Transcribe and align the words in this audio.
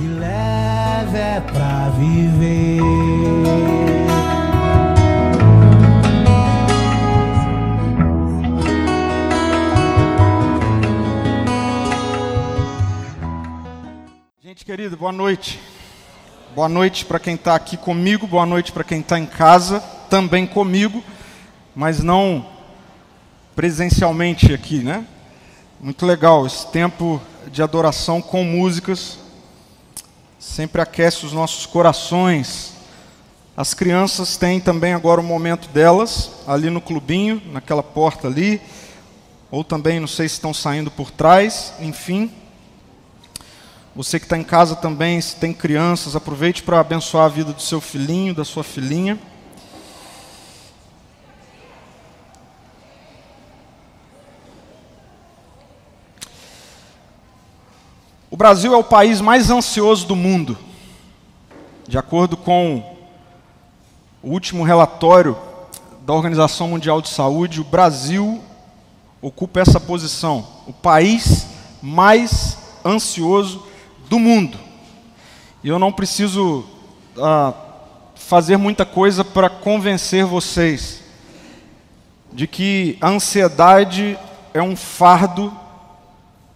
que 0.00 0.06
leve 0.06 1.18
é 1.18 1.42
pra 1.42 1.90
viver. 1.90 2.80
Gente 14.42 14.64
querida, 14.64 14.96
boa 14.96 15.12
noite. 15.12 15.60
Boa 16.54 16.68
noite 16.68 17.04
para 17.04 17.18
quem 17.20 17.34
está 17.34 17.54
aqui 17.54 17.76
comigo, 17.76 18.26
boa 18.26 18.46
noite 18.46 18.72
para 18.72 18.82
quem 18.82 19.00
está 19.00 19.18
em 19.18 19.26
casa, 19.26 19.80
também 20.08 20.46
comigo, 20.46 21.04
mas 21.76 22.02
não 22.02 22.44
presencialmente 23.54 24.52
aqui, 24.52 24.78
né? 24.78 25.04
Muito 25.78 26.06
legal 26.06 26.46
esse 26.46 26.66
tempo 26.72 27.20
de 27.52 27.62
adoração 27.62 28.20
com 28.20 28.42
músicas, 28.42 29.19
sempre 30.40 30.80
aquece 30.80 31.26
os 31.26 31.34
nossos 31.34 31.66
corações. 31.66 32.72
As 33.54 33.74
crianças 33.74 34.38
têm 34.38 34.58
também 34.58 34.94
agora 34.94 35.20
o 35.20 35.24
momento 35.24 35.68
delas, 35.68 36.30
ali 36.46 36.70
no 36.70 36.80
clubinho, 36.80 37.42
naquela 37.52 37.82
porta 37.82 38.26
ali, 38.26 38.58
ou 39.50 39.62
também, 39.62 40.00
não 40.00 40.08
sei 40.08 40.26
se 40.26 40.36
estão 40.36 40.54
saindo 40.54 40.90
por 40.90 41.10
trás, 41.10 41.74
enfim. 41.78 42.32
Você 43.94 44.18
que 44.18 44.24
está 44.24 44.38
em 44.38 44.44
casa 44.44 44.74
também, 44.74 45.20
se 45.20 45.36
tem 45.36 45.52
crianças, 45.52 46.16
aproveite 46.16 46.62
para 46.62 46.80
abençoar 46.80 47.26
a 47.26 47.28
vida 47.28 47.52
do 47.52 47.60
seu 47.60 47.80
filhinho, 47.80 48.34
da 48.34 48.44
sua 48.44 48.64
filhinha. 48.64 49.18
Brasil 58.40 58.72
é 58.72 58.76
o 58.78 58.82
país 58.82 59.20
mais 59.20 59.50
ansioso 59.50 60.06
do 60.06 60.16
mundo. 60.16 60.56
De 61.86 61.98
acordo 61.98 62.38
com 62.38 62.82
o 64.22 64.30
último 64.30 64.64
relatório 64.64 65.36
da 66.06 66.14
Organização 66.14 66.68
Mundial 66.68 67.02
de 67.02 67.10
Saúde, 67.10 67.60
o 67.60 67.64
Brasil 67.64 68.40
ocupa 69.20 69.60
essa 69.60 69.78
posição, 69.78 70.46
o 70.66 70.72
país 70.72 71.48
mais 71.82 72.56
ansioso 72.82 73.66
do 74.08 74.18
mundo. 74.18 74.56
E 75.62 75.68
eu 75.68 75.78
não 75.78 75.92
preciso 75.92 76.64
ah, 77.18 77.52
fazer 78.14 78.56
muita 78.56 78.86
coisa 78.86 79.22
para 79.22 79.50
convencer 79.50 80.24
vocês 80.24 81.02
de 82.32 82.46
que 82.46 82.96
a 83.02 83.10
ansiedade 83.10 84.18
é 84.54 84.62
um 84.62 84.74
fardo 84.74 85.54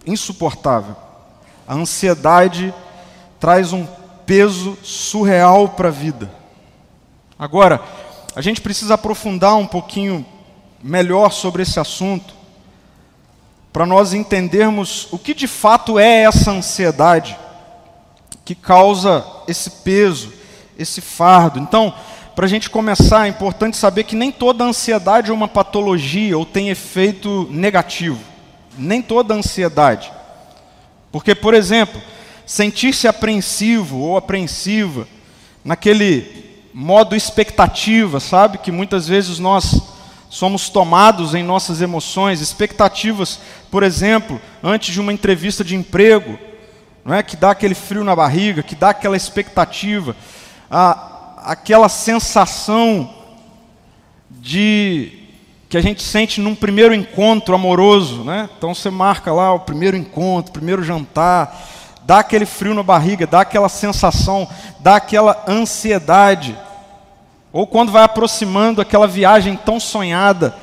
insuportável. 0.07 1.04
A 1.67 1.75
ansiedade 1.75 2.73
traz 3.41 3.73
um 3.73 3.87
peso 4.27 4.77
surreal 4.83 5.69
para 5.71 5.89
a 5.89 5.93
vida. 5.93 6.31
Agora, 7.39 7.81
a 8.35 8.41
gente 8.41 8.61
precisa 8.61 8.95
aprofundar 8.95 9.57
um 9.57 9.67
pouquinho 9.67 10.25
melhor 10.83 11.31
sobre 11.31 11.63
esse 11.63 11.81
assunto, 11.81 12.35
para 13.73 13.87
nós 13.87 14.13
entendermos 14.13 15.09
o 15.11 15.19
que 15.19 15.35
de 15.35 15.47
fato 15.47 15.99
é 15.99 16.23
essa 16.23 16.51
ansiedade 16.51 17.37
que 18.45 18.55
causa 18.55 19.25
esse 19.49 19.71
peso, 19.71 20.33
esse 20.79 21.01
fardo. 21.01 21.59
Então, 21.59 21.93
para 22.37 22.47
a 22.47 22.49
gente 22.49 22.69
começar, 22.69 23.27
é 23.27 23.29
importante 23.29 23.77
saber 23.77 24.05
que 24.05 24.15
nem 24.15 24.31
toda 24.31 24.65
ansiedade 24.65 25.31
é 25.31 25.35
uma 25.35 25.49
patologia 25.49 26.37
ou 26.37 26.45
tem 26.45 26.69
efeito 26.69 27.49
negativo. 27.51 28.21
Nem 28.77 29.01
toda 29.01 29.35
ansiedade. 29.35 30.13
Porque, 31.15 31.33
por 31.33 31.55
exemplo, 31.55 32.03
sentir-se 32.45 33.07
apreensivo 33.07 34.01
ou 34.01 34.17
apreensiva, 34.17 35.07
naquele 35.65 36.67
modo 36.75 37.15
expectativa, 37.15 38.19
sabe? 38.19 38.59
Que 38.59 38.73
muitas 38.73 39.07
vezes 39.07 39.39
nós 39.39 39.81
somos 40.29 40.69
tomados 40.69 41.33
em 41.33 41.45
nossas 41.45 41.81
emoções, 41.81 42.41
expectativas, 42.41 43.39
por 43.71 43.85
exemplo, 43.85 44.41
antes 44.61 44.93
de 44.93 45.01
uma 45.01 45.13
entrevista 45.13 45.63
de 45.63 45.77
emprego, 45.77 46.37
não 47.05 47.15
é? 47.15 47.23
Que 47.23 47.37
dá 47.37 47.53
aquele 47.53 47.77
frio 47.77 48.03
na 48.03 48.17
barriga, 48.17 48.61
que 48.61 48.75
dá 48.75 48.91
aquela 48.91 49.17
expectativa, 49.17 50.17
a, 50.69 51.53
aquela 51.53 51.89
sensação 51.89 53.09
de 54.29 55.24
que 55.75 55.79
a 55.79 55.83
gente 55.83 56.05
sente 56.05 56.41
num 56.41 56.55
primeiro 56.55 56.95
encontro 56.95 57.53
amoroso, 57.53 58.23
né? 58.23 58.49
Então 58.57 58.73
você 58.73 58.91
marca 58.91 59.33
lá 59.33 59.53
o 59.53 59.59
primeiro 59.59 59.97
encontro, 59.97 60.53
primeiro 60.53 60.85
jantar, 60.85 61.69
dá 62.05 62.21
aquele 62.21 62.47
frio 62.47 62.75
na 62.75 62.83
barriga, 62.85 63.27
dá 63.27 63.41
aquela 63.41 63.69
sensação, 63.69 64.49
dá 64.79 64.95
aquela 64.95 65.45
ansiedade. 65.49 66.57
Ou 67.53 67.67
quando 67.67 67.91
vai 67.91 68.05
aproximando 68.05 68.81
aquela 68.81 69.09
viagem 69.09 69.57
tão 69.57 69.81
sonhada, 69.81 70.55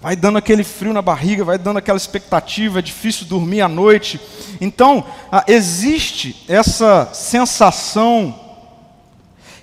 vai 0.00 0.14
dando 0.14 0.38
aquele 0.38 0.62
frio 0.62 0.92
na 0.92 1.02
barriga, 1.02 1.42
vai 1.42 1.58
dando 1.58 1.78
aquela 1.78 1.98
expectativa, 1.98 2.78
é 2.78 2.82
difícil 2.82 3.26
dormir 3.26 3.62
à 3.62 3.68
noite. 3.68 4.20
Então, 4.60 5.04
existe 5.48 6.44
essa 6.46 7.10
sensação 7.12 8.32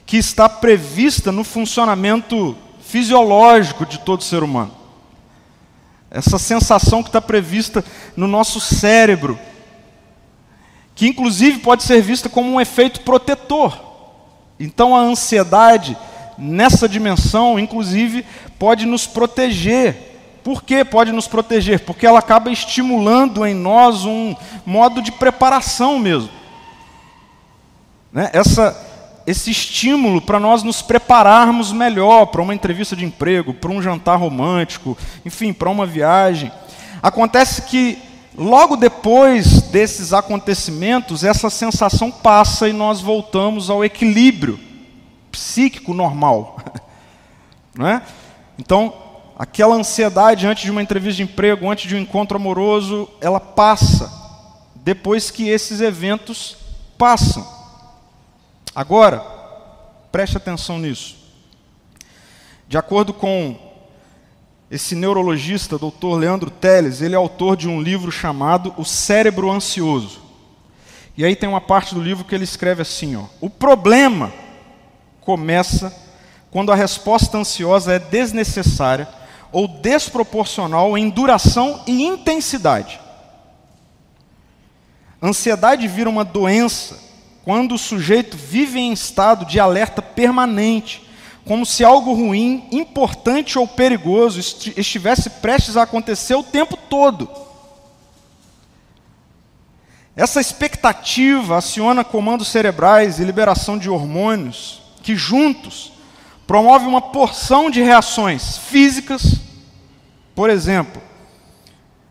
que 0.05 0.17
está 0.17 0.49
prevista 0.49 1.31
no 1.31 1.45
funcionamento 1.45 2.53
fisiológico 2.81 3.85
de 3.85 3.99
todo 3.99 4.25
ser 4.25 4.43
humano. 4.43 4.78
Essa 6.11 6.39
sensação 6.39 7.03
que 7.03 7.09
está 7.09 7.21
prevista 7.21 7.83
no 8.15 8.27
nosso 8.27 8.59
cérebro, 8.59 9.39
que 10.95 11.07
inclusive 11.07 11.59
pode 11.59 11.83
ser 11.83 12.01
vista 12.01 12.27
como 12.27 12.51
um 12.51 12.59
efeito 12.59 13.01
protetor. 13.01 13.79
Então 14.59 14.95
a 14.95 14.99
ansiedade, 14.99 15.97
nessa 16.37 16.89
dimensão, 16.89 17.59
inclusive, 17.59 18.25
pode 18.57 18.85
nos 18.85 19.05
proteger. 19.07 20.07
Por 20.43 20.63
que 20.63 20.83
pode 20.83 21.11
nos 21.11 21.27
proteger? 21.27 21.81
Porque 21.81 22.07
ela 22.07 22.19
acaba 22.19 22.49
estimulando 22.49 23.45
em 23.45 23.53
nós 23.53 24.03
um 24.03 24.35
modo 24.65 25.01
de 25.01 25.11
preparação 25.11 25.99
mesmo. 25.99 26.29
Né? 28.11 28.29
Essa, 28.33 28.88
esse 29.29 29.51
estímulo 29.51 30.19
para 30.19 30.39
nós 30.39 30.63
nos 30.63 30.81
prepararmos 30.81 31.71
melhor 31.71 32.25
para 32.25 32.41
uma 32.41 32.55
entrevista 32.55 32.95
de 32.95 33.05
emprego, 33.05 33.53
para 33.53 33.69
um 33.69 33.79
jantar 33.79 34.17
romântico, 34.17 34.97
enfim, 35.23 35.53
para 35.53 35.69
uma 35.69 35.85
viagem. 35.85 36.51
Acontece 36.99 37.61
que 37.61 37.99
logo 38.35 38.75
depois 38.75 39.61
desses 39.61 40.13
acontecimentos, 40.13 41.23
essa 41.23 41.47
sensação 41.51 42.09
passa 42.09 42.67
e 42.67 42.73
nós 42.73 43.01
voltamos 43.01 43.69
ao 43.69 43.85
equilíbrio 43.85 44.59
psíquico 45.31 45.93
normal. 45.93 46.57
Não 47.77 47.87
é? 47.87 48.01
Então, 48.57 48.91
aquela 49.37 49.75
ansiedade 49.75 50.47
antes 50.47 50.63
de 50.63 50.71
uma 50.71 50.81
entrevista 50.81 51.17
de 51.17 51.23
emprego, 51.31 51.69
antes 51.69 51.87
de 51.87 51.95
um 51.95 51.99
encontro 51.99 52.35
amoroso, 52.35 53.07
ela 53.21 53.39
passa 53.39 54.11
depois 54.75 55.29
que 55.29 55.47
esses 55.47 55.81
eventos 55.81 56.57
passam. 56.97 57.58
Agora, 58.73 59.19
preste 60.11 60.37
atenção 60.37 60.77
nisso. 60.77 61.17
De 62.67 62.77
acordo 62.77 63.13
com 63.13 63.57
esse 64.69 64.93
neurologista, 64.93 65.77
Dr. 65.77 66.15
Leandro 66.17 66.51
Teles, 66.51 67.01
ele 67.01 67.15
é 67.15 67.17
autor 67.17 67.57
de 67.57 67.67
um 67.67 67.81
livro 67.81 68.11
chamado 68.11 68.73
O 68.77 68.85
Cérebro 68.85 69.49
Ansioso. 69.49 70.21
E 71.17 71.25
aí 71.25 71.35
tem 71.35 71.49
uma 71.49 71.59
parte 71.59 71.95
do 71.95 72.01
livro 72.01 72.23
que 72.23 72.35
ele 72.35 72.43
escreve 72.43 72.83
assim: 72.83 73.15
ó, 73.15 73.25
o 73.41 73.49
problema 73.49 74.31
começa 75.21 75.93
quando 76.51 76.71
a 76.71 76.75
resposta 76.75 77.37
ansiosa 77.37 77.93
é 77.93 77.99
desnecessária 77.99 79.07
ou 79.51 79.67
desproporcional 79.67 80.97
em 80.97 81.09
duração 81.09 81.83
e 81.87 82.03
intensidade. 82.03 82.99
Ansiedade 85.21 85.87
vira 85.87 86.09
uma 86.09 86.23
doença 86.23 87.08
quando 87.43 87.75
o 87.75 87.79
sujeito 87.79 88.37
vive 88.37 88.79
em 88.79 88.91
estado 88.91 89.45
de 89.45 89.59
alerta 89.59 90.01
permanente, 90.01 91.07
como 91.45 91.65
se 91.65 91.83
algo 91.83 92.13
ruim, 92.13 92.67
importante 92.71 93.57
ou 93.57 93.67
perigoso 93.67 94.39
estivesse 94.39 95.29
prestes 95.29 95.77
a 95.77 95.83
acontecer 95.83 96.35
o 96.35 96.43
tempo 96.43 96.77
todo. 96.77 97.29
Essa 100.15 100.41
expectativa 100.41 101.57
aciona 101.57 102.03
comandos 102.03 102.49
cerebrais 102.49 103.19
e 103.19 103.23
liberação 103.23 103.77
de 103.77 103.89
hormônios 103.89 104.81
que 105.01 105.15
juntos 105.15 105.93
promove 106.45 106.85
uma 106.85 107.01
porção 107.01 107.69
de 107.69 107.81
reações 107.81 108.57
físicas, 108.57 109.35
por 110.35 110.49
exemplo, 110.49 111.01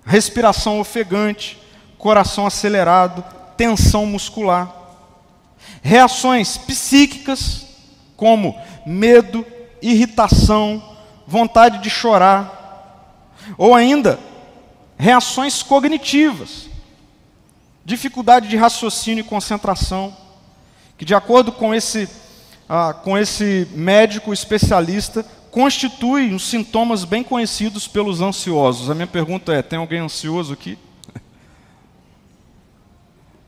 respiração 0.04 0.80
ofegante, 0.80 1.60
coração 1.98 2.46
acelerado, 2.46 3.22
tensão 3.56 4.06
muscular 4.06 4.77
reações 5.82 6.56
psíquicas, 6.56 7.66
como 8.16 8.58
medo, 8.84 9.44
irritação, 9.80 10.82
vontade 11.26 11.78
de 11.78 11.90
chorar, 11.90 13.14
ou 13.56 13.74
ainda 13.74 14.18
reações 14.98 15.62
cognitivas, 15.62 16.68
dificuldade 17.84 18.48
de 18.48 18.56
raciocínio 18.56 19.22
e 19.22 19.28
concentração, 19.28 20.14
que, 20.96 21.04
de 21.04 21.14
acordo 21.14 21.52
com 21.52 21.74
esse, 21.74 22.08
ah, 22.68 22.92
com 22.92 23.16
esse 23.16 23.68
médico 23.72 24.32
especialista, 24.32 25.24
constitui 25.50 26.34
uns 26.34 26.48
sintomas 26.48 27.04
bem 27.04 27.22
conhecidos 27.22 27.86
pelos 27.86 28.20
ansiosos. 28.20 28.90
A 28.90 28.94
minha 28.94 29.06
pergunta 29.06 29.52
é: 29.52 29.62
tem 29.62 29.78
alguém 29.78 30.00
ansioso 30.00 30.52
aqui? 30.52 30.76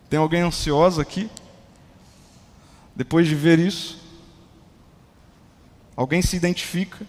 Tem 0.08 0.18
alguém 0.18 0.40
ansioso 0.40 1.00
aqui? 1.00 1.30
Depois 2.94 3.26
de 3.26 3.34
ver 3.34 3.58
isso? 3.58 3.98
Alguém 5.96 6.22
se 6.22 6.36
identifica? 6.36 7.06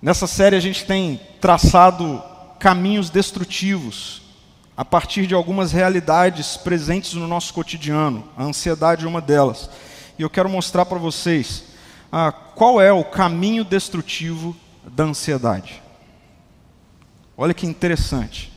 Nessa 0.00 0.26
série 0.26 0.56
a 0.56 0.60
gente 0.60 0.84
tem 0.84 1.20
traçado 1.40 2.22
caminhos 2.58 3.10
destrutivos 3.10 4.22
a 4.76 4.84
partir 4.84 5.26
de 5.26 5.34
algumas 5.34 5.72
realidades 5.72 6.56
presentes 6.56 7.14
no 7.14 7.26
nosso 7.26 7.52
cotidiano. 7.52 8.28
A 8.36 8.44
ansiedade 8.44 9.04
é 9.04 9.08
uma 9.08 9.20
delas. 9.20 9.68
E 10.18 10.22
eu 10.22 10.30
quero 10.30 10.48
mostrar 10.48 10.86
para 10.86 10.98
vocês 10.98 11.64
ah, 12.12 12.30
qual 12.30 12.80
é 12.80 12.92
o 12.92 13.04
caminho 13.04 13.64
destrutivo 13.64 14.56
da 14.86 15.04
ansiedade. 15.04 15.82
Olha 17.36 17.54
que 17.54 17.66
interessante. 17.66 18.52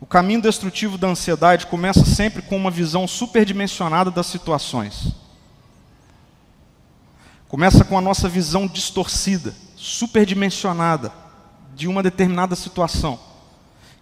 O 0.00 0.06
caminho 0.06 0.40
destrutivo 0.40 0.96
da 0.96 1.08
ansiedade 1.08 1.66
começa 1.66 2.06
sempre 2.06 2.40
com 2.40 2.56
uma 2.56 2.70
visão 2.70 3.06
superdimensionada 3.06 4.10
das 4.10 4.26
situações. 4.26 5.08
Começa 7.46 7.84
com 7.84 7.98
a 7.98 8.00
nossa 8.00 8.26
visão 8.26 8.66
distorcida, 8.66 9.54
superdimensionada 9.76 11.12
de 11.74 11.86
uma 11.86 12.02
determinada 12.02 12.56
situação 12.56 13.20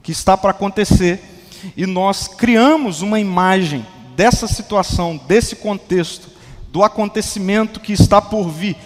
que 0.01 0.13
está 0.13 0.37
para 0.37 0.53
acontecer 0.53 1.21
e 1.77 1.85
nós 1.85 2.29
criamos 2.29 3.03
uma 3.03 3.19
imagem 3.19 3.85
dessa 4.15 4.47
situação, 4.47 5.17
desse 5.17 5.57
contexto, 5.57 6.29
do 6.69 6.85
acontecimento 6.85 7.81
que 7.81 7.93
está 7.93 8.23
por 8.23 8.49
vir, 8.49 8.77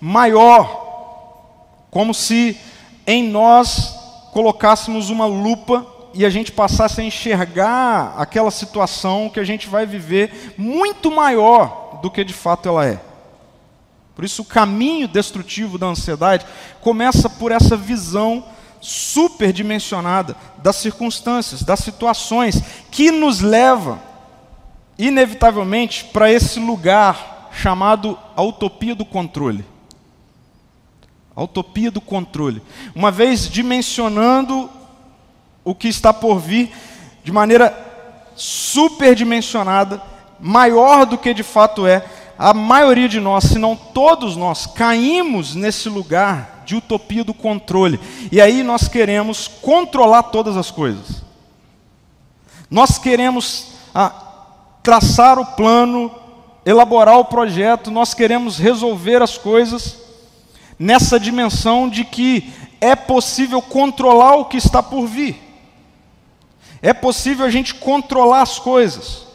maior, 0.00 1.86
como 1.90 2.14
se 2.14 2.56
em 3.06 3.28
nós 3.28 3.92
colocássemos 4.32 5.10
uma 5.10 5.26
lupa 5.26 5.99
e 6.12 6.24
a 6.24 6.30
gente 6.30 6.52
passasse 6.52 7.00
a 7.00 7.04
enxergar 7.04 8.14
aquela 8.16 8.50
situação 8.50 9.30
que 9.30 9.40
a 9.40 9.44
gente 9.44 9.68
vai 9.68 9.86
viver 9.86 10.54
muito 10.56 11.10
maior 11.10 12.00
do 12.02 12.10
que 12.10 12.24
de 12.24 12.32
fato 12.32 12.68
ela 12.68 12.86
é. 12.86 13.00
Por 14.14 14.24
isso, 14.24 14.42
o 14.42 14.44
caminho 14.44 15.08
destrutivo 15.08 15.78
da 15.78 15.86
ansiedade 15.86 16.44
começa 16.80 17.28
por 17.28 17.52
essa 17.52 17.76
visão 17.76 18.44
superdimensionada 18.80 20.36
das 20.58 20.76
circunstâncias, 20.76 21.62
das 21.62 21.80
situações, 21.80 22.62
que 22.90 23.10
nos 23.10 23.40
leva, 23.40 23.98
inevitavelmente, 24.98 26.04
para 26.06 26.30
esse 26.30 26.58
lugar 26.58 27.48
chamado 27.52 28.18
a 28.36 28.42
utopia 28.42 28.94
do 28.94 29.04
controle. 29.04 29.64
A 31.34 31.42
utopia 31.42 31.90
do 31.90 32.00
controle. 32.00 32.62
Uma 32.94 33.10
vez 33.10 33.48
dimensionando 33.48 34.70
o 35.70 35.74
que 35.74 35.86
está 35.86 36.12
por 36.12 36.40
vir 36.40 36.72
de 37.22 37.30
maneira 37.30 37.72
superdimensionada, 38.34 40.02
maior 40.40 41.06
do 41.06 41.16
que 41.16 41.32
de 41.32 41.44
fato 41.44 41.86
é, 41.86 42.04
a 42.36 42.52
maioria 42.52 43.08
de 43.08 43.20
nós, 43.20 43.44
se 43.44 43.58
não 43.58 43.76
todos 43.76 44.34
nós, 44.34 44.66
caímos 44.66 45.54
nesse 45.54 45.88
lugar 45.88 46.64
de 46.66 46.74
utopia 46.74 47.22
do 47.22 47.32
controle. 47.32 48.00
E 48.32 48.40
aí 48.40 48.64
nós 48.64 48.88
queremos 48.88 49.46
controlar 49.46 50.24
todas 50.24 50.56
as 50.56 50.72
coisas. 50.72 51.22
Nós 52.68 52.98
queremos 52.98 53.74
ah, 53.94 54.12
traçar 54.82 55.38
o 55.38 55.46
plano, 55.46 56.10
elaborar 56.66 57.16
o 57.18 57.26
projeto, 57.26 57.92
nós 57.92 58.12
queremos 58.12 58.58
resolver 58.58 59.22
as 59.22 59.38
coisas 59.38 59.98
nessa 60.76 61.20
dimensão 61.20 61.88
de 61.88 62.04
que 62.04 62.52
é 62.80 62.96
possível 62.96 63.62
controlar 63.62 64.34
o 64.34 64.46
que 64.46 64.56
está 64.56 64.82
por 64.82 65.06
vir. 65.06 65.49
É 66.82 66.92
possível 66.92 67.44
a 67.44 67.50
gente 67.50 67.74
controlar 67.74 68.42
as 68.42 68.58
coisas. 68.58 69.26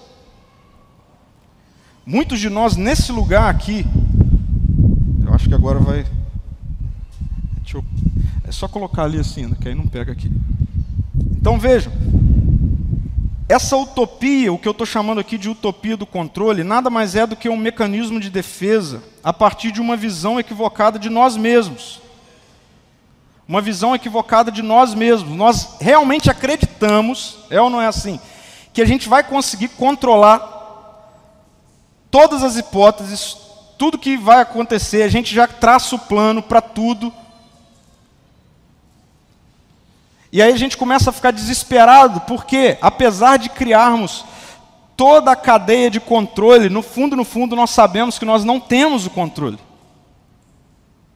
Muitos 2.05 2.39
de 2.39 2.49
nós 2.49 2.75
nesse 2.75 3.11
lugar 3.11 3.49
aqui, 3.49 3.85
eu 5.25 5.33
acho 5.33 5.47
que 5.47 5.55
agora 5.55 5.79
vai. 5.79 6.05
Eu, 7.73 7.83
é 8.47 8.51
só 8.51 8.67
colocar 8.67 9.03
ali 9.03 9.19
assim, 9.19 9.47
né, 9.47 9.57
que 9.59 9.67
aí 9.67 9.75
não 9.75 9.87
pega 9.87 10.11
aqui. 10.11 10.31
Então 11.31 11.59
vejam, 11.59 11.91
essa 13.47 13.77
utopia, 13.77 14.51
o 14.51 14.57
que 14.57 14.67
eu 14.67 14.71
estou 14.71 14.87
chamando 14.87 15.19
aqui 15.19 15.37
de 15.37 15.49
utopia 15.49 15.95
do 15.95 16.05
controle, 16.05 16.63
nada 16.63 16.89
mais 16.89 17.15
é 17.15 17.27
do 17.27 17.35
que 17.35 17.49
um 17.49 17.57
mecanismo 17.57 18.19
de 18.19 18.29
defesa 18.29 19.03
a 19.23 19.31
partir 19.31 19.71
de 19.71 19.81
uma 19.81 19.95
visão 19.95 20.39
equivocada 20.39 20.97
de 20.97 21.09
nós 21.09 21.37
mesmos. 21.37 22.01
Uma 23.47 23.61
visão 23.61 23.93
equivocada 23.93 24.51
de 24.51 24.61
nós 24.61 24.93
mesmos. 24.93 25.35
Nós 25.35 25.77
realmente 25.79 26.29
acreditamos, 26.29 27.37
é 27.49 27.61
ou 27.61 27.69
não 27.69 27.81
é 27.81 27.87
assim, 27.87 28.19
que 28.73 28.81
a 28.81 28.85
gente 28.85 29.07
vai 29.07 29.23
conseguir 29.23 29.69
controlar 29.69 30.53
todas 32.09 32.43
as 32.43 32.57
hipóteses, 32.57 33.37
tudo 33.77 33.97
que 33.97 34.17
vai 34.17 34.41
acontecer, 34.41 35.03
a 35.03 35.09
gente 35.09 35.33
já 35.33 35.47
traça 35.47 35.95
o 35.95 35.99
plano 35.99 36.41
para 36.41 36.61
tudo. 36.61 37.13
E 40.31 40.41
aí 40.41 40.51
a 40.51 40.57
gente 40.57 40.77
começa 40.77 41.09
a 41.09 41.13
ficar 41.13 41.31
desesperado, 41.31 42.21
porque 42.21 42.77
apesar 42.81 43.37
de 43.37 43.49
criarmos 43.49 44.25
toda 44.97 45.31
a 45.31 45.35
cadeia 45.35 45.89
de 45.89 45.99
controle, 45.99 46.69
no 46.69 46.81
fundo, 46.81 47.15
no 47.15 47.23
fundo, 47.23 47.55
nós 47.55 47.69
sabemos 47.69 48.17
que 48.17 48.25
nós 48.25 48.43
não 48.43 48.59
temos 48.59 49.05
o 49.05 49.09
controle. 49.09 49.59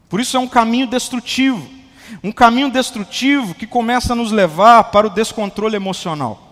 Por 0.08 0.20
isso 0.20 0.36
é 0.36 0.40
um 0.40 0.48
caminho 0.48 0.88
destrutivo. 0.88 1.79
Um 2.24 2.32
caminho 2.32 2.70
destrutivo 2.70 3.54
que 3.56 3.68
começa 3.68 4.14
a 4.14 4.16
nos 4.16 4.32
levar 4.32 4.86
para 4.86 5.08
o 5.08 5.10
descontrole 5.10 5.76
emocional. 5.76 6.50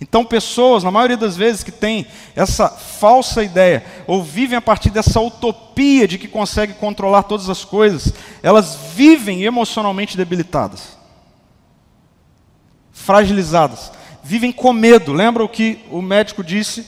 Então, 0.00 0.24
pessoas, 0.24 0.82
na 0.82 0.90
maioria 0.90 1.16
das 1.16 1.36
vezes, 1.36 1.62
que 1.62 1.70
têm 1.70 2.06
essa 2.34 2.68
falsa 2.68 3.42
ideia, 3.42 3.84
ou 4.06 4.22
vivem 4.22 4.58
a 4.58 4.62
partir 4.62 4.90
dessa 4.90 5.20
utopia 5.20 6.06
de 6.06 6.18
que 6.18 6.28
conseguem 6.28 6.74
controlar 6.76 7.22
todas 7.24 7.48
as 7.48 7.64
coisas, 7.64 8.12
elas 8.42 8.76
vivem 8.94 9.44
emocionalmente 9.44 10.16
debilitadas, 10.16 10.98
fragilizadas, 12.92 13.92
vivem 14.22 14.52
com 14.52 14.72
medo. 14.72 15.12
Lembra 15.12 15.44
o 15.44 15.48
que 15.48 15.84
o 15.90 16.02
médico 16.02 16.42
disse? 16.42 16.86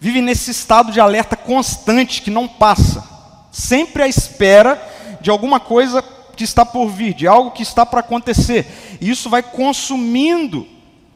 Vivem 0.00 0.22
nesse 0.22 0.50
estado 0.50 0.92
de 0.92 1.00
alerta 1.00 1.36
constante 1.36 2.22
que 2.22 2.30
não 2.30 2.46
passa, 2.46 3.04
sempre 3.50 4.02
à 4.02 4.08
espera 4.08 4.80
de 5.20 5.30
alguma 5.30 5.58
coisa 5.58 6.02
que 6.34 6.44
está 6.44 6.64
por 6.64 6.88
vir, 6.88 7.14
de 7.14 7.26
algo 7.26 7.50
que 7.50 7.62
está 7.62 7.86
para 7.86 8.00
acontecer. 8.00 8.98
E 9.00 9.10
isso 9.10 9.30
vai 9.30 9.42
consumindo 9.42 10.66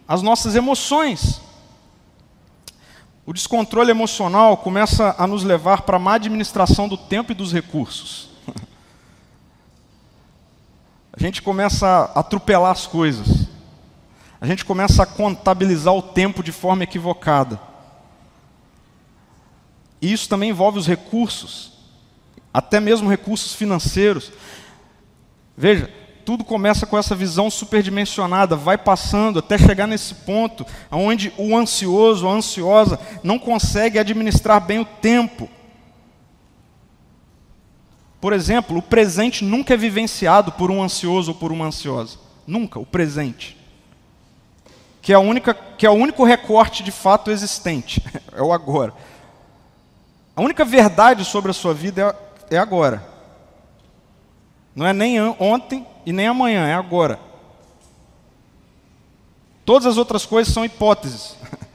as 0.07 0.23
nossas 0.23 0.55
emoções. 0.55 1.41
O 3.27 3.33
descontrole 3.35 3.91
emocional 3.91 4.57
começa 4.57 5.15
a 5.19 5.27
nos 5.27 5.45
levar 5.45 5.83
para 5.83 5.97
a 5.97 6.01
má 6.01 6.15
administração 6.15 6.89
do 6.89 6.97
tempo 6.97 7.33
e 7.33 7.35
dos 7.35 7.53
recursos. 7.53 8.31
A 11.13 11.21
gente 11.21 11.43
começa 11.43 11.87
a 11.87 12.21
atropelar 12.21 12.71
as 12.71 12.87
coisas. 12.87 13.49
A 14.41 14.47
gente 14.47 14.65
começa 14.65 15.03
a 15.03 15.07
contabilizar 15.07 15.93
o 15.93 16.01
tempo 16.01 16.43
de 16.43 16.53
forma 16.53 16.85
equivocada. 16.85 17.61
E 20.01 20.13
isso 20.13 20.29
também 20.29 20.51
envolve 20.51 20.79
os 20.79 20.87
recursos, 20.87 21.73
até 22.55 22.79
mesmo 22.79 23.11
recursos 23.11 23.53
financeiros. 23.53 24.31
Veja, 25.61 25.91
tudo 26.25 26.45
começa 26.45 26.87
com 26.87 26.97
essa 26.97 27.17
visão 27.17 27.51
superdimensionada, 27.51 28.55
vai 28.55 28.79
passando 28.79 29.41
até 29.41 29.59
chegar 29.59 29.89
nesse 29.89 30.15
ponto 30.15 30.65
onde 30.89 31.33
o 31.37 31.57
ansioso, 31.57 32.29
a 32.29 32.31
ansiosa, 32.31 33.01
não 33.25 33.41
consegue 33.41 33.99
administrar 33.99 34.61
bem 34.61 34.79
o 34.79 34.85
tempo. 34.85 35.51
Por 38.21 38.33
exemplo, 38.33 38.79
o 38.79 38.83
presente 38.83 39.45
nunca 39.45 39.75
é 39.75 39.77
vivenciado 39.77 40.53
por 40.53 40.71
um 40.71 40.81
ansioso 40.81 41.33
ou 41.33 41.37
por 41.37 41.51
uma 41.51 41.67
ansiosa. 41.67 42.19
Nunca, 42.47 42.79
o 42.79 42.87
presente. 42.87 43.57
Que 45.03 45.13
é, 45.13 45.17
a 45.17 45.21
única, 45.21 45.53
que 45.53 45.85
é 45.85 45.91
o 45.91 45.95
único 45.95 46.23
recorte 46.23 46.85
de 46.85 46.93
fato 46.93 47.33
existente, 47.33 48.01
é 48.33 48.41
o 48.41 48.53
agora. 48.53 48.95
A 50.37 50.41
única 50.41 50.65
verdade 50.65 51.25
sobre 51.25 51.51
a 51.51 51.55
sua 51.55 51.75
vida 51.75 52.17
é, 52.49 52.55
é 52.55 52.59
agora. 52.59 53.18
Não 54.75 54.87
é 54.87 54.93
nem 54.93 55.21
ontem 55.21 55.87
e 56.07 56.13
nem 56.13 56.27
amanhã, 56.27 56.67
é 56.67 56.75
agora. 56.75 57.21
Todas 59.65 59.87
as 59.87 59.97
outras 59.97 60.25
coisas 60.25 60.53
são 60.53 60.65
hipóteses. 60.65 61.37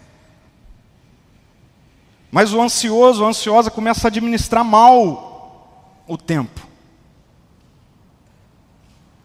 Mas 2.32 2.52
o 2.52 2.60
ansioso, 2.60 3.24
a 3.24 3.28
ansiosa 3.28 3.70
começa 3.70 4.08
a 4.08 4.10
administrar 4.10 4.64
mal 4.64 6.02
o 6.08 6.18
tempo. 6.18 6.68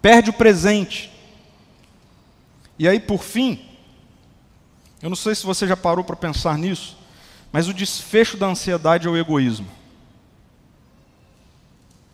Perde 0.02 0.28
o 0.28 0.34
presente. 0.34 1.10
E 2.78 2.86
aí, 2.86 3.00
por 3.00 3.22
fim, 3.22 3.64
eu 5.00 5.08
não 5.08 5.16
sei 5.16 5.34
se 5.34 5.46
você 5.46 5.66
já 5.66 5.76
parou 5.76 6.04
para 6.04 6.16
pensar 6.16 6.58
nisso, 6.58 6.98
Mas 7.50 7.66
o 7.66 7.72
desfecho 7.72 8.36
da 8.36 8.46
ansiedade 8.46 9.06
é 9.06 9.10
o 9.10 9.16
egoísmo. 9.16 9.66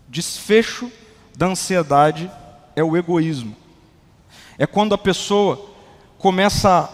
Desfecho 0.09 0.93
da 1.37 1.47
ansiedade 1.47 2.31
é 2.76 2.83
o 2.83 2.97
egoísmo. 2.97 3.57
É 4.59 4.67
quando 4.67 4.95
a 4.95 4.99
pessoa 4.99 5.71
começa 6.19 6.88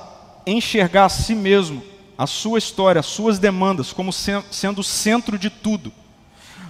a 0.46 0.50
enxergar 0.50 1.04
a 1.04 1.08
si 1.08 1.34
mesmo, 1.34 1.82
a 2.16 2.26
sua 2.26 2.58
história, 2.58 3.00
as 3.00 3.06
suas 3.06 3.38
demandas 3.38 3.92
como 3.92 4.12
sendo 4.12 4.80
o 4.80 4.84
centro 4.84 5.38
de 5.38 5.48
tudo. 5.48 5.92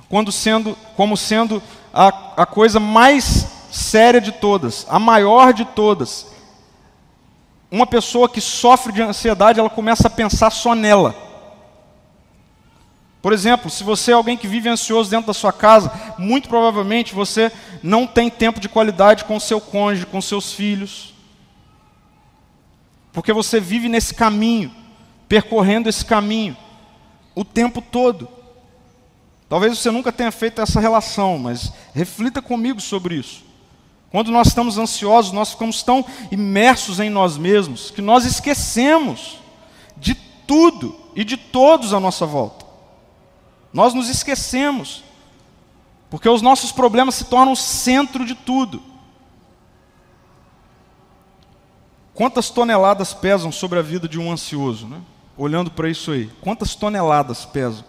Quando 0.09 0.33
sendo, 0.33 0.77
como 0.97 1.17
sendo 1.17 1.63
a, 1.93 2.43
a 2.43 2.47
coisa 2.47 2.81
mais 2.81 3.47
séria 3.71 4.21
de 4.21 4.33
todas, 4.33 4.87
a 4.89 4.99
maior 4.99 5.53
de 5.53 5.65
todas. 5.65 6.27
Uma 7.71 7.87
pessoa 7.87 8.29
que 8.29 8.41
sofre 8.41 8.93
de 8.93 9.01
ansiedade, 9.01 9.61
ela 9.61 9.71
começa 9.71 10.09
a 10.09 10.11
pensar 10.11 10.51
só 10.51 10.75
nela. 10.75 11.30
Por 13.23 13.33
exemplo, 13.33 13.71
se 13.71 13.85
você 13.85 14.13
é 14.13 14.15
alguém 14.15 14.37
que 14.37 14.47
vive 14.47 14.69
ansioso 14.69 15.11
dentro 15.11 15.27
da 15.27 15.35
sua 15.35 15.53
casa, 15.53 15.93
muito 16.19 16.49
provavelmente 16.49 17.15
você 17.15 17.53
não 17.83 18.07
tem 18.07 18.31
tempo 18.31 18.59
de 18.59 18.69
qualidade 18.69 19.25
com 19.25 19.39
seu 19.39 19.61
cônjuge, 19.61 20.07
com 20.07 20.21
seus 20.23 20.53
filhos. 20.53 21.13
Porque 23.13 23.33
você 23.33 23.61
vive 23.61 23.89
nesse 23.89 24.15
caminho, 24.15 24.73
percorrendo 25.29 25.89
esse 25.89 26.05
caminho, 26.05 26.57
o 27.35 27.45
tempo 27.45 27.83
todo. 27.83 28.29
Talvez 29.49 29.77
você 29.77 29.91
nunca 29.91 30.13
tenha 30.13 30.31
feito 30.31 30.63
essa 30.63 30.81
relação, 30.81 31.37
mas 31.37 31.73
reflita 31.93 32.41
comigo 32.41 32.81
sobre 32.81 33.17
isso. 33.17 33.45
Quando 34.11 34.31
nós 34.31 34.49
estamos 34.49 34.79
ansiosos, 34.79 35.33
nós 35.33 35.51
ficamos 35.51 35.83
tão 35.83 36.05
imersos 36.31 37.01
em 37.01 37.11
nós 37.11 37.37
mesmos 37.37 37.91
que 37.91 38.01
nós 38.01 38.25
esquecemos 38.25 39.39
de 39.97 40.15
tudo 40.15 40.99
e 41.15 41.23
de 41.23 41.37
todos 41.37 41.93
à 41.93 42.01
nossa 42.01 42.25
volta. 42.25 42.70
Nós 43.73 43.95
nos 43.95 44.09
esquecemos, 44.09 45.05
porque 46.09 46.29
os 46.29 46.43
nossos 46.43 46.73
problemas 46.73 47.15
se 47.15 47.25
tornam 47.25 47.53
o 47.53 47.57
centro 47.57 48.25
de 48.25 48.35
tudo. 48.35 48.83
Quantas 52.13 52.51
toneladas 52.51 53.15
pesam 53.15 53.51
sobre 53.51 53.79
a 53.79 53.83
vida 53.83 54.09
de 54.09 54.19
um 54.19 54.31
ansioso? 54.31 54.87
Né? 54.87 55.01
Olhando 55.37 55.71
para 55.71 55.89
isso 55.89 56.11
aí. 56.11 56.31
Quantas 56.41 56.75
toneladas 56.75 57.47
pesam 57.47 57.85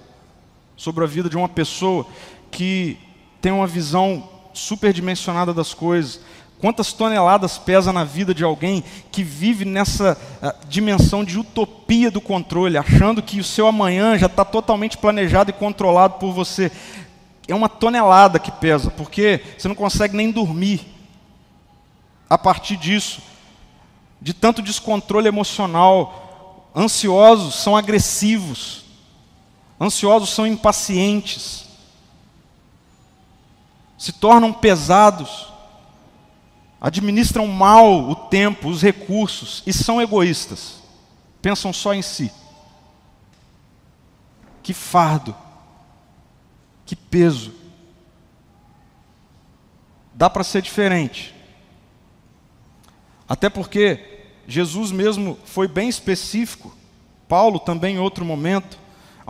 sobre 0.78 1.04
a 1.04 1.08
vida 1.08 1.30
de 1.30 1.36
uma 1.36 1.50
pessoa 1.50 2.06
que 2.50 2.98
tem 3.42 3.52
uma 3.52 3.68
visão 3.68 4.30
superdimensionada 4.54 5.54
das 5.54 5.74
coisas? 5.74 6.22
Quantas 6.62 6.94
toneladas 6.94 7.58
pesa 7.58 7.92
na 7.92 8.04
vida 8.04 8.36
de 8.36 8.44
alguém 8.44 8.84
que 9.12 9.24
vive 9.24 9.66
nessa 9.66 10.16
uh, 10.44 10.68
dimensão 10.68 11.24
de 11.24 11.40
utopia 11.40 12.12
do 12.12 12.22
controle, 12.22 12.78
achando 12.78 13.20
que 13.20 13.40
o 13.40 13.44
seu 13.44 13.66
amanhã 13.66 14.16
já 14.16 14.28
está 14.28 14.46
totalmente 14.46 14.96
planejado 14.96 15.50
e 15.50 15.54
controlado 15.54 16.20
por 16.20 16.32
você? 16.32 16.72
É 17.48 17.56
uma 17.56 17.68
tonelada 17.68 18.38
que 18.38 18.52
pesa, 18.52 18.92
porque 18.92 19.42
você 19.58 19.68
não 19.68 19.74
consegue 19.74 20.16
nem 20.16 20.30
dormir 20.30 20.86
a 22.30 22.38
partir 22.38 22.78
disso, 22.78 23.24
de 24.22 24.32
tanto 24.32 24.62
descontrole 24.62 25.28
emocional. 25.28 26.70
Ansiosos 26.76 27.56
são 27.56 27.76
agressivos, 27.76 28.86
ansiosos 29.80 30.30
são 30.30 30.46
impacientes, 30.46 31.66
se 33.98 34.12
tornam 34.12 34.54
pesados 34.54 35.51
administram 36.82 37.46
mal 37.46 38.10
o 38.10 38.16
tempo, 38.16 38.68
os 38.68 38.82
recursos 38.82 39.62
e 39.68 39.72
são 39.72 40.02
egoístas. 40.02 40.82
Pensam 41.40 41.72
só 41.72 41.94
em 41.94 42.02
si. 42.02 42.32
Que 44.64 44.74
fardo. 44.74 45.36
Que 46.84 46.96
peso. 46.96 47.54
Dá 50.12 50.28
para 50.28 50.44
ser 50.44 50.64
diferente. 50.64 51.36
Até 53.30 53.48
porque 53.48 54.26
Jesus 54.48 54.92
mesmo 54.92 55.38
foi 55.46 55.68
bem 55.68 55.88
específico. 55.88 56.76
Paulo 57.28 57.60
também 57.60 57.96
em 57.96 58.00
outro 58.00 58.26
momento 58.26 58.78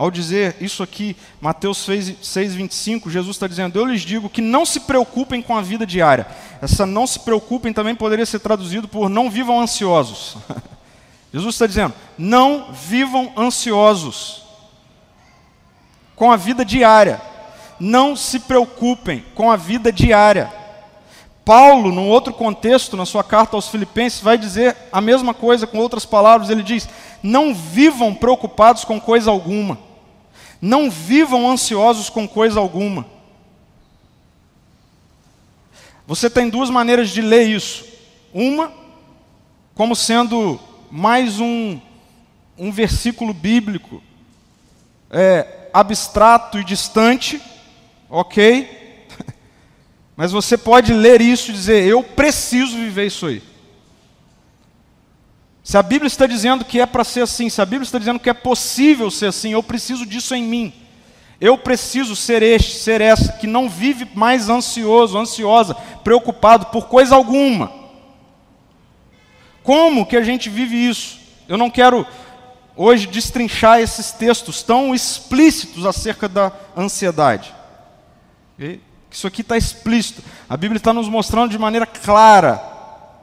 ao 0.02 0.10
dizer 0.10 0.56
isso 0.60 0.82
aqui, 0.82 1.16
Mateus 1.40 1.78
6, 1.78 2.54
25, 2.54 3.08
Jesus 3.08 3.36
está 3.36 3.46
dizendo: 3.46 3.78
Eu 3.78 3.84
lhes 3.84 4.00
digo 4.00 4.28
que 4.28 4.40
não 4.40 4.66
se 4.66 4.80
preocupem 4.80 5.40
com 5.40 5.56
a 5.56 5.62
vida 5.62 5.86
diária. 5.86 6.26
Essa 6.60 6.84
não 6.84 7.06
se 7.06 7.20
preocupem 7.20 7.72
também 7.72 7.94
poderia 7.94 8.26
ser 8.26 8.40
traduzido 8.40 8.88
por 8.88 9.08
não 9.08 9.30
vivam 9.30 9.60
ansiosos. 9.60 10.36
Jesus 11.32 11.54
está 11.54 11.68
dizendo: 11.68 11.94
não 12.18 12.72
vivam 12.72 13.32
ansiosos 13.36 14.42
com 16.16 16.32
a 16.32 16.36
vida 16.36 16.64
diária. 16.64 17.22
Não 17.78 18.16
se 18.16 18.40
preocupem 18.40 19.24
com 19.36 19.52
a 19.52 19.56
vida 19.56 19.92
diária. 19.92 20.52
Paulo, 21.44 21.92
num 21.92 22.08
outro 22.08 22.32
contexto, 22.32 22.96
na 22.96 23.04
sua 23.04 23.22
carta 23.22 23.56
aos 23.56 23.68
Filipenses, 23.68 24.20
vai 24.20 24.38
dizer 24.38 24.76
a 24.92 25.00
mesma 25.00 25.32
coisa 25.32 25.64
com 25.64 25.78
outras 25.78 26.04
palavras. 26.04 26.50
Ele 26.50 26.62
diz: 26.64 26.88
Não 27.22 27.54
vivam 27.54 28.12
preocupados 28.12 28.84
com 28.84 29.00
coisa 29.00 29.30
alguma. 29.30 29.91
Não 30.62 30.88
vivam 30.88 31.50
ansiosos 31.50 32.08
com 32.08 32.28
coisa 32.28 32.60
alguma. 32.60 33.04
Você 36.06 36.30
tem 36.30 36.48
duas 36.48 36.70
maneiras 36.70 37.10
de 37.10 37.20
ler 37.20 37.48
isso. 37.48 37.84
Uma, 38.32 38.72
como 39.74 39.96
sendo 39.96 40.60
mais 40.88 41.40
um, 41.40 41.80
um 42.56 42.70
versículo 42.70 43.34
bíblico 43.34 44.00
é, 45.10 45.68
abstrato 45.72 46.60
e 46.60 46.64
distante, 46.64 47.42
ok? 48.08 49.04
Mas 50.16 50.30
você 50.30 50.56
pode 50.56 50.92
ler 50.92 51.20
isso 51.20 51.50
e 51.50 51.54
dizer: 51.54 51.84
eu 51.84 52.04
preciso 52.04 52.76
viver 52.76 53.06
isso 53.06 53.26
aí. 53.26 53.42
Se 55.62 55.78
a 55.78 55.82
Bíblia 55.82 56.08
está 56.08 56.26
dizendo 56.26 56.64
que 56.64 56.80
é 56.80 56.86
para 56.86 57.04
ser 57.04 57.22
assim, 57.22 57.48
se 57.48 57.60
a 57.60 57.64
Bíblia 57.64 57.84
está 57.84 57.98
dizendo 57.98 58.18
que 58.18 58.28
é 58.28 58.34
possível 58.34 59.10
ser 59.10 59.26
assim, 59.26 59.52
eu 59.52 59.62
preciso 59.62 60.04
disso 60.04 60.34
em 60.34 60.42
mim. 60.42 60.72
Eu 61.40 61.56
preciso 61.56 62.14
ser 62.16 62.42
este, 62.42 62.78
ser 62.78 63.00
essa, 63.00 63.32
que 63.32 63.46
não 63.46 63.68
vive 63.68 64.08
mais 64.14 64.48
ansioso, 64.48 65.18
ansiosa, 65.18 65.74
preocupado 66.04 66.66
por 66.66 66.86
coisa 66.86 67.14
alguma. 67.14 67.72
Como 69.62 70.06
que 70.06 70.16
a 70.16 70.22
gente 70.22 70.48
vive 70.48 70.76
isso? 70.76 71.20
Eu 71.48 71.56
não 71.56 71.70
quero 71.70 72.06
hoje 72.76 73.06
destrinchar 73.06 73.80
esses 73.80 74.10
textos 74.12 74.62
tão 74.62 74.94
explícitos 74.94 75.86
acerca 75.86 76.28
da 76.28 76.52
ansiedade. 76.76 77.54
Isso 79.10 79.26
aqui 79.26 79.42
está 79.42 79.56
explícito. 79.56 80.22
A 80.48 80.56
Bíblia 80.56 80.78
está 80.78 80.92
nos 80.92 81.08
mostrando 81.08 81.50
de 81.50 81.58
maneira 81.58 81.86
clara 81.86 82.71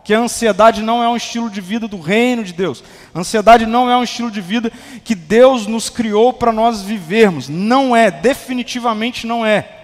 que 0.03 0.13
a 0.13 0.20
ansiedade 0.20 0.82
não 0.82 1.03
é 1.03 1.10
um 1.10 1.15
estilo 1.15 1.50
de 1.50 1.62
vida 1.62 1.88
do 1.88 2.00
reino 2.00 2.44
de 2.44 2.53
Deus. 2.53 2.84
A 3.13 3.20
ansiedade 3.20 3.65
não 3.65 3.89
é 3.89 3.98
um 3.98 4.03
estilo 4.03 4.32
de 4.32 4.41
vida 4.41 4.72
que 5.03 5.13
Deus 5.13 5.68
nos 5.68 5.89
criou 5.89 6.34
para 6.34 6.51
nós 6.51 6.82
vivermos. 6.82 7.48
Não 7.48 7.96
é, 7.96 8.10
definitivamente 8.10 9.27
não 9.27 9.46
é. 9.46 9.79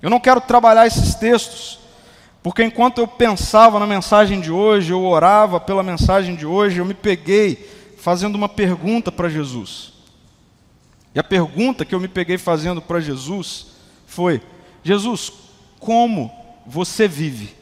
Eu 0.00 0.10
não 0.10 0.20
quero 0.20 0.40
trabalhar 0.40 0.86
esses 0.86 1.14
textos, 1.14 1.78
porque 2.42 2.62
enquanto 2.62 2.98
eu 2.98 3.08
pensava 3.08 3.80
na 3.80 3.86
mensagem 3.86 4.40
de 4.40 4.52
hoje, 4.52 4.92
eu 4.92 5.02
orava 5.02 5.58
pela 5.58 5.82
mensagem 5.82 6.36
de 6.36 6.46
hoje, 6.46 6.78
eu 6.78 6.84
me 6.84 6.94
peguei 6.94 7.68
fazendo 7.98 8.36
uma 8.36 8.48
pergunta 8.48 9.10
para 9.10 9.28
Jesus. 9.28 9.92
E 11.14 11.18
a 11.18 11.24
pergunta 11.24 11.84
que 11.84 11.94
eu 11.94 11.98
me 11.98 12.08
peguei 12.08 12.38
fazendo 12.38 12.80
para 12.80 13.00
Jesus 13.00 13.68
foi: 14.06 14.40
Jesus, 14.84 15.32
como 15.80 16.30
você 16.64 17.08
vive? 17.08 17.54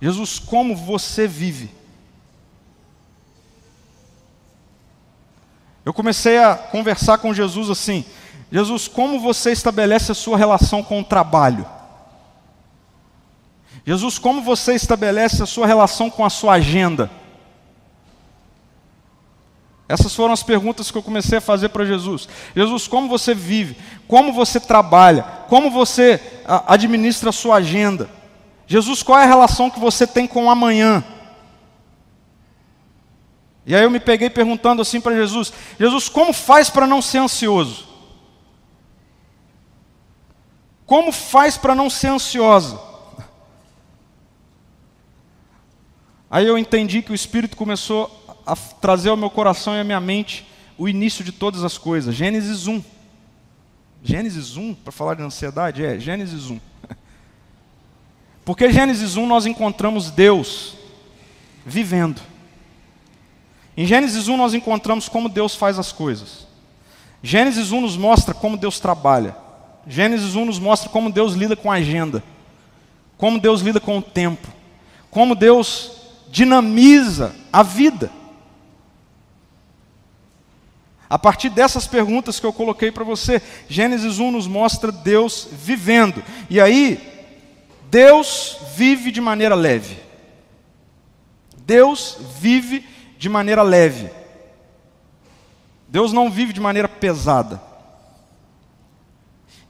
Jesus, 0.00 0.38
como 0.38 0.76
você 0.76 1.26
vive? 1.26 1.70
Eu 5.84 5.94
comecei 5.94 6.38
a 6.38 6.54
conversar 6.56 7.18
com 7.18 7.32
Jesus 7.32 7.70
assim: 7.70 8.04
Jesus, 8.50 8.88
como 8.88 9.20
você 9.20 9.52
estabelece 9.52 10.12
a 10.12 10.14
sua 10.14 10.36
relação 10.36 10.82
com 10.82 11.00
o 11.00 11.04
trabalho? 11.04 11.66
Jesus, 13.86 14.18
como 14.18 14.42
você 14.42 14.74
estabelece 14.74 15.42
a 15.42 15.46
sua 15.46 15.66
relação 15.66 16.10
com 16.10 16.24
a 16.24 16.30
sua 16.30 16.54
agenda? 16.54 17.08
Essas 19.88 20.14
foram 20.14 20.34
as 20.34 20.42
perguntas 20.42 20.90
que 20.90 20.98
eu 20.98 21.02
comecei 21.02 21.38
a 21.38 21.40
fazer 21.40 21.68
para 21.68 21.84
Jesus. 21.84 22.28
Jesus, 22.54 22.88
como 22.88 23.08
você 23.08 23.32
vive? 23.32 23.76
Como 24.08 24.32
você 24.32 24.58
trabalha? 24.58 25.22
Como 25.48 25.70
você 25.70 26.20
administra 26.66 27.30
a 27.30 27.32
sua 27.32 27.56
agenda? 27.56 28.10
Jesus, 28.66 29.02
qual 29.02 29.18
é 29.18 29.24
a 29.24 29.28
relação 29.28 29.70
que 29.70 29.78
você 29.78 30.06
tem 30.06 30.26
com 30.26 30.46
o 30.46 30.50
amanhã? 30.50 31.04
E 33.64 33.74
aí 33.74 33.82
eu 33.82 33.90
me 33.90 34.00
peguei 34.00 34.30
perguntando 34.30 34.82
assim 34.82 35.00
para 35.00 35.14
Jesus: 35.14 35.52
Jesus, 35.78 36.08
como 36.08 36.32
faz 36.32 36.70
para 36.70 36.86
não 36.86 37.00
ser 37.00 37.18
ansioso? 37.18 37.86
Como 40.86 41.10
faz 41.10 41.56
para 41.56 41.74
não 41.74 41.90
ser 41.90 42.08
ansiosa? 42.08 42.80
Aí 46.30 46.46
eu 46.46 46.58
entendi 46.58 47.02
que 47.02 47.12
o 47.12 47.14
Espírito 47.14 47.56
começou 47.56 48.24
a 48.46 48.54
trazer 48.54 49.10
ao 49.10 49.16
meu 49.16 49.30
coração 49.30 49.74
e 49.74 49.80
à 49.80 49.84
minha 49.84 50.00
mente 50.00 50.46
o 50.78 50.88
início 50.88 51.24
de 51.24 51.32
todas 51.32 51.64
as 51.64 51.78
coisas. 51.78 52.14
Gênesis 52.14 52.66
1. 52.66 52.82
Gênesis 54.02 54.56
1, 54.56 54.74
para 54.74 54.92
falar 54.92 55.14
de 55.14 55.22
ansiedade, 55.22 55.84
é 55.84 55.98
Gênesis 55.98 56.50
1. 56.50 56.60
Porque 58.46 58.70
Gênesis 58.70 59.16
1 59.16 59.26
nós 59.26 59.44
encontramos 59.44 60.08
Deus 60.08 60.76
vivendo. 61.66 62.22
Em 63.76 63.84
Gênesis 63.84 64.28
1 64.28 64.36
nós 64.36 64.54
encontramos 64.54 65.08
como 65.08 65.28
Deus 65.28 65.56
faz 65.56 65.80
as 65.80 65.90
coisas. 65.90 66.46
Gênesis 67.20 67.72
1 67.72 67.80
nos 67.80 67.96
mostra 67.96 68.32
como 68.32 68.56
Deus 68.56 68.78
trabalha. 68.78 69.36
Gênesis 69.84 70.36
1 70.36 70.44
nos 70.44 70.60
mostra 70.60 70.88
como 70.88 71.10
Deus 71.10 71.34
lida 71.34 71.56
com 71.56 71.72
a 71.72 71.74
agenda, 71.74 72.22
como 73.18 73.40
Deus 73.40 73.62
lida 73.62 73.80
com 73.80 73.98
o 73.98 74.02
tempo, 74.02 74.46
como 75.10 75.34
Deus 75.34 75.90
dinamiza 76.30 77.34
a 77.52 77.64
vida. 77.64 78.12
A 81.10 81.18
partir 81.18 81.50
dessas 81.50 81.88
perguntas 81.88 82.38
que 82.38 82.46
eu 82.46 82.52
coloquei 82.52 82.92
para 82.92 83.02
você, 83.02 83.42
Gênesis 83.68 84.20
1 84.20 84.30
nos 84.30 84.46
mostra 84.46 84.92
Deus 84.92 85.48
vivendo. 85.50 86.22
E 86.48 86.60
aí, 86.60 87.15
Deus 87.90 88.58
vive 88.74 89.10
de 89.10 89.20
maneira 89.20 89.54
leve. 89.54 89.98
Deus 91.58 92.18
vive 92.38 92.86
de 93.18 93.28
maneira 93.28 93.62
leve. 93.62 94.10
Deus 95.88 96.12
não 96.12 96.30
vive 96.30 96.52
de 96.52 96.60
maneira 96.60 96.88
pesada. 96.88 97.60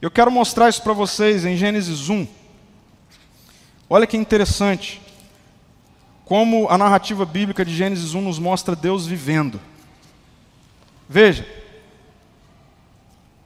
Eu 0.00 0.10
quero 0.10 0.30
mostrar 0.30 0.68
isso 0.68 0.82
para 0.82 0.92
vocês 0.92 1.44
em 1.44 1.56
Gênesis 1.56 2.08
1. 2.08 2.26
Olha 3.88 4.06
que 4.06 4.16
interessante. 4.16 5.00
Como 6.24 6.68
a 6.68 6.76
narrativa 6.76 7.24
bíblica 7.24 7.64
de 7.64 7.74
Gênesis 7.74 8.12
1 8.12 8.20
nos 8.20 8.38
mostra 8.38 8.74
Deus 8.74 9.06
vivendo. 9.06 9.60
Veja. 11.08 11.46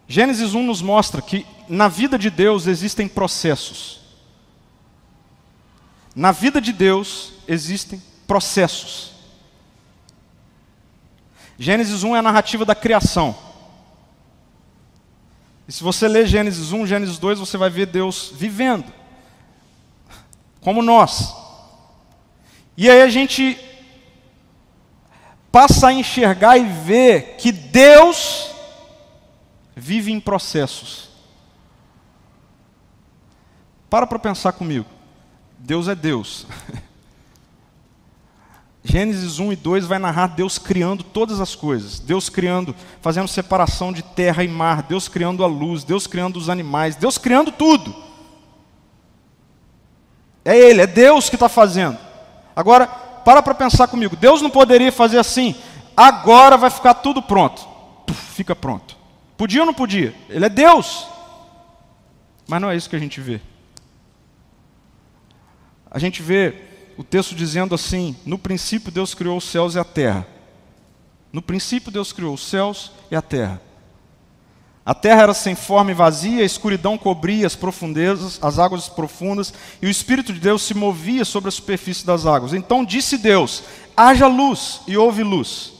Gênesis 0.09 0.55
1 0.55 0.63
nos 0.65 0.81
mostra 0.81 1.23
que 1.23 1.47
na 1.69 1.87
vida 1.87 2.19
de 2.19 2.31
Deus 2.31 2.67
existem 2.67 3.07
processos. 3.07 4.00
Na 6.21 6.33
vida 6.33 6.61
de 6.61 6.71
Deus 6.71 7.33
existem 7.49 7.99
processos. 8.27 9.13
Gênesis 11.59 12.03
1 12.03 12.15
é 12.15 12.19
a 12.19 12.23
narrativa 12.23 12.63
da 12.63 12.75
criação. 12.75 13.35
E 15.67 15.73
se 15.73 15.83
você 15.83 16.07
ler 16.07 16.27
Gênesis 16.27 16.73
1, 16.73 16.87
Gênesis 16.87 17.19
2, 17.19 17.39
você 17.39 17.57
vai 17.57 17.71
ver 17.71 17.87
Deus 17.87 18.31
vivendo, 18.35 18.93
como 20.61 20.83
nós. 20.83 21.35
E 22.77 22.91
aí 22.91 23.01
a 23.01 23.09
gente 23.09 23.59
passa 25.51 25.89
a 25.89 25.93
enxergar 25.95 26.59
e 26.59 26.65
ver 26.65 27.37
que 27.39 27.51
Deus 27.51 28.51
vive 29.75 30.13
em 30.13 30.21
processos. 30.21 31.09
Para 33.89 34.07
para 34.07 34.19
pensar 34.19 34.53
comigo. 34.53 35.00
Deus 35.63 35.89
é 35.89 35.95
Deus. 35.95 36.47
Gênesis 38.83 39.39
1 39.39 39.53
e 39.53 39.57
2 39.57 39.85
vai 39.85 39.99
narrar 39.99 40.29
Deus 40.29 40.59
criando 40.59 41.05
todas 41.05 41.39
as 41.39 41.55
coisas. 41.55 42.01
Deus 42.01 42.31
criando, 42.31 42.75
fazendo 43.03 43.29
separação 43.29 43.93
de 43.93 44.03
terra 44.03 44.43
e 44.43 44.49
mar, 44.49 44.83
Deus 44.83 45.07
criando 45.07 45.45
a 45.45 45.47
luz, 45.47 45.85
Deus 45.85 46.07
criando 46.07 46.37
os 46.39 46.49
animais, 46.49 46.97
Deus 46.97 47.19
criando 47.19 47.53
tudo. 47.53 47.95
É 50.45 50.57
Ele, 50.57 50.81
é 50.81 50.87
Deus 50.87 51.29
que 51.29 51.37
está 51.37 51.49
fazendo. 51.49 51.99
Agora, 52.57 52.87
para 52.87 53.43
para 53.43 53.55
pensar 53.55 53.87
comigo. 53.87 54.17
Deus 54.17 54.41
não 54.41 54.51
poderia 54.51 54.91
fazer 54.91 55.19
assim, 55.19 55.55
agora 55.95 56.57
vai 56.57 56.71
ficar 56.71 56.95
tudo 56.95 57.21
pronto. 57.21 57.69
Puf, 58.07 58.19
fica 58.35 58.57
pronto. 58.57 58.97
Podia 59.37 59.61
ou 59.61 59.67
não 59.67 59.75
podia? 59.75 60.15
Ele 60.29 60.47
é 60.47 60.49
Deus. 60.49 61.07
Mas 62.49 62.61
não 62.61 62.71
é 62.71 62.77
isso 62.77 62.89
que 62.89 62.97
a 62.97 62.99
gente 62.99 63.21
vê. 63.21 63.41
A 65.91 65.99
gente 65.99 66.23
vê 66.23 66.55
o 66.97 67.03
texto 67.03 67.35
dizendo 67.35 67.75
assim: 67.75 68.15
No 68.25 68.39
princípio 68.39 68.93
Deus 68.93 69.15
criou 69.15 69.39
os 69.39 69.45
céus 69.45 69.75
e 69.75 69.79
a 69.79 69.85
terra. 69.85 70.27
No 71.33 71.43
princípio 71.43 71.91
Deus 71.91 72.13
criou 72.13 72.35
os 72.35 72.47
céus 72.47 72.93
e 73.11 73.17
a 73.17 73.23
terra. 73.23 73.61
A 74.85 74.95
terra 74.95 75.23
era 75.23 75.35
sem 75.35 75.55
forma 75.55 75.91
e 75.91 75.95
vazia, 75.95 76.43
a 76.43 76.47
escuridão 76.47 76.97
cobria 76.97 77.47
as 77.47 77.55
profundezas, 77.55 78.39
as 78.43 78.59
águas 78.59 78.89
profundas, 78.89 79.53
e 79.81 79.87
o 79.87 79.91
Espírito 79.91 80.33
de 80.33 80.41
Deus 80.41 80.63
se 80.63 80.75
movia 80.75 81.25
sobre 81.25 81.49
a 81.49 81.53
superfície 81.53 82.05
das 82.05 82.27
águas. 82.27 82.55
Então 82.55 82.85
disse 82.85 83.19
Deus: 83.19 83.63
haja 83.97 84.27
luz, 84.27 84.81
e 84.87 84.97
houve 84.97 85.23
luz. 85.23 85.73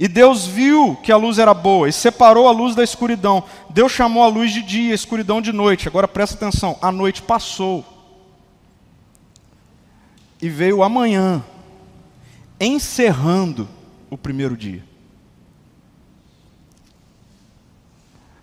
E 0.00 0.08
Deus 0.08 0.46
viu 0.46 0.96
que 1.02 1.12
a 1.12 1.16
luz 1.16 1.38
era 1.38 1.54
boa 1.54 1.88
e 1.88 1.92
separou 1.92 2.48
a 2.48 2.50
luz 2.50 2.74
da 2.74 2.82
escuridão. 2.82 3.44
Deus 3.70 3.92
chamou 3.92 4.24
a 4.24 4.28
luz 4.28 4.52
de 4.52 4.62
dia, 4.62 4.92
a 4.92 4.94
escuridão 4.96 5.40
de 5.40 5.52
noite. 5.52 5.86
Agora 5.86 6.08
presta 6.08 6.34
atenção: 6.34 6.76
a 6.82 6.90
noite 6.90 7.22
passou 7.22 7.95
e 10.40 10.48
veio 10.48 10.82
amanhã, 10.82 11.44
encerrando 12.60 13.68
o 14.10 14.18
primeiro 14.18 14.56
dia. 14.56 14.84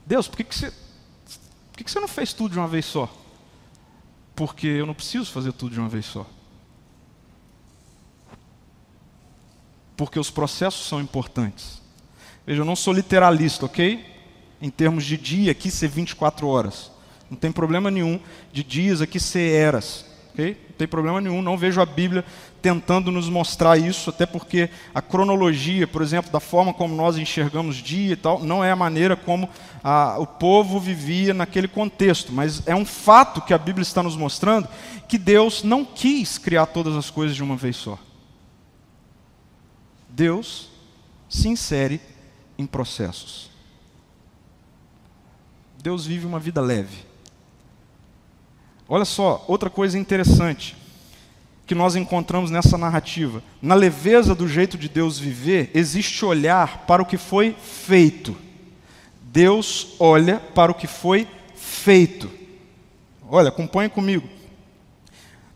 Deus, 0.06 0.27
por 0.27 0.38
que, 0.38 0.43
que, 0.43 0.56
você, 0.56 0.69
por 0.69 1.77
que, 1.77 1.84
que 1.84 1.91
você 1.91 1.99
não 1.99 2.08
fez 2.08 2.34
tudo 2.34 2.53
de 2.53 2.60
uma 2.60 2.67
vez 2.67 2.86
só? 2.86 3.12
Porque 4.36 4.67
eu 4.67 4.86
não 4.86 4.93
preciso 4.93 5.32
fazer 5.32 5.53
tudo 5.53 5.73
de 5.73 5.79
uma 5.79 5.89
vez 5.89 6.06
só. 6.06 6.25
Porque 9.95 10.19
os 10.19 10.32
processos 10.32 10.88
são 10.88 10.99
importantes. 10.99 11.82
Veja, 12.45 12.62
eu 12.62 12.65
não 12.65 12.75
sou 12.75 12.93
literalista, 12.93 13.65
ok? 13.65 14.06
Em 14.62 14.69
termos 14.69 15.06
de 15.06 15.17
dia 15.17 15.51
aqui 15.51 15.69
ser 15.69 15.88
24 15.88 16.47
horas. 16.47 16.91
Não 17.29 17.38
tem 17.38 17.51
problema 17.51 17.89
nenhum 17.89 18.19
de 18.51 18.63
dias 18.63 19.01
aqui 19.01 19.19
ser 19.19 19.53
eras. 19.53 20.06
Okay? 20.33 20.57
Não 20.69 20.77
tem 20.77 20.87
problema 20.87 21.21
nenhum, 21.21 21.43
não 21.43 21.55
vejo 21.55 21.79
a 21.79 21.85
Bíblia 21.85 22.25
tentando 22.59 23.11
nos 23.11 23.29
mostrar 23.29 23.77
isso, 23.77 24.09
até 24.09 24.25
porque 24.25 24.69
a 24.95 25.01
cronologia, 25.01 25.85
por 25.85 26.01
exemplo, 26.01 26.31
da 26.31 26.39
forma 26.39 26.73
como 26.73 26.95
nós 26.95 27.17
enxergamos 27.17 27.75
dia 27.75 28.13
e 28.13 28.15
tal, 28.15 28.39
não 28.43 28.63
é 28.63 28.71
a 28.71 28.75
maneira 28.75 29.15
como 29.15 29.47
a, 29.83 30.17
o 30.17 30.25
povo 30.25 30.79
vivia 30.79 31.33
naquele 31.33 31.67
contexto, 31.67 32.33
mas 32.33 32.65
é 32.65 32.73
um 32.73 32.85
fato 32.85 33.41
que 33.41 33.53
a 33.53 33.57
Bíblia 33.57 33.83
está 33.83 34.01
nos 34.01 34.15
mostrando 34.15 34.67
que 35.07 35.17
Deus 35.17 35.61
não 35.63 35.85
quis 35.85 36.39
criar 36.39 36.65
todas 36.65 36.95
as 36.95 37.09
coisas 37.11 37.35
de 37.35 37.43
uma 37.43 37.55
vez 37.55 37.75
só. 37.75 37.99
Deus 40.09 40.69
se 41.29 41.47
insere 41.47 42.01
em 42.57 42.65
processos. 42.65 43.51
Deus 45.81 46.05
vive 46.05 46.25
uma 46.25 46.39
vida 46.39 46.61
leve. 46.61 47.12
Olha 48.87 49.05
só, 49.05 49.43
outra 49.47 49.69
coisa 49.69 49.97
interessante 49.97 50.75
que 51.65 51.73
nós 51.73 51.95
encontramos 51.95 52.51
nessa 52.51 52.77
narrativa. 52.77 53.41
Na 53.61 53.73
leveza 53.73 54.35
do 54.35 54.47
jeito 54.47 54.77
de 54.77 54.89
Deus 54.89 55.17
viver, 55.17 55.71
existe 55.73 56.25
olhar 56.25 56.79
para 56.85 57.01
o 57.01 57.05
que 57.05 57.17
foi 57.17 57.55
feito. 57.59 58.35
Deus 59.21 59.95
olha 59.99 60.39
para 60.39 60.71
o 60.71 60.75
que 60.75 60.87
foi 60.87 61.27
feito. 61.55 62.29
Olha, 63.29 63.49
acompanhe 63.49 63.89
comigo. 63.89 64.27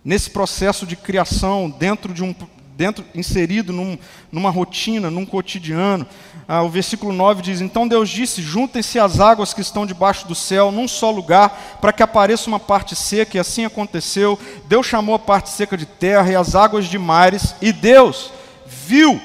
Nesse 0.04 0.30
processo 0.30 0.88
de 0.88 0.96
criação, 0.96 1.70
dentro 1.70 2.14
de 2.14 2.24
um, 2.24 2.34
dentro, 2.78 3.04
inserido 3.16 3.74
num, 3.74 3.98
numa 4.32 4.52
rotina, 4.52 5.10
num 5.10 5.26
cotidiano. 5.26 6.06
Ah, 6.48 6.62
o 6.62 6.70
versículo 6.70 7.12
9 7.12 7.42
diz: 7.42 7.60
Então 7.60 7.88
Deus 7.88 8.08
disse: 8.08 8.42
Juntem-se 8.42 9.00
as 9.00 9.20
águas 9.20 9.54
que 9.54 9.62
estão 9.62 9.86
debaixo 9.86 10.28
do 10.28 10.36
céu 10.36 10.72
num 10.72 10.88
só 10.88 11.10
lugar, 11.10 11.80
para 11.82 11.92
que 11.92 12.04
apareça 12.04 12.48
uma 12.48 12.60
parte 12.60 12.96
seca, 12.96 13.36
e 13.36 13.40
assim 13.40 13.66
aconteceu. 13.66 14.40
Deus 14.66 14.86
chamou 14.86 15.16
a 15.16 15.20
parte 15.20 15.50
seca 15.50 15.76
de 15.76 15.88
terra 15.88 16.32
e 16.32 16.36
as 16.36 16.54
águas 16.54 16.86
de 16.86 17.00
mares, 17.00 17.56
e 17.60 17.74
Deus 17.74 18.32
viu 18.68 19.20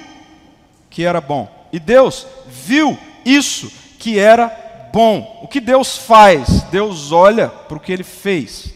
que 0.88 1.04
era 1.04 1.20
bom. 1.20 1.48
E 1.70 1.78
Deus 1.78 2.26
viu 2.48 2.98
isso 3.24 3.70
que 3.98 4.18
era 4.18 4.90
bom. 4.92 5.40
O 5.42 5.48
que 5.48 5.60
Deus 5.60 5.96
faz? 5.98 6.62
Deus 6.70 7.12
olha 7.12 7.48
para 7.48 7.76
o 7.76 7.80
que 7.80 7.92
ele 7.92 8.02
fez. 8.02 8.72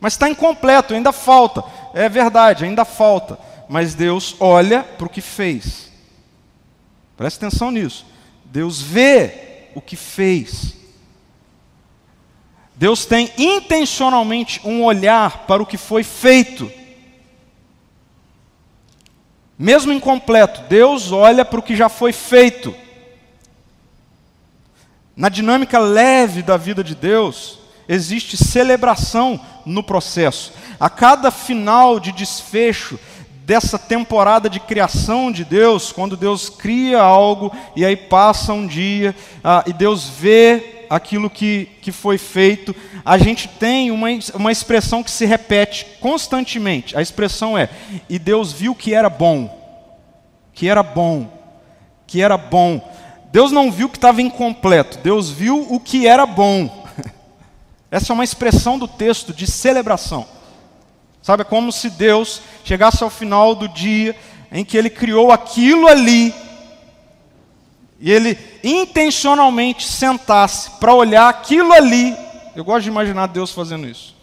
Mas 0.00 0.12
está 0.12 0.28
incompleto, 0.28 0.94
ainda 0.94 1.12
falta. 1.12 1.64
É 1.94 2.08
verdade, 2.08 2.64
ainda 2.64 2.84
falta 2.84 3.47
mas 3.68 3.94
Deus 3.94 4.34
olha 4.40 4.82
para 4.82 5.06
o 5.06 5.10
que 5.10 5.20
fez. 5.20 5.90
Preste 7.16 7.36
atenção 7.36 7.70
nisso. 7.70 8.06
Deus 8.44 8.80
vê 8.80 9.68
o 9.74 9.80
que 9.80 9.96
fez. 9.96 10.74
Deus 12.74 13.04
tem 13.04 13.30
intencionalmente 13.36 14.60
um 14.64 14.84
olhar 14.84 15.46
para 15.46 15.62
o 15.62 15.66
que 15.66 15.76
foi 15.76 16.04
feito. 16.04 16.70
Mesmo 19.58 19.92
incompleto, 19.92 20.62
Deus 20.68 21.10
olha 21.10 21.44
para 21.44 21.58
o 21.58 21.62
que 21.62 21.74
já 21.74 21.88
foi 21.88 22.12
feito. 22.12 22.72
Na 25.16 25.28
dinâmica 25.28 25.80
leve 25.80 26.42
da 26.42 26.56
vida 26.56 26.84
de 26.84 26.94
Deus, 26.94 27.58
existe 27.88 28.36
celebração 28.36 29.44
no 29.66 29.82
processo. 29.82 30.52
A 30.78 30.88
cada 30.88 31.32
final 31.32 31.98
de 31.98 32.12
desfecho, 32.12 32.96
dessa 33.48 33.78
temporada 33.78 34.50
de 34.50 34.60
criação 34.60 35.32
de 35.32 35.42
Deus, 35.42 35.90
quando 35.90 36.18
Deus 36.18 36.50
cria 36.50 37.00
algo 37.00 37.50
e 37.74 37.82
aí 37.82 37.96
passa 37.96 38.52
um 38.52 38.66
dia 38.66 39.16
ah, 39.42 39.64
e 39.66 39.72
Deus 39.72 40.06
vê 40.06 40.84
aquilo 40.90 41.30
que, 41.30 41.66
que 41.80 41.90
foi 41.90 42.18
feito, 42.18 42.76
a 43.02 43.16
gente 43.16 43.48
tem 43.48 43.90
uma, 43.90 44.08
uma 44.34 44.52
expressão 44.52 45.02
que 45.02 45.10
se 45.10 45.24
repete 45.24 45.86
constantemente. 45.98 46.94
A 46.94 47.00
expressão 47.00 47.56
é: 47.56 47.70
e 48.06 48.18
Deus 48.18 48.52
viu 48.52 48.74
que 48.74 48.92
era 48.92 49.08
bom, 49.08 49.58
que 50.52 50.68
era 50.68 50.82
bom, 50.82 51.26
que 52.06 52.20
era 52.20 52.36
bom. 52.36 52.86
Deus 53.32 53.50
não 53.50 53.72
viu 53.72 53.88
que 53.88 53.96
estava 53.96 54.20
incompleto, 54.20 54.98
Deus 54.98 55.30
viu 55.30 55.66
o 55.72 55.80
que 55.80 56.06
era 56.06 56.26
bom. 56.26 56.86
Essa 57.90 58.12
é 58.12 58.14
uma 58.14 58.24
expressão 58.24 58.78
do 58.78 58.86
texto 58.86 59.32
de 59.32 59.46
celebração. 59.46 60.36
Sabe, 61.28 61.42
é 61.42 61.44
como 61.44 61.70
se 61.70 61.90
Deus 61.90 62.40
chegasse 62.64 63.04
ao 63.04 63.10
final 63.10 63.54
do 63.54 63.68
dia 63.68 64.18
em 64.50 64.64
que 64.64 64.78
Ele 64.78 64.88
criou 64.88 65.30
aquilo 65.30 65.86
ali, 65.86 66.34
e 68.00 68.10
Ele 68.10 68.38
intencionalmente 68.64 69.86
sentasse 69.86 70.70
para 70.80 70.94
olhar 70.94 71.28
aquilo 71.28 71.70
ali. 71.74 72.16
Eu 72.56 72.64
gosto 72.64 72.84
de 72.84 72.88
imaginar 72.88 73.26
Deus 73.26 73.52
fazendo 73.52 73.86
isso. 73.86 74.16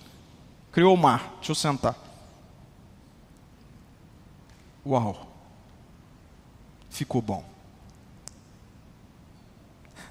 Criou 0.72 0.96
o 0.96 0.98
mar, 0.98 1.36
deixa 1.36 1.52
eu 1.52 1.56
sentar. 1.56 1.96
Uau, 4.84 5.28
ficou 6.90 7.22
bom. 7.22 7.46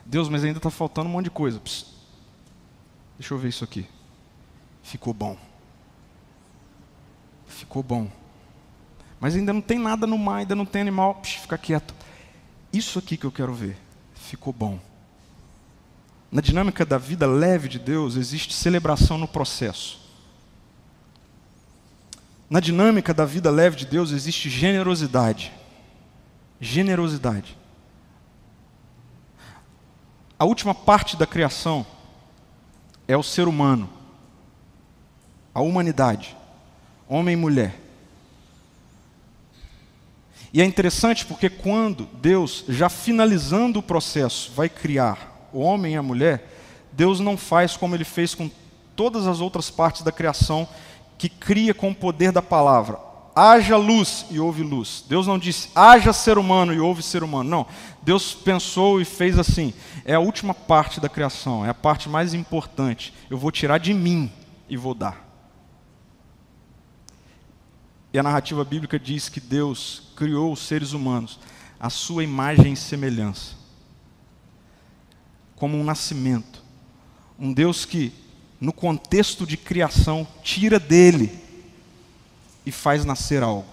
Deus, 0.06 0.28
mas 0.28 0.44
ainda 0.44 0.60
está 0.60 0.70
faltando 0.70 1.08
um 1.08 1.12
monte 1.12 1.24
de 1.24 1.30
coisa. 1.32 1.58
Psst. 1.58 1.88
Deixa 3.18 3.34
eu 3.34 3.38
ver 3.38 3.48
isso 3.48 3.64
aqui. 3.64 3.84
Ficou 4.84 5.12
bom. 5.12 5.36
Ficou 7.64 7.82
bom. 7.82 8.10
Mas 9.18 9.34
ainda 9.34 9.50
não 9.50 9.62
tem 9.62 9.78
nada 9.78 10.06
no 10.06 10.18
mar, 10.18 10.40
ainda 10.40 10.54
não 10.54 10.66
tem 10.66 10.82
animal. 10.82 11.14
Psh, 11.14 11.40
fica 11.40 11.56
quieto. 11.56 11.94
Isso 12.70 12.98
aqui 12.98 13.16
que 13.16 13.24
eu 13.24 13.32
quero 13.32 13.54
ver. 13.54 13.78
Ficou 14.14 14.52
bom. 14.52 14.78
Na 16.30 16.42
dinâmica 16.42 16.84
da 16.84 16.98
vida 16.98 17.26
leve 17.26 17.66
de 17.66 17.78
Deus, 17.78 18.16
existe 18.16 18.52
celebração 18.52 19.16
no 19.16 19.26
processo. 19.26 19.98
Na 22.50 22.60
dinâmica 22.60 23.14
da 23.14 23.24
vida 23.24 23.50
leve 23.50 23.76
de 23.76 23.86
Deus, 23.86 24.10
existe 24.10 24.50
generosidade. 24.50 25.50
Generosidade. 26.60 27.56
A 30.38 30.44
última 30.44 30.74
parte 30.74 31.16
da 31.16 31.26
criação 31.26 31.86
é 33.08 33.16
o 33.16 33.22
ser 33.22 33.48
humano, 33.48 33.88
a 35.54 35.62
humanidade, 35.62 36.36
homem 37.08 37.34
e 37.34 37.36
mulher. 37.36 37.80
E 40.52 40.62
é 40.62 40.64
interessante 40.64 41.26
porque 41.26 41.50
quando 41.50 42.08
Deus, 42.20 42.64
já 42.68 42.88
finalizando 42.88 43.80
o 43.80 43.82
processo, 43.82 44.52
vai 44.54 44.68
criar 44.68 45.48
o 45.52 45.58
homem 45.58 45.94
e 45.94 45.96
a 45.96 46.02
mulher, 46.02 46.48
Deus 46.92 47.18
não 47.18 47.36
faz 47.36 47.76
como 47.76 47.94
ele 47.94 48.04
fez 48.04 48.36
com 48.36 48.48
todas 48.94 49.26
as 49.26 49.40
outras 49.40 49.68
partes 49.68 50.02
da 50.02 50.12
criação, 50.12 50.68
que 51.18 51.28
cria 51.28 51.74
com 51.74 51.90
o 51.90 51.94
poder 51.94 52.30
da 52.30 52.40
palavra. 52.40 52.98
Haja 53.34 53.76
luz 53.76 54.26
e 54.30 54.38
houve 54.38 54.62
luz. 54.62 55.04
Deus 55.08 55.26
não 55.26 55.40
disse 55.40 55.70
haja 55.74 56.12
ser 56.12 56.38
humano 56.38 56.72
e 56.72 56.78
houve 56.78 57.02
ser 57.02 57.24
humano. 57.24 57.50
Não. 57.50 57.66
Deus 58.00 58.32
pensou 58.32 59.00
e 59.00 59.04
fez 59.04 59.38
assim. 59.38 59.74
É 60.04 60.14
a 60.14 60.20
última 60.20 60.54
parte 60.54 61.00
da 61.00 61.08
criação, 61.08 61.66
é 61.66 61.70
a 61.70 61.74
parte 61.74 62.08
mais 62.08 62.32
importante. 62.32 63.12
Eu 63.28 63.36
vou 63.36 63.50
tirar 63.50 63.78
de 63.78 63.92
mim 63.92 64.30
e 64.68 64.76
vou 64.76 64.94
dar. 64.94 65.23
E 68.14 68.18
a 68.18 68.22
narrativa 68.22 68.64
bíblica 68.64 68.96
diz 68.96 69.28
que 69.28 69.40
Deus 69.40 70.04
criou 70.14 70.52
os 70.52 70.60
seres 70.60 70.92
humanos 70.92 71.40
à 71.80 71.90
sua 71.90 72.22
imagem 72.22 72.74
e 72.74 72.76
semelhança, 72.76 73.56
como 75.56 75.76
um 75.76 75.82
nascimento. 75.82 76.62
Um 77.36 77.52
Deus 77.52 77.84
que, 77.84 78.12
no 78.60 78.72
contexto 78.72 79.44
de 79.44 79.56
criação, 79.56 80.24
tira 80.44 80.78
dele 80.78 81.36
e 82.64 82.70
faz 82.70 83.04
nascer 83.04 83.42
algo. 83.42 83.66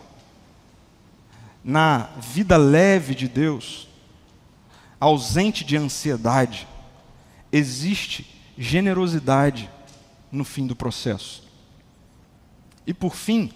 Na 1.64 2.10
vida 2.20 2.58
leve 2.58 3.14
de 3.14 3.28
Deus, 3.28 3.88
ausente 5.00 5.64
de 5.64 5.78
ansiedade, 5.78 6.68
existe 7.52 8.26
generosidade 8.58 9.70
no 10.32 10.44
fim 10.44 10.66
do 10.66 10.76
processo. 10.76 11.44
E 12.88 12.94
por 12.94 13.16
fim, 13.16 13.54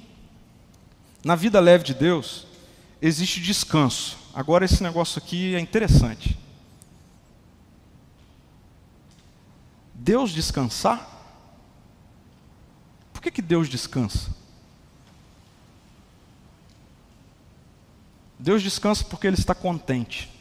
na 1.26 1.34
vida 1.34 1.60
leve 1.60 1.84
de 1.84 1.96
Deus, 1.96 2.46
existe 3.02 3.42
descanso. 3.42 4.16
Agora, 4.32 4.64
esse 4.64 4.84
negócio 4.84 5.18
aqui 5.18 5.56
é 5.56 5.60
interessante. 5.60 6.38
Deus 9.92 10.30
descansar? 10.30 11.10
Por 13.12 13.24
que, 13.24 13.32
que 13.32 13.42
Deus 13.42 13.68
descansa? 13.68 14.30
Deus 18.38 18.62
descansa 18.62 19.04
porque 19.04 19.26
Ele 19.26 19.36
está 19.36 19.56
contente. 19.56 20.32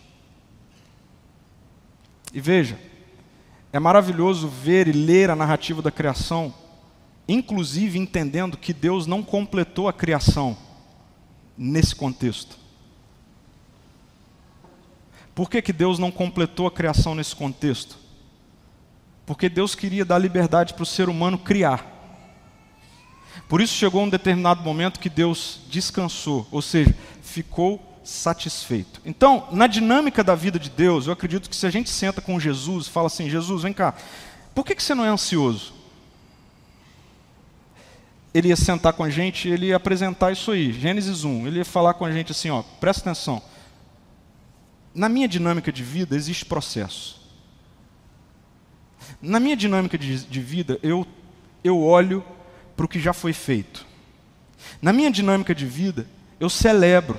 E 2.31 2.42
veja, 2.42 2.79
é 3.73 3.79
maravilhoso 3.79 4.49
ver 4.49 4.87
e 4.87 4.92
ler 4.92 5.31
a 5.31 5.37
narrativa 5.37 5.81
da 5.81 5.90
criação, 5.90 6.53
inclusive 7.27 7.99
entendendo 7.99 8.59
que 8.59 8.75
Deus 8.75 9.07
não 9.07 9.23
completou 9.23 9.88
a 9.88 9.92
criação 9.94 10.55
nesse 11.57 11.95
contexto. 11.95 12.57
Por 15.35 15.51
que, 15.51 15.61
que 15.61 15.73
Deus 15.73 15.99
não 15.99 16.11
completou 16.11 16.67
a 16.67 16.71
criação 16.71 17.14
nesse 17.14 17.35
contexto? 17.35 17.97
Porque 19.27 19.49
Deus 19.49 19.75
queria 19.75 20.05
dar 20.05 20.19
liberdade 20.19 20.75
para 20.75 20.83
o 20.83 20.87
ser 20.87 21.09
humano 21.09 21.38
criar. 21.38 21.93
Por 23.49 23.61
isso 23.61 23.75
chegou 23.75 24.03
um 24.03 24.09
determinado 24.09 24.62
momento 24.62 25.01
que 25.01 25.11
Deus 25.11 25.61
descansou, 25.69 26.47
ou 26.51 26.62
seja, 26.62 26.95
ficou 27.23 28.01
satisfeito. 28.05 29.01
Então, 29.05 29.49
na 29.51 29.67
dinâmica 29.67 30.23
da 30.23 30.35
vida 30.35 30.59
de 30.59 30.71
Deus, 30.71 31.07
eu 31.07 31.12
acredito 31.12 31.51
que 31.51 31.57
se 31.57 31.67
a 31.67 31.71
gente 31.71 31.90
senta 31.90 32.21
com 32.21 32.38
Jesus 32.38 32.87
e 32.87 32.90
fala 32.90 33.09
assim: 33.09 33.29
Jesus, 33.29 33.62
vem 33.62 33.73
cá, 33.73 33.95
por 34.55 34.64
que, 34.64 34.75
que 34.75 34.83
você 34.83 34.95
não 34.95 35.05
é 35.05 35.09
ansioso? 35.09 35.73
Ele 38.35 38.49
ia 38.49 38.57
sentar 38.57 38.92
com 38.92 39.05
a 39.05 39.09
gente, 39.09 39.49
ele 39.49 39.66
ia 39.66 39.77
apresentar 39.77 40.33
isso 40.33 40.51
aí, 40.51 40.73
Gênesis 40.73 41.23
1. 41.23 41.47
Ele 41.47 41.59
ia 41.59 41.64
falar 41.64 41.94
com 41.94 42.05
a 42.05 42.12
gente 42.12 42.33
assim: 42.33 42.51
ó, 42.51 42.62
presta 42.81 43.09
atenção. 43.09 43.40
Na 44.92 45.09
minha 45.09 45.29
dinâmica 45.29 45.73
de 45.73 45.83
vida 45.83 46.14
existe 46.16 46.44
processo. 46.44 47.23
Na 49.23 49.40
minha 49.40 49.57
dinâmica 49.57 49.97
de, 49.97 50.25
de 50.25 50.40
vida, 50.40 50.79
eu, 50.83 51.07
eu 51.62 51.81
olho 51.81 52.25
para 52.77 52.85
o 52.85 52.88
que 52.88 53.01
já 53.01 53.12
foi 53.12 53.33
feito. 53.33 53.87
Na 54.83 54.92
minha 54.92 55.11
dinâmica 55.11 55.55
de 55.55 55.66
vida, 55.66 56.07
eu 56.38 56.51
celebro 56.51 57.18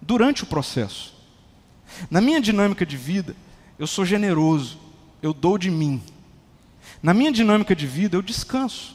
durante 0.00 0.42
o 0.42 0.46
processo. 0.46 1.14
Na 2.10 2.20
minha 2.20 2.40
dinâmica 2.40 2.84
de 2.84 2.96
vida, 2.96 3.36
eu 3.78 3.86
sou 3.86 4.04
generoso, 4.04 4.78
eu 5.22 5.32
dou 5.32 5.58
de 5.58 5.70
mim. 5.70 6.02
Na 7.02 7.14
minha 7.14 7.32
dinâmica 7.32 7.74
de 7.74 7.86
vida, 7.86 8.16
eu 8.16 8.22
descanso. 8.22 8.93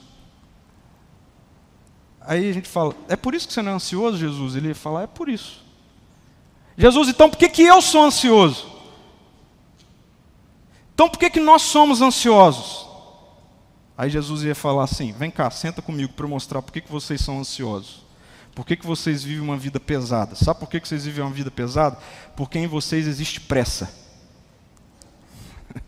Aí 2.21 2.49
a 2.49 2.53
gente 2.53 2.67
fala, 2.67 2.95
é 3.07 3.15
por 3.15 3.33
isso 3.33 3.47
que 3.47 3.53
você 3.53 3.61
não 3.61 3.71
é 3.71 3.75
ansioso, 3.75 4.17
Jesus? 4.17 4.55
Ele 4.55 4.69
ia 4.69 4.75
falar, 4.75 5.03
é 5.03 5.07
por 5.07 5.29
isso. 5.29 5.63
Jesus, 6.77 7.09
então 7.09 7.29
por 7.29 7.37
que, 7.37 7.49
que 7.49 7.63
eu 7.63 7.81
sou 7.81 8.03
ansioso? 8.03 8.67
Então 10.93 11.09
por 11.09 11.17
que, 11.17 11.29
que 11.29 11.39
nós 11.39 11.61
somos 11.61 12.01
ansiosos? 12.01 12.87
Aí 13.97 14.09
Jesus 14.09 14.43
ia 14.43 14.55
falar 14.55 14.85
assim: 14.85 15.11
vem 15.11 15.29
cá, 15.29 15.51
senta 15.51 15.81
comigo 15.81 16.13
para 16.13 16.25
mostrar 16.25 16.61
por 16.61 16.71
que, 16.71 16.79
que 16.79 16.91
vocês 16.91 17.19
são 17.19 17.39
ansiosos. 17.39 18.05
Por 18.55 18.65
que, 18.65 18.77
que 18.77 18.85
vocês 18.85 19.23
vivem 19.23 19.43
uma 19.43 19.57
vida 19.57 19.79
pesada? 19.79 20.35
Sabe 20.35 20.59
por 20.59 20.69
que, 20.69 20.79
que 20.79 20.87
vocês 20.87 21.03
vivem 21.03 21.23
uma 21.23 21.33
vida 21.33 21.51
pesada? 21.51 21.97
Porque 22.35 22.57
em 22.57 22.67
vocês 22.67 23.07
existe 23.07 23.41
pressa. 23.41 23.93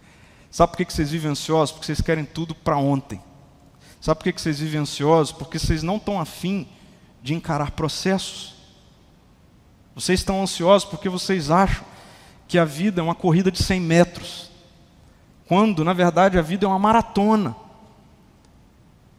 Sabe 0.52 0.72
por 0.72 0.78
que, 0.78 0.86
que 0.86 0.94
vocês 0.94 1.10
vivem 1.12 1.32
ansiosos? 1.32 1.72
Porque 1.72 1.86
vocês 1.86 2.02
querem 2.02 2.26
tudo 2.26 2.54
para 2.54 2.78
ontem. 2.78 3.22
Sabe 4.02 4.18
por 4.18 4.34
que, 4.34 4.42
vocês 4.42 4.60
vivem 4.60 4.82
ansiosos? 4.82 5.32
Porque 5.32 5.60
vocês 5.60 5.84
não 5.84 5.98
estão 5.98 6.20
afim 6.20 6.68
de 7.22 7.36
encarar 7.36 7.72
processos. 7.72 8.56
Vocês 9.94 10.20
estão 10.20 10.42
ansiosos 10.42 10.90
porque 10.90 11.08
vocês 11.08 11.52
acham 11.52 11.86
que 12.48 12.58
a 12.58 12.66
vida 12.66 13.00
é 13.00 13.04
uma 13.04 13.14
corrida 13.14 13.52
de 13.52 13.62
100 13.62 13.80
metros. 13.80 14.50
Quando, 15.48 15.84
na 15.84 15.94
verdade, 15.94 16.40
a 16.40 16.42
vida 16.42 16.66
é 16.66 16.68
uma 16.68 16.80
maratona. 16.80 17.56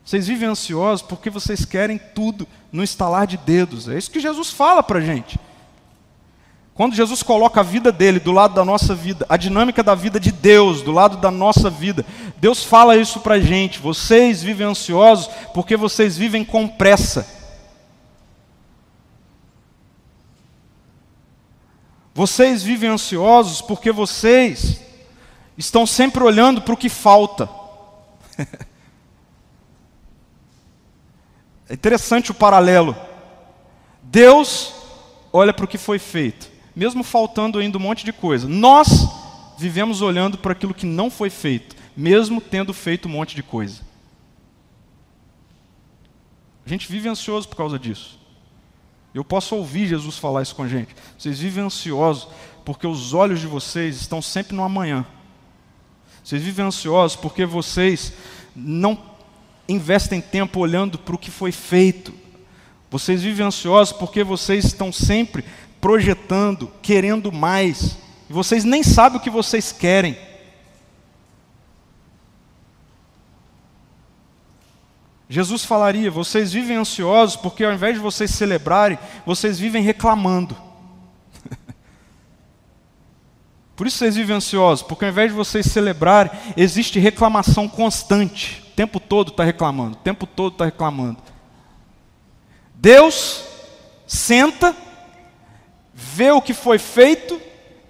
Vocês 0.04 0.26
vivem 0.26 0.48
ansiosos 0.48 1.06
porque 1.06 1.30
vocês 1.30 1.64
querem 1.64 1.98
tudo 1.98 2.48
no 2.72 2.82
estalar 2.82 3.26
de 3.26 3.36
dedos. 3.36 3.88
É 3.88 3.96
isso 3.96 4.10
que 4.10 4.18
Jesus 4.18 4.50
fala 4.50 4.82
para 4.82 4.98
a 4.98 5.02
gente. 5.02 5.38
Quando 6.74 6.94
Jesus 6.94 7.22
coloca 7.22 7.60
a 7.60 7.62
vida 7.64 7.92
dele 7.92 8.18
do 8.18 8.32
lado 8.32 8.54
da 8.54 8.64
nossa 8.64 8.94
vida, 8.94 9.26
a 9.28 9.36
dinâmica 9.36 9.82
da 9.82 9.94
vida 9.94 10.18
de 10.18 10.32
Deus 10.32 10.80
do 10.80 10.90
lado 10.90 11.18
da 11.18 11.30
nossa 11.30 11.68
vida, 11.68 12.04
Deus 12.38 12.64
fala 12.64 12.96
isso 12.96 13.20
para 13.20 13.34
a 13.34 13.40
gente. 13.40 13.78
Vocês 13.78 14.42
vivem 14.42 14.66
ansiosos 14.66 15.28
porque 15.52 15.76
vocês 15.76 16.16
vivem 16.16 16.44
com 16.44 16.66
pressa. 16.66 17.26
Vocês 22.14 22.62
vivem 22.62 22.90
ansiosos 22.90 23.60
porque 23.62 23.90
vocês 23.90 24.80
estão 25.56 25.86
sempre 25.86 26.22
olhando 26.22 26.60
para 26.62 26.74
o 26.74 26.76
que 26.76 26.88
falta. 26.88 27.48
é 31.68 31.74
interessante 31.74 32.30
o 32.30 32.34
paralelo. 32.34 32.94
Deus 34.02 34.74
olha 35.32 35.54
para 35.54 35.64
o 35.64 35.68
que 35.68 35.78
foi 35.78 35.98
feito, 35.98 36.51
mesmo 36.74 37.02
faltando 37.02 37.58
ainda 37.58 37.78
um 37.78 37.80
monte 37.80 38.04
de 38.04 38.12
coisa. 38.12 38.48
Nós 38.48 39.08
vivemos 39.58 40.00
olhando 40.00 40.38
para 40.38 40.52
aquilo 40.52 40.74
que 40.74 40.86
não 40.86 41.10
foi 41.10 41.30
feito, 41.30 41.76
mesmo 41.96 42.40
tendo 42.40 42.72
feito 42.72 43.08
um 43.08 43.12
monte 43.12 43.34
de 43.34 43.42
coisa. 43.42 43.80
A 46.64 46.68
gente 46.68 46.90
vive 46.90 47.08
ansioso 47.08 47.48
por 47.48 47.56
causa 47.56 47.78
disso. 47.78 48.18
Eu 49.14 49.24
posso 49.24 49.54
ouvir 49.54 49.86
Jesus 49.86 50.16
falar 50.16 50.42
isso 50.42 50.54
com 50.54 50.62
a 50.62 50.68
gente. 50.68 50.94
Vocês 51.18 51.38
vivem 51.38 51.64
ansiosos 51.64 52.28
porque 52.64 52.86
os 52.86 53.12
olhos 53.12 53.40
de 53.40 53.46
vocês 53.46 53.96
estão 53.96 54.22
sempre 54.22 54.56
no 54.56 54.62
amanhã. 54.62 55.04
Vocês 56.24 56.42
vivem 56.42 56.64
ansiosos 56.64 57.16
porque 57.16 57.44
vocês 57.44 58.12
não 58.54 58.98
investem 59.68 60.20
tempo 60.20 60.60
olhando 60.60 60.98
para 60.98 61.14
o 61.14 61.18
que 61.18 61.30
foi 61.30 61.52
feito. 61.52 62.14
Vocês 62.90 63.22
vivem 63.22 63.46
ansiosos 63.46 63.92
porque 63.92 64.22
vocês 64.22 64.64
estão 64.64 64.92
sempre 64.92 65.44
projetando, 65.82 66.70
querendo 66.80 67.30
mais. 67.32 67.98
E 68.30 68.32
vocês 68.32 68.62
nem 68.62 68.84
sabem 68.84 69.18
o 69.18 69.20
que 69.20 69.28
vocês 69.28 69.72
querem. 69.72 70.16
Jesus 75.28 75.64
falaria: 75.64 76.08
vocês 76.08 76.52
vivem 76.52 76.76
ansiosos 76.76 77.34
porque 77.34 77.64
ao 77.64 77.72
invés 77.72 77.96
de 77.96 78.00
vocês 78.00 78.30
celebrarem, 78.30 78.96
vocês 79.26 79.58
vivem 79.58 79.82
reclamando. 79.82 80.56
Por 83.74 83.88
isso 83.88 83.98
vocês 83.98 84.14
vivem 84.14 84.36
ansiosos, 84.36 84.86
porque 84.86 85.04
ao 85.04 85.10
invés 85.10 85.32
de 85.32 85.36
vocês 85.36 85.66
celebrarem, 85.66 86.30
existe 86.56 87.00
reclamação 87.00 87.68
constante. 87.68 88.62
O 88.68 88.70
tempo 88.76 89.00
todo 89.00 89.32
está 89.32 89.42
reclamando, 89.42 89.96
o 89.96 90.00
tempo 90.00 90.26
todo 90.26 90.52
está 90.52 90.64
reclamando. 90.64 91.18
Deus 92.74 93.44
senta, 94.06 94.76
vê 96.02 96.32
o 96.32 96.42
que 96.42 96.52
foi 96.52 96.78
feito 96.78 97.40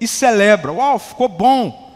e 0.00 0.06
celebra. 0.06 0.72
Uau, 0.72 0.98
ficou 0.98 1.28
bom. 1.28 1.90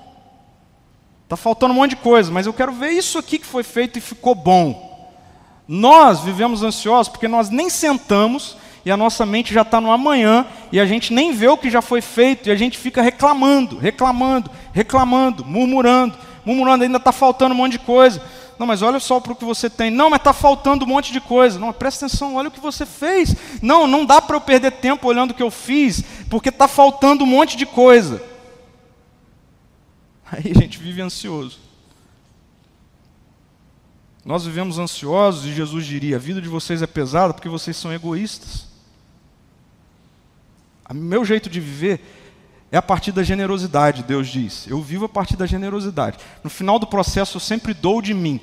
Está 1.24 1.36
faltando 1.36 1.74
um 1.74 1.76
monte 1.76 1.90
de 1.90 1.96
coisa, 1.96 2.30
mas 2.30 2.46
eu 2.46 2.52
quero 2.52 2.72
ver 2.72 2.90
isso 2.90 3.18
aqui 3.18 3.38
que 3.38 3.46
foi 3.46 3.62
feito 3.62 3.98
e 3.98 4.00
ficou 4.00 4.34
bom. 4.34 4.86
Nós 5.68 6.20
vivemos 6.20 6.62
ansiosos 6.62 7.08
porque 7.08 7.28
nós 7.28 7.50
nem 7.50 7.68
sentamos 7.68 8.56
e 8.84 8.90
a 8.90 8.96
nossa 8.96 9.26
mente 9.26 9.52
já 9.52 9.62
está 9.62 9.80
no 9.80 9.90
amanhã 9.90 10.46
e 10.70 10.78
a 10.78 10.86
gente 10.86 11.12
nem 11.12 11.32
vê 11.32 11.48
o 11.48 11.56
que 11.56 11.68
já 11.68 11.82
foi 11.82 12.00
feito 12.00 12.48
e 12.48 12.52
a 12.52 12.56
gente 12.56 12.78
fica 12.78 13.02
reclamando, 13.02 13.76
reclamando, 13.76 14.48
reclamando, 14.72 15.44
murmurando, 15.44 16.16
murmurando, 16.44 16.84
ainda 16.84 16.98
está 16.98 17.10
faltando 17.10 17.54
um 17.54 17.58
monte 17.58 17.72
de 17.72 17.80
coisa. 17.80 18.22
Não, 18.58 18.66
mas 18.66 18.82
olha 18.82 18.98
só 18.98 19.20
para 19.20 19.32
o 19.32 19.36
que 19.36 19.44
você 19.44 19.68
tem. 19.68 19.90
Não, 19.90 20.08
mas 20.08 20.20
está 20.20 20.32
faltando 20.32 20.84
um 20.84 20.88
monte 20.88 21.12
de 21.12 21.20
coisa. 21.20 21.58
Não, 21.58 21.72
presta 21.72 22.06
atenção, 22.06 22.36
olha 22.36 22.48
o 22.48 22.52
que 22.52 22.60
você 22.60 22.86
fez. 22.86 23.34
Não, 23.60 23.86
não 23.86 24.04
dá 24.04 24.20
para 24.20 24.36
eu 24.36 24.40
perder 24.40 24.72
tempo 24.72 25.06
olhando 25.06 25.32
o 25.32 25.34
que 25.34 25.42
eu 25.42 25.50
fiz, 25.50 26.02
porque 26.30 26.48
está 26.48 26.66
faltando 26.66 27.24
um 27.24 27.26
monte 27.26 27.56
de 27.56 27.66
coisa. 27.66 28.22
Aí 30.30 30.50
a 30.50 30.60
gente 30.60 30.78
vive 30.78 31.02
ansioso. 31.02 31.58
Nós 34.24 34.44
vivemos 34.44 34.78
ansiosos 34.78 35.46
e 35.46 35.52
Jesus 35.52 35.86
diria: 35.86 36.16
a 36.16 36.18
vida 36.18 36.40
de 36.40 36.48
vocês 36.48 36.82
é 36.82 36.86
pesada 36.86 37.32
porque 37.32 37.48
vocês 37.48 37.76
são 37.76 37.92
egoístas. 37.92 38.66
O 40.88 40.94
meu 40.94 41.24
jeito 41.24 41.50
de 41.50 41.60
viver 41.60 42.00
é 42.76 42.78
a 42.78 42.82
partir 42.82 43.10
da 43.10 43.22
generosidade, 43.22 44.02
Deus 44.02 44.28
diz. 44.28 44.66
Eu 44.68 44.82
vivo 44.82 45.06
a 45.06 45.08
partir 45.08 45.36
da 45.36 45.46
generosidade. 45.46 46.18
No 46.44 46.50
final 46.50 46.78
do 46.78 46.86
processo 46.86 47.36
eu 47.36 47.40
sempre 47.40 47.72
dou 47.72 48.02
de 48.02 48.12
mim. 48.12 48.38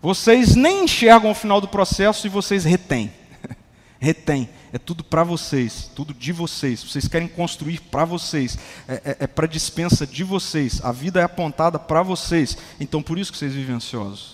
Vocês 0.00 0.54
nem 0.54 0.84
enxergam 0.84 1.30
o 1.30 1.34
final 1.34 1.60
do 1.60 1.68
processo 1.68 2.26
e 2.26 2.30
vocês 2.30 2.64
retêm. 2.64 3.12
retém. 4.00 4.48
É 4.72 4.78
tudo 4.78 5.04
para 5.04 5.22
vocês, 5.22 5.90
tudo 5.94 6.14
de 6.14 6.32
vocês. 6.32 6.82
Vocês 6.82 7.06
querem 7.06 7.28
construir 7.28 7.80
para 7.80 8.04
vocês. 8.04 8.58
É, 8.88 8.94
é, 8.94 9.16
é 9.20 9.26
para 9.26 9.46
dispensa 9.46 10.06
de 10.06 10.24
vocês. 10.24 10.80
A 10.82 10.90
vida 10.90 11.20
é 11.20 11.24
apontada 11.24 11.78
para 11.78 12.02
vocês. 12.02 12.56
Então 12.80 13.02
por 13.02 13.18
isso 13.18 13.30
que 13.30 13.38
vocês 13.38 13.52
vivem 13.52 13.76
ansiosos. 13.76 14.33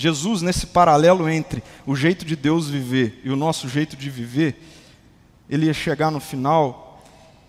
Jesus, 0.00 0.40
nesse 0.40 0.66
paralelo 0.66 1.28
entre 1.28 1.62
o 1.84 1.94
jeito 1.94 2.24
de 2.24 2.34
Deus 2.34 2.70
viver 2.70 3.20
e 3.22 3.28
o 3.28 3.36
nosso 3.36 3.68
jeito 3.68 3.96
de 3.96 4.08
viver, 4.08 4.58
ele 5.46 5.66
ia 5.66 5.74
chegar 5.74 6.10
no 6.10 6.18
final 6.18 7.04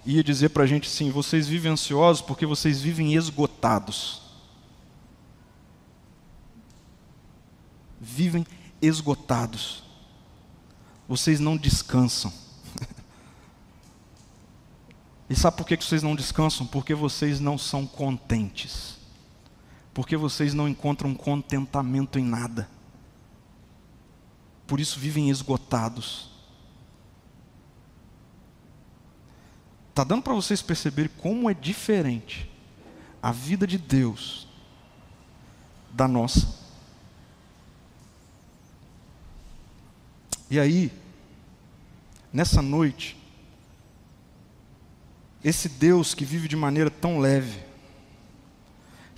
e 0.05 0.15
ia 0.15 0.23
dizer 0.23 0.49
para 0.49 0.63
a 0.63 0.67
gente 0.67 0.89
assim: 0.89 1.09
vocês 1.09 1.47
vivem 1.47 1.71
ansiosos 1.71 2.21
porque 2.21 2.45
vocês 2.45 2.81
vivem 2.81 3.15
esgotados. 3.15 4.21
Vivem 8.01 8.45
esgotados. 8.81 9.85
Vocês 11.07 11.39
não 11.39 11.55
descansam. 11.55 12.33
e 15.29 15.35
sabe 15.37 15.55
por 15.55 15.65
que 15.65 15.77
vocês 15.77 16.03
não 16.03 16.17
descansam? 16.17 16.67
Porque 16.67 16.93
vocês 16.93 17.39
não 17.39 17.57
são 17.57 17.87
contentes 17.87 18.99
porque 19.93 20.15
vocês 20.15 20.53
não 20.53 20.67
encontram 20.67 21.13
contentamento 21.13 22.17
em 22.17 22.23
nada. 22.23 22.69
Por 24.65 24.79
isso 24.79 24.99
vivem 24.99 25.29
esgotados. 25.29 26.29
Está 29.89 30.03
dando 30.03 30.23
para 30.23 30.33
vocês 30.33 30.61
perceberem 30.61 31.11
como 31.17 31.49
é 31.49 31.53
diferente 31.53 32.49
a 33.21 33.31
vida 33.31 33.67
de 33.67 33.77
Deus 33.77 34.47
da 35.91 36.07
nossa. 36.07 36.59
E 40.49 40.59
aí, 40.59 40.91
nessa 42.31 42.61
noite, 42.61 43.17
esse 45.43 45.67
Deus 45.67 46.13
que 46.13 46.25
vive 46.25 46.47
de 46.47 46.55
maneira 46.55 46.89
tão 46.89 47.19
leve, 47.19 47.70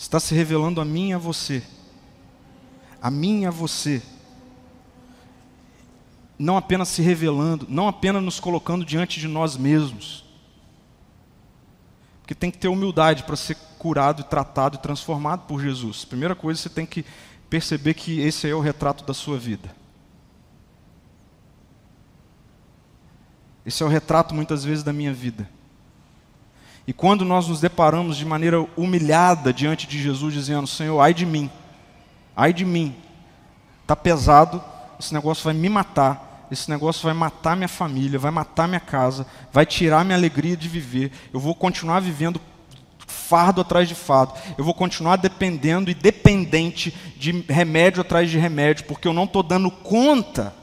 está 0.03 0.19
se 0.19 0.35
revelando 0.35 0.81
a 0.81 0.85
mim 0.85 1.09
e 1.09 1.13
a 1.13 1.17
você. 1.17 1.63
A 3.01 3.09
mim 3.09 3.41
e 3.41 3.45
a 3.45 3.51
você. 3.51 4.01
Não 6.37 6.57
apenas 6.57 6.89
se 6.89 7.01
revelando, 7.01 7.65
não 7.69 7.87
apenas 7.87 8.21
nos 8.21 8.39
colocando 8.39 8.83
diante 8.83 9.19
de 9.19 9.27
nós 9.29 9.55
mesmos. 9.55 10.25
Porque 12.21 12.35
tem 12.35 12.51
que 12.51 12.57
ter 12.57 12.67
humildade 12.67 13.23
para 13.23 13.35
ser 13.35 13.55
curado 13.79 14.23
tratado 14.23 14.75
e 14.75 14.81
transformado 14.81 15.47
por 15.47 15.61
Jesus. 15.61 16.03
Primeira 16.03 16.35
coisa, 16.35 16.59
você 16.59 16.69
tem 16.69 16.85
que 16.85 17.05
perceber 17.49 17.93
que 17.93 18.19
esse 18.19 18.49
é 18.49 18.53
o 18.53 18.59
retrato 18.59 19.05
da 19.05 19.13
sua 19.13 19.37
vida. 19.37 19.73
Esse 23.65 23.81
é 23.81 23.85
o 23.85 23.89
retrato 23.89 24.35
muitas 24.35 24.65
vezes 24.65 24.83
da 24.83 24.91
minha 24.91 25.13
vida. 25.13 25.49
E 26.86 26.91
quando 26.91 27.24
nós 27.24 27.48
nos 27.48 27.62
deparamos 27.62 28.17
de 28.17 28.26
maneira 28.26 28.65
humilhada 28.76 29.54
diante 29.54 29.88
de 29.88 30.02
Jesus, 30.02 30.34
dizendo: 30.34 30.67
Senhor, 30.67 31.00
ai 31.00 31.13
de 31.13 31.26
mim, 31.26 31.50
ai 32.36 32.52
de 32.52 32.65
mim, 32.65 32.93
está 33.82 33.96
pesado, 33.96 34.62
esse 35.00 35.13
negócio 35.13 35.43
vai 35.43 35.54
me 35.54 35.69
matar, 35.69 36.48
esse 36.52 36.69
negócio 36.69 37.04
vai 37.04 37.13
matar 37.13 37.56
minha 37.56 37.69
família, 37.69 38.19
vai 38.19 38.32
matar 38.32 38.67
minha 38.67 38.80
casa, 38.80 39.26
vai 39.52 39.65
tirar 39.65 40.04
minha 40.04 40.17
alegria 40.17 40.58
de 40.58 40.67
viver, 40.67 41.12
eu 41.34 41.39
vou 41.39 41.56
continuar 41.56 42.02
vivendo 42.02 42.39
fardo 43.08 43.62
atrás 43.62 43.88
de 43.88 43.96
fardo, 43.96 44.34
eu 44.58 44.63
vou 44.63 44.74
continuar 44.74 45.15
dependendo 45.15 45.89
e 45.89 45.93
dependente 45.93 46.93
de 47.15 47.32
remédio 47.48 48.02
atrás 48.02 48.30
de 48.30 48.38
remédio, 48.38 48.86
porque 48.86 49.08
eu 49.08 49.13
não 49.13 49.24
estou 49.24 49.41
dando 49.41 49.72
conta 49.72 50.54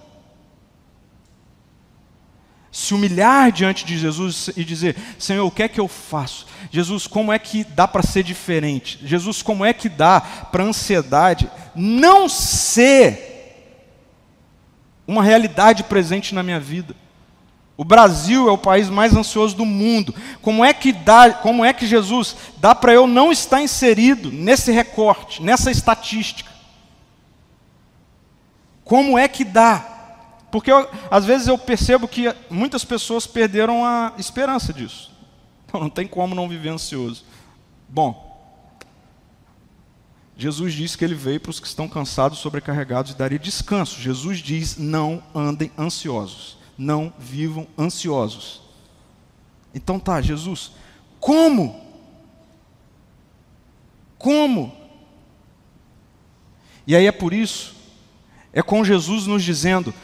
se 2.73 2.95
humilhar 2.95 3.51
diante 3.51 3.85
de 3.85 3.99
Jesus 3.99 4.51
e 4.57 4.65
dizer: 4.65 4.97
Senhor, 5.19 5.47
o 5.47 5.51
que 5.51 5.63
é 5.63 5.69
que 5.69 5.81
eu 5.81 5.89
faço? 5.89 6.47
Jesus, 6.71 7.07
como 7.07 7.33
é 7.33 7.39
que 7.39 7.65
dá 7.65 7.89
para 7.89 8.03
ser 8.03 8.23
diferente? 8.23 8.99
Jesus, 9.03 9.43
como 9.43 9.65
é 9.65 9.73
que 9.73 9.89
dá 9.89 10.21
para 10.21 10.63
a 10.63 10.67
ansiedade 10.67 11.51
não 11.75 12.29
ser 12.29 13.29
uma 15.07 15.23
realidade 15.23 15.83
presente 15.85 16.35
na 16.35 16.43
minha 16.43 16.61
vida? 16.61 16.95
O 17.77 17.85
Brasil 17.85 18.47
é 18.47 18.53
o 18.53 18.59
país 18.59 18.91
mais 18.91 19.17
ansioso 19.17 19.57
do 19.57 19.65
mundo. 19.65 20.15
Como 20.43 20.63
é 20.63 20.75
que 20.75 20.93
dá, 20.93 21.33
como 21.33 21.65
é 21.65 21.73
que 21.73 21.87
Jesus 21.87 22.37
dá 22.59 22.75
para 22.75 22.93
eu 22.93 23.07
não 23.07 23.33
estar 23.33 23.63
inserido 23.63 24.31
nesse 24.31 24.71
recorte, 24.71 25.43
nessa 25.43 25.71
estatística? 25.71 26.51
Como 28.85 29.19
é 29.19 29.27
que 29.27 29.45
dá? 29.45 29.90
Porque 30.51 30.71
eu, 30.73 30.89
às 31.11 31.25
vezes 31.25 31.47
eu 31.47 31.57
percebo 31.57 32.09
que 32.09 32.35
muitas 32.51 32.85
pessoas 32.85 33.27
perderam 33.27 33.85
a 33.85 34.13
esperança 34.19 34.73
disso. 34.73 35.11
Então 35.65 35.81
não 35.81 35.91
tem 35.91 36.07
como 36.07 36.35
não 36.35 36.49
viver 36.49 36.71
ansioso. 36.71 37.25
Bom, 37.89 38.29
Jesus 40.37 40.73
disse 40.73 40.97
que 40.97 41.05
ele 41.05 41.15
veio 41.15 41.39
para 41.39 41.51
os 41.51 41.61
que 41.61 41.67
estão 41.67 41.89
cansados, 41.89 42.39
sobrecarregados 42.39 43.13
e 43.13 43.17
daria 43.17 43.39
descanso. 43.39 44.01
Jesus 44.01 44.39
diz: 44.39 44.77
não 44.77 45.23
andem 45.35 45.71
ansiosos. 45.79 46.59
não 46.79 47.13
vivam 47.19 47.67
ansiosos. 47.79 48.63
Então 49.75 50.01
tá, 50.01 50.21
Jesus, 50.21 50.73
como? 51.21 51.81
Como? 54.19 54.75
E 56.87 56.97
aí 56.97 57.07
é 57.07 57.13
por 57.13 57.33
isso, 57.33 57.75
é 58.53 58.63
com 58.63 58.85
Jesus 58.85 59.27
nos 59.27 59.45
dizendo: 59.45 59.95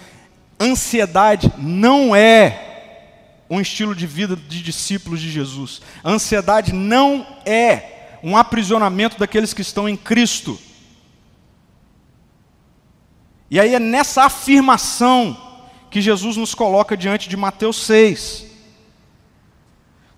ansiedade 0.61 1.53
não 1.59 2.15
é 2.15 2.63
um 3.49 3.61
estilo 3.61 3.95
de 3.95 4.07
vida 4.07 4.35
de 4.35 4.63
discípulos 4.63 5.21
de 5.21 5.31
Jesus. 5.31 5.81
Ansiedade 6.05 6.73
não 6.73 7.27
é 7.45 8.19
um 8.23 8.37
aprisionamento 8.37 9.19
daqueles 9.19 9.55
que 9.55 9.63
estão 9.63 9.89
em 9.89 9.97
Cristo. 9.97 10.59
E 13.51 13.61
aí 13.61 13.75
é 13.75 13.79
nessa 13.79 14.25
afirmação 14.25 15.37
que 15.91 16.01
Jesus 16.01 16.37
nos 16.37 16.55
coloca 16.55 16.97
diante 16.97 17.29
de 17.29 17.37
Mateus 17.37 17.85
6. 17.85 18.56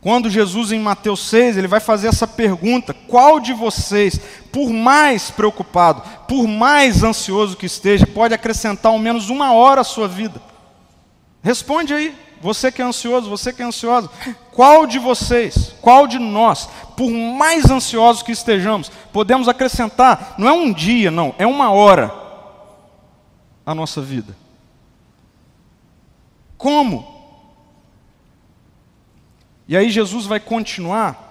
Quando 0.09 0.31
Jesus, 0.31 0.73
em 0.73 0.81
Mateus 0.81 1.21
6, 1.29 1.59
ele 1.59 1.68
vai 1.68 1.81
fazer 1.81 2.09
essa 2.09 2.27
pergunta: 2.27 2.94
qual 2.94 3.38
de 3.38 3.53
vocês, 3.53 4.18
por 4.51 4.71
mais 4.71 5.31
preocupado, 5.31 6.01
por 6.27 6.49
mais 6.49 7.05
ansioso 7.05 7.55
que 7.55 7.66
esteja, 7.66 8.07
pode 8.07 8.33
acrescentar 8.33 8.90
ao 8.90 8.99
menos 8.99 9.29
uma 9.29 9.53
hora 9.53 9.83
à 9.83 9.85
sua 9.85 10.09
vida? 10.09 10.40
Responde 11.42 11.92
aí, 11.92 12.16
você 12.40 12.73
que 12.73 12.81
é 12.81 12.87
ansioso, 12.87 13.29
você 13.29 13.53
que 13.53 13.61
é 13.61 13.66
ansiosa, 13.66 14.09
qual 14.51 14.87
de 14.87 14.99
vocês, 14.99 15.75
qual 15.83 16.07
de 16.07 16.18
nós, 16.18 16.71
por 16.97 17.11
mais 17.11 17.71
ansiosos 17.71 18.23
que 18.23 18.33
estejamos, 18.33 18.90
podemos 19.12 19.47
acrescentar, 19.47 20.37
não 20.38 20.49
é 20.49 20.53
um 20.53 20.73
dia, 20.73 21.11
não, 21.11 21.35
é 21.38 21.47
uma 21.47 21.71
hora 21.71 22.14
à 23.66 23.75
nossa 23.75 24.01
vida? 24.01 24.35
Como? 26.57 27.17
E 29.68 29.76
aí 29.76 29.90
Jesus 29.90 30.24
vai 30.24 30.40
continuar. 30.40 31.28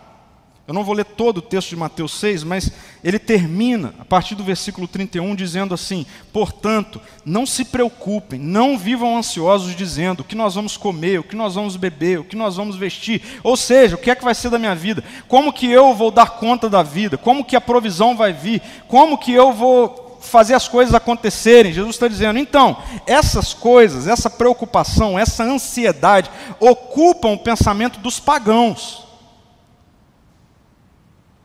Eu 0.67 0.73
não 0.73 0.83
vou 0.83 0.93
ler 0.93 1.05
todo 1.05 1.37
o 1.37 1.41
texto 1.41 1.69
de 1.69 1.77
Mateus 1.77 2.11
6, 2.19 2.43
mas 2.43 2.71
ele 3.01 3.17
termina 3.17 3.95
a 3.97 4.03
partir 4.03 4.35
do 4.35 4.43
versículo 4.43 4.85
31 4.85 5.33
dizendo 5.33 5.73
assim: 5.73 6.05
Portanto, 6.31 7.01
não 7.25 7.45
se 7.45 7.63
preocupem, 7.63 8.37
não 8.37 8.77
vivam 8.77 9.17
ansiosos 9.17 9.73
dizendo 9.73 10.19
o 10.19 10.23
que 10.25 10.35
nós 10.35 10.55
vamos 10.55 10.75
comer, 10.75 11.21
o 11.21 11.23
que 11.23 11.37
nós 11.37 11.55
vamos 11.55 11.77
beber, 11.77 12.19
o 12.19 12.25
que 12.25 12.35
nós 12.35 12.57
vamos 12.57 12.75
vestir, 12.75 13.21
ou 13.43 13.55
seja, 13.55 13.95
o 13.95 13.97
que 13.97 14.11
é 14.11 14.15
que 14.15 14.25
vai 14.25 14.35
ser 14.35 14.49
da 14.49 14.59
minha 14.59 14.75
vida, 14.75 15.03
como 15.29 15.53
que 15.53 15.71
eu 15.71 15.93
vou 15.95 16.11
dar 16.11 16.31
conta 16.31 16.69
da 16.69 16.83
vida, 16.83 17.17
como 17.17 17.45
que 17.45 17.55
a 17.55 17.61
provisão 17.61 18.17
vai 18.17 18.33
vir, 18.33 18.61
como 18.89 19.17
que 19.17 19.31
eu 19.31 19.53
vou 19.53 20.06
fazer 20.27 20.53
as 20.53 20.67
coisas 20.67 20.93
acontecerem. 20.93 21.73
Jesus 21.73 21.95
está 21.95 22.07
dizendo, 22.07 22.37
então, 22.37 22.81
essas 23.05 23.53
coisas, 23.53 24.07
essa 24.07 24.29
preocupação, 24.29 25.17
essa 25.17 25.43
ansiedade, 25.43 26.29
ocupam 26.59 27.29
o 27.29 27.39
pensamento 27.39 27.99
dos 27.99 28.19
pagãos. 28.19 29.07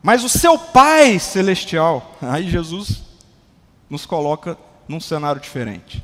Mas 0.01 0.23
o 0.23 0.29
seu 0.29 0.59
Pai 0.59 1.17
Celestial, 1.17 2.15
aí 2.21 2.49
Jesus 2.49 3.03
nos 3.89 4.05
coloca 4.05 4.57
num 4.87 4.99
cenário 4.99 5.41
diferente. 5.41 6.03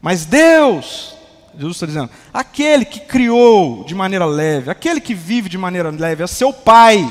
Mas 0.00 0.26
Deus, 0.26 1.16
Jesus 1.54 1.76
está 1.76 1.86
dizendo, 1.86 2.10
aquele 2.32 2.84
que 2.84 3.00
criou 3.00 3.84
de 3.84 3.94
maneira 3.94 4.26
leve, 4.26 4.70
aquele 4.70 5.00
que 5.00 5.14
vive 5.14 5.48
de 5.48 5.56
maneira 5.56 5.90
leve, 5.90 6.22
é 6.22 6.26
seu 6.26 6.52
Pai. 6.52 7.10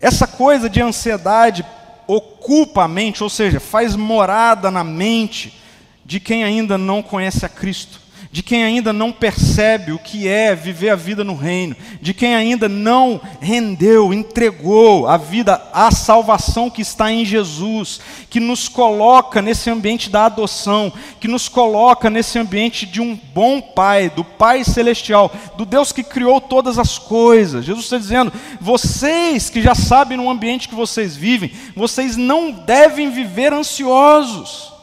Essa 0.00 0.26
coisa 0.26 0.68
de 0.68 0.80
ansiedade 0.80 1.64
ocupa 2.06 2.84
a 2.84 2.88
mente, 2.88 3.22
ou 3.22 3.28
seja, 3.28 3.60
faz 3.60 3.94
morada 3.94 4.70
na 4.70 4.82
mente 4.82 5.60
de 6.04 6.18
quem 6.18 6.42
ainda 6.42 6.76
não 6.78 7.02
conhece 7.02 7.44
a 7.44 7.48
Cristo 7.48 7.99
de 8.32 8.44
quem 8.44 8.62
ainda 8.62 8.92
não 8.92 9.10
percebe 9.10 9.90
o 9.90 9.98
que 9.98 10.28
é 10.28 10.54
viver 10.54 10.90
a 10.90 10.96
vida 10.96 11.24
no 11.24 11.34
reino, 11.34 11.74
de 12.00 12.14
quem 12.14 12.36
ainda 12.36 12.68
não 12.68 13.20
rendeu, 13.40 14.14
entregou 14.14 15.08
a 15.08 15.16
vida 15.16 15.60
à 15.72 15.90
salvação 15.90 16.70
que 16.70 16.80
está 16.80 17.10
em 17.10 17.24
Jesus, 17.24 18.00
que 18.28 18.38
nos 18.38 18.68
coloca 18.68 19.42
nesse 19.42 19.68
ambiente 19.68 20.08
da 20.08 20.26
adoção, 20.26 20.92
que 21.18 21.26
nos 21.26 21.48
coloca 21.48 22.08
nesse 22.08 22.38
ambiente 22.38 22.86
de 22.86 23.00
um 23.00 23.18
bom 23.34 23.60
Pai, 23.60 24.08
do 24.08 24.22
Pai 24.22 24.62
celestial, 24.62 25.32
do 25.56 25.64
Deus 25.64 25.90
que 25.90 26.04
criou 26.04 26.40
todas 26.40 26.78
as 26.78 26.98
coisas. 26.98 27.64
Jesus 27.64 27.86
está 27.86 27.98
dizendo: 27.98 28.32
vocês 28.60 29.50
que 29.50 29.60
já 29.60 29.74
sabem 29.74 30.16
no 30.16 30.30
ambiente 30.30 30.68
que 30.68 30.74
vocês 30.74 31.16
vivem, 31.16 31.50
vocês 31.74 32.16
não 32.16 32.52
devem 32.52 33.10
viver 33.10 33.52
ansiosos. 33.52 34.79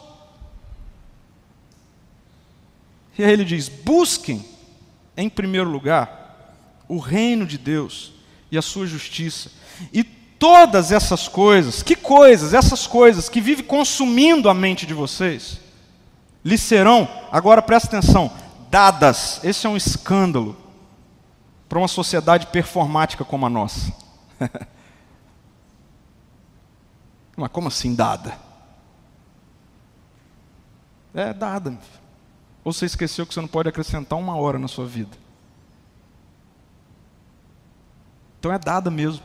E 3.17 3.23
aí 3.23 3.31
ele 3.31 3.45
diz: 3.45 3.67
busquem, 3.67 4.45
em 5.15 5.29
primeiro 5.29 5.69
lugar, 5.69 6.53
o 6.87 6.99
reino 6.99 7.45
de 7.45 7.57
Deus 7.57 8.13
e 8.51 8.57
a 8.57 8.61
sua 8.61 8.85
justiça. 8.85 9.51
E 9.91 10.03
todas 10.03 10.91
essas 10.91 11.27
coisas, 11.27 11.81
que 11.81 11.95
coisas? 11.95 12.53
Essas 12.53 12.85
coisas 12.85 13.27
que 13.27 13.41
vivem 13.41 13.65
consumindo 13.65 14.49
a 14.49 14.53
mente 14.53 14.85
de 14.85 14.93
vocês, 14.93 15.59
lhes 16.43 16.61
serão, 16.61 17.07
agora 17.31 17.61
presta 17.61 17.97
atenção, 17.97 18.31
dadas. 18.69 19.41
Esse 19.43 19.65
é 19.65 19.69
um 19.69 19.77
escândalo 19.77 20.55
para 21.67 21.79
uma 21.79 21.87
sociedade 21.87 22.47
performática 22.47 23.25
como 23.25 23.45
a 23.45 23.49
nossa. 23.49 23.91
Mas 27.35 27.51
como 27.51 27.67
assim 27.67 27.93
dada? 27.93 28.37
É 31.13 31.33
dada. 31.33 31.77
Ou 32.67 32.73
você 32.73 32.85
esqueceu 32.85 33.25
que 33.25 33.33
você 33.33 33.39
não 33.39 33.47
pode 33.47 33.69
acrescentar 33.69 34.19
uma 34.19 34.35
hora 34.35 34.59
na 34.59 34.67
sua 34.67 34.85
vida? 34.85 35.17
Então 38.37 38.51
é 38.51 38.59
dada 38.59 38.91
mesmo. 38.91 39.23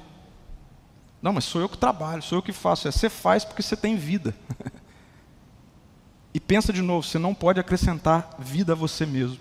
Não, 1.21 1.33
mas 1.33 1.43
sou 1.43 1.61
eu 1.61 1.69
que 1.69 1.77
trabalho, 1.77 2.23
sou 2.23 2.39
eu 2.39 2.43
que 2.43 2.53
faço. 2.53 2.87
É, 2.87 2.93
você 2.93 3.09
faz 3.09 3.45
porque 3.45 3.61
você 3.61 3.77
tem 3.77 3.97
vida. 3.97 4.33
e 6.33 6.39
pensa 6.39 6.73
de 6.73 6.81
novo, 6.83 7.05
você 7.05 7.19
não 7.19 7.35
pode 7.35 7.59
acrescentar 7.59 8.31
vida 8.39 8.75
a 8.75 8.77
você 8.77 9.05
mesmo. 9.05 9.41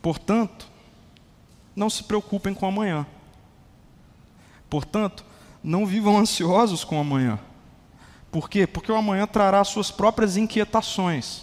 Portanto, 0.00 0.66
não 1.76 1.90
se 1.90 2.04
preocupem 2.04 2.54
com 2.54 2.64
amanhã. 2.64 3.06
Portanto, 4.70 5.26
não 5.62 5.84
vivam 5.84 6.16
ansiosos 6.16 6.84
com 6.84 6.98
amanhã. 6.98 7.38
Por 8.32 8.48
quê? 8.48 8.66
Porque 8.66 8.90
o 8.90 8.96
amanhã 8.96 9.26
trará 9.26 9.62
suas 9.62 9.90
próprias 9.90 10.38
inquietações. 10.38 11.42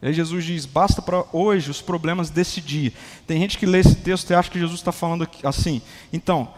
E 0.00 0.08
aí 0.08 0.12
Jesus 0.14 0.42
diz: 0.44 0.64
basta 0.64 1.02
para 1.02 1.22
hoje 1.32 1.70
os 1.70 1.82
problemas 1.82 2.30
desse 2.30 2.62
dia. 2.62 2.92
Tem 3.26 3.38
gente 3.38 3.58
que 3.58 3.66
lê 3.66 3.80
esse 3.80 3.96
texto 3.96 4.30
e 4.30 4.34
acha 4.34 4.50
que 4.50 4.58
Jesus 4.58 4.80
está 4.80 4.90
falando 4.90 5.28
assim. 5.44 5.82
Então, 6.10 6.48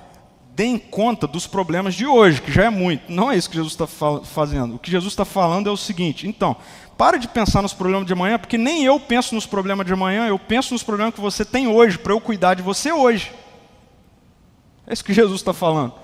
deem 0.55 0.79
conta 0.79 1.27
dos 1.27 1.49
problemas 1.49 1.97
de 1.97 2.07
hoje, 2.07 2.41
que 2.41 2.53
já 2.53 2.65
é 2.65 2.71
muito. 2.71 3.11
Não 3.11 3.33
é 3.33 3.37
isso 3.37 3.51
que 3.51 3.57
Jesus 3.57 3.73
está 3.73 3.89
fazendo. 4.23 4.77
O 4.77 4.79
que 4.79 4.91
Jesus 4.91 5.13
está 5.13 5.25
falando 5.25 5.69
é 5.69 5.73
o 5.73 5.77
seguinte: 5.77 6.29
então, 6.29 6.57
para 6.97 7.19
de 7.19 7.27
pensar 7.27 7.63
nos 7.63 7.75
problemas 7.75 8.07
de 8.07 8.13
amanhã, 8.13 8.39
porque 8.39 8.57
nem 8.57 8.85
eu 8.85 9.01
penso 9.01 9.35
nos 9.35 9.47
problemas 9.47 9.85
de 9.85 9.93
amanhã, 9.93 10.29
eu 10.29 10.39
penso 10.39 10.75
nos 10.75 10.85
problemas 10.85 11.15
que 11.15 11.21
você 11.21 11.45
tem 11.45 11.67
hoje, 11.67 11.99
para 11.99 12.13
eu 12.13 12.21
cuidar 12.21 12.55
de 12.55 12.63
você 12.63 12.93
hoje. 12.93 13.33
É 14.87 14.93
isso 14.93 15.05
que 15.05 15.13
Jesus 15.13 15.41
está 15.41 15.53
falando. 15.53 15.95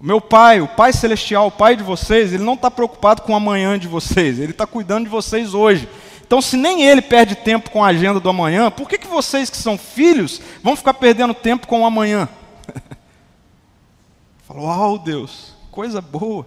O 0.00 0.06
meu 0.06 0.20
pai, 0.20 0.60
o 0.60 0.68
pai 0.68 0.92
celestial, 0.92 1.48
o 1.48 1.50
pai 1.50 1.74
de 1.74 1.82
vocês, 1.82 2.32
ele 2.32 2.44
não 2.44 2.54
está 2.54 2.70
preocupado 2.70 3.22
com 3.22 3.32
o 3.32 3.36
amanhã 3.36 3.76
de 3.76 3.88
vocês, 3.88 4.38
ele 4.38 4.52
está 4.52 4.64
cuidando 4.64 5.04
de 5.04 5.10
vocês 5.10 5.54
hoje. 5.54 5.88
Então, 6.24 6.40
se 6.40 6.56
nem 6.56 6.84
ele 6.84 7.02
perde 7.02 7.34
tempo 7.34 7.70
com 7.70 7.82
a 7.82 7.88
agenda 7.88 8.20
do 8.20 8.28
amanhã, 8.28 8.70
por 8.70 8.88
que, 8.88 8.96
que 8.96 9.08
vocês 9.08 9.50
que 9.50 9.56
são 9.56 9.76
filhos 9.76 10.40
vão 10.62 10.76
ficar 10.76 10.94
perdendo 10.94 11.34
tempo 11.34 11.66
com 11.66 11.80
o 11.80 11.86
amanhã? 11.86 12.28
Falou, 14.46 14.66
uau, 14.66 14.98
Deus, 14.98 15.52
coisa 15.72 16.00
boa. 16.00 16.46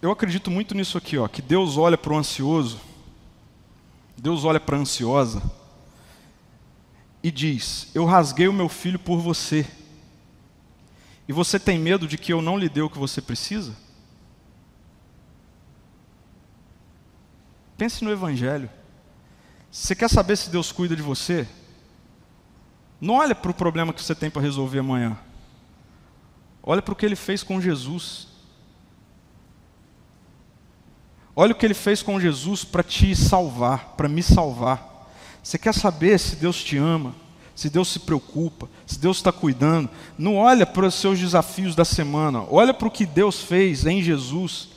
Eu 0.00 0.12
acredito 0.12 0.48
muito 0.48 0.76
nisso 0.76 0.96
aqui, 0.96 1.18
ó, 1.18 1.26
que 1.26 1.42
Deus 1.42 1.76
olha 1.76 1.98
para 1.98 2.12
o 2.12 2.16
ansioso, 2.16 2.78
Deus 4.16 4.44
olha 4.44 4.60
para 4.60 4.76
a 4.76 4.80
ansiosa 4.80 5.42
e 7.22 7.30
diz: 7.30 7.88
Eu 7.94 8.04
rasguei 8.04 8.48
o 8.48 8.52
meu 8.52 8.68
filho 8.68 8.98
por 8.98 9.18
você. 9.18 9.66
E 11.26 11.32
você 11.32 11.58
tem 11.58 11.78
medo 11.78 12.06
de 12.06 12.16
que 12.16 12.32
eu 12.32 12.40
não 12.40 12.56
lhe 12.56 12.68
dê 12.68 12.80
o 12.80 12.88
que 12.88 12.98
você 12.98 13.20
precisa? 13.20 13.76
Pense 17.76 18.02
no 18.02 18.10
Evangelho. 18.10 18.70
Você 19.70 19.94
quer 19.94 20.08
saber 20.08 20.36
se 20.36 20.50
Deus 20.50 20.72
cuida 20.72 20.96
de 20.96 21.02
você? 21.02 21.46
Não 23.00 23.14
olha 23.14 23.34
para 23.34 23.50
o 23.50 23.54
problema 23.54 23.92
que 23.92 24.02
você 24.02 24.14
tem 24.14 24.30
para 24.30 24.42
resolver 24.42 24.78
amanhã. 24.78 25.16
Olha 26.62 26.82
para 26.82 26.92
o 26.92 26.96
que 26.96 27.06
ele 27.06 27.14
fez 27.14 27.42
com 27.42 27.60
Jesus. 27.60 28.26
Olha 31.36 31.52
o 31.52 31.54
que 31.54 31.64
ele 31.64 31.74
fez 31.74 32.02
com 32.02 32.18
Jesus 32.18 32.64
para 32.64 32.82
te 32.82 33.14
salvar, 33.14 33.94
para 33.96 34.08
me 34.08 34.22
salvar. 34.22 34.87
Você 35.48 35.56
quer 35.56 35.72
saber 35.72 36.20
se 36.20 36.36
Deus 36.36 36.62
te 36.62 36.76
ama, 36.76 37.14
se 37.54 37.70
Deus 37.70 37.88
se 37.88 38.00
preocupa, 38.00 38.68
se 38.86 38.98
Deus 38.98 39.16
está 39.16 39.32
cuidando? 39.32 39.88
Não 40.18 40.36
olha 40.36 40.66
para 40.66 40.84
os 40.84 40.94
seus 40.94 41.18
desafios 41.18 41.74
da 41.74 41.86
semana, 41.86 42.42
olha 42.50 42.74
para 42.74 42.86
o 42.86 42.90
que 42.90 43.06
Deus 43.06 43.40
fez 43.40 43.86
em 43.86 44.02
Jesus. 44.02 44.68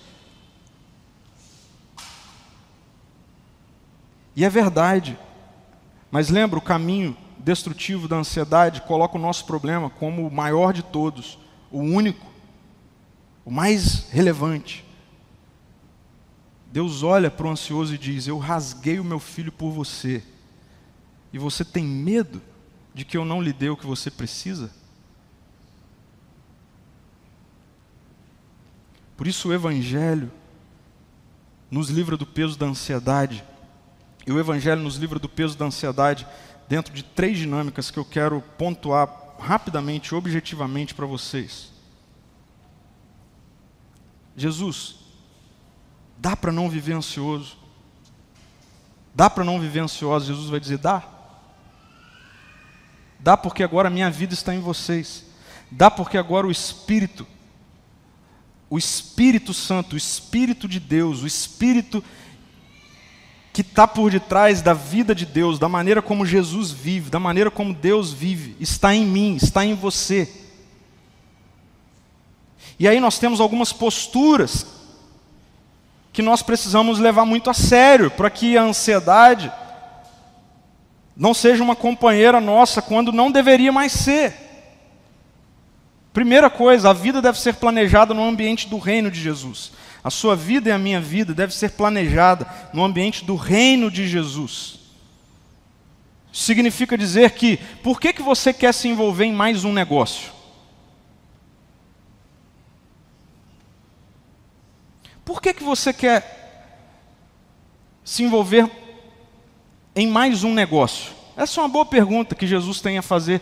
E 4.33 4.45
é 4.45 4.49
verdade. 4.49 5.19
Mas 6.09 6.29
lembra, 6.29 6.57
o 6.57 6.61
caminho 6.61 7.17
destrutivo 7.37 8.07
da 8.07 8.15
ansiedade 8.15 8.79
coloca 8.83 9.17
o 9.17 9.21
nosso 9.21 9.43
problema 9.45 9.89
como 9.89 10.25
o 10.25 10.31
maior 10.31 10.71
de 10.71 10.83
todos, 10.83 11.37
o 11.69 11.79
único, 11.79 12.25
o 13.43 13.51
mais 13.51 14.09
relevante. 14.09 14.85
Deus 16.71 17.03
olha 17.03 17.29
para 17.29 17.45
o 17.45 17.49
ansioso 17.49 17.93
e 17.93 17.97
diz: 17.97 18.25
Eu 18.25 18.37
rasguei 18.37 19.01
o 19.01 19.03
meu 19.03 19.19
filho 19.19 19.51
por 19.51 19.69
você, 19.71 20.23
e 21.31 21.37
você 21.37 21.63
tem 21.63 21.83
medo 21.85 22.41
de 22.93 23.05
que 23.05 23.17
eu 23.17 23.23
não 23.23 23.41
lhe 23.41 23.53
dê 23.53 23.69
o 23.69 23.77
que 23.77 23.85
você 23.85 24.11
precisa? 24.11 24.71
Por 29.15 29.27
isso 29.27 29.49
o 29.49 29.53
Evangelho 29.53 30.31
nos 31.69 31.89
livra 31.89 32.17
do 32.17 32.25
peso 32.25 32.57
da 32.57 32.65
ansiedade, 32.65 33.43
e 34.25 34.31
o 34.31 34.39
Evangelho 34.39 34.81
nos 34.81 34.97
livra 34.97 35.19
do 35.19 35.29
peso 35.29 35.57
da 35.57 35.65
ansiedade 35.65 36.27
dentro 36.67 36.93
de 36.93 37.03
três 37.03 37.37
dinâmicas 37.37 37.89
que 37.89 37.97
eu 37.97 38.05
quero 38.05 38.41
pontuar 38.57 39.35
rapidamente, 39.39 40.13
objetivamente 40.13 40.93
para 40.93 41.05
vocês. 41.05 41.71
Jesus, 44.35 45.01
Dá 46.21 46.37
para 46.37 46.51
não 46.51 46.69
viver 46.69 46.93
ansioso? 46.93 47.57
Dá 49.15 49.27
para 49.27 49.43
não 49.43 49.59
viver 49.59 49.79
ansioso? 49.79 50.27
Jesus 50.27 50.49
vai 50.49 50.59
dizer: 50.59 50.77
dá. 50.77 51.03
Dá 53.23 53.37
porque 53.37 53.63
agora 53.63 53.87
a 53.87 53.91
minha 53.91 54.09
vida 54.09 54.33
está 54.33 54.53
em 54.53 54.59
vocês. 54.59 55.25
Dá 55.69 55.91
porque 55.91 56.17
agora 56.17 56.47
o 56.47 56.51
Espírito, 56.51 57.25
o 58.69 58.77
Espírito 58.77 59.53
Santo, 59.53 59.93
o 59.93 59.97
Espírito 59.97 60.67
de 60.67 60.79
Deus, 60.79 61.21
o 61.21 61.27
Espírito 61.27 62.03
que 63.53 63.61
está 63.61 63.85
por 63.85 64.09
detrás 64.09 64.61
da 64.61 64.73
vida 64.73 65.13
de 65.13 65.25
Deus, 65.25 65.59
da 65.59 65.67
maneira 65.67 66.01
como 66.01 66.25
Jesus 66.25 66.71
vive, 66.71 67.09
da 67.09 67.19
maneira 67.19 67.51
como 67.51 67.73
Deus 67.73 68.13
vive, 68.13 68.55
está 68.59 68.95
em 68.95 69.05
mim, 69.05 69.35
está 69.35 69.65
em 69.65 69.73
você. 69.73 70.29
E 72.79 72.87
aí 72.87 72.99
nós 72.99 73.19
temos 73.19 73.39
algumas 73.39 73.73
posturas 73.73 74.65
que 76.13 76.21
nós 76.21 76.41
precisamos 76.41 76.97
levar 76.97 77.25
muito 77.25 77.49
a 77.49 77.53
sério 77.53 78.09
para 78.09 78.29
que 78.29 78.57
a 78.57 78.63
ansiedade 78.63 79.51
não 81.21 81.35
seja 81.35 81.63
uma 81.63 81.75
companheira 81.75 82.41
nossa 82.41 82.81
quando 82.81 83.11
não 83.11 83.31
deveria 83.31 83.71
mais 83.71 83.91
ser. 83.91 84.33
Primeira 86.11 86.49
coisa, 86.49 86.89
a 86.89 86.93
vida 86.93 87.21
deve 87.21 87.39
ser 87.39 87.57
planejada 87.57 88.11
no 88.11 88.23
ambiente 88.23 88.67
do 88.67 88.79
reino 88.79 89.11
de 89.11 89.21
Jesus. 89.21 89.71
A 90.03 90.09
sua 90.09 90.35
vida 90.35 90.69
e 90.69 90.71
a 90.71 90.79
minha 90.79 90.99
vida 90.99 91.31
deve 91.31 91.53
ser 91.53 91.73
planejada 91.73 92.47
no 92.73 92.83
ambiente 92.83 93.23
do 93.23 93.35
reino 93.35 93.91
de 93.91 94.07
Jesus. 94.07 94.79
Significa 96.33 96.97
dizer 96.97 97.29
que, 97.33 97.57
por 97.83 98.01
que, 98.01 98.13
que 98.13 98.23
você 98.23 98.51
quer 98.51 98.73
se 98.73 98.87
envolver 98.87 99.25
em 99.25 99.31
mais 99.31 99.63
um 99.63 99.71
negócio? 99.71 100.31
Por 105.23 105.39
que, 105.39 105.53
que 105.53 105.63
você 105.63 105.93
quer 105.93 106.39
se 108.03 108.23
envolver 108.23 108.80
em 109.95 110.07
mais 110.07 110.43
um 110.43 110.53
negócio? 110.53 111.11
Essa 111.35 111.59
é 111.59 111.63
uma 111.63 111.69
boa 111.69 111.85
pergunta 111.85 112.35
que 112.35 112.47
Jesus 112.47 112.81
tem 112.81 112.97
a 112.97 113.01
fazer 113.01 113.41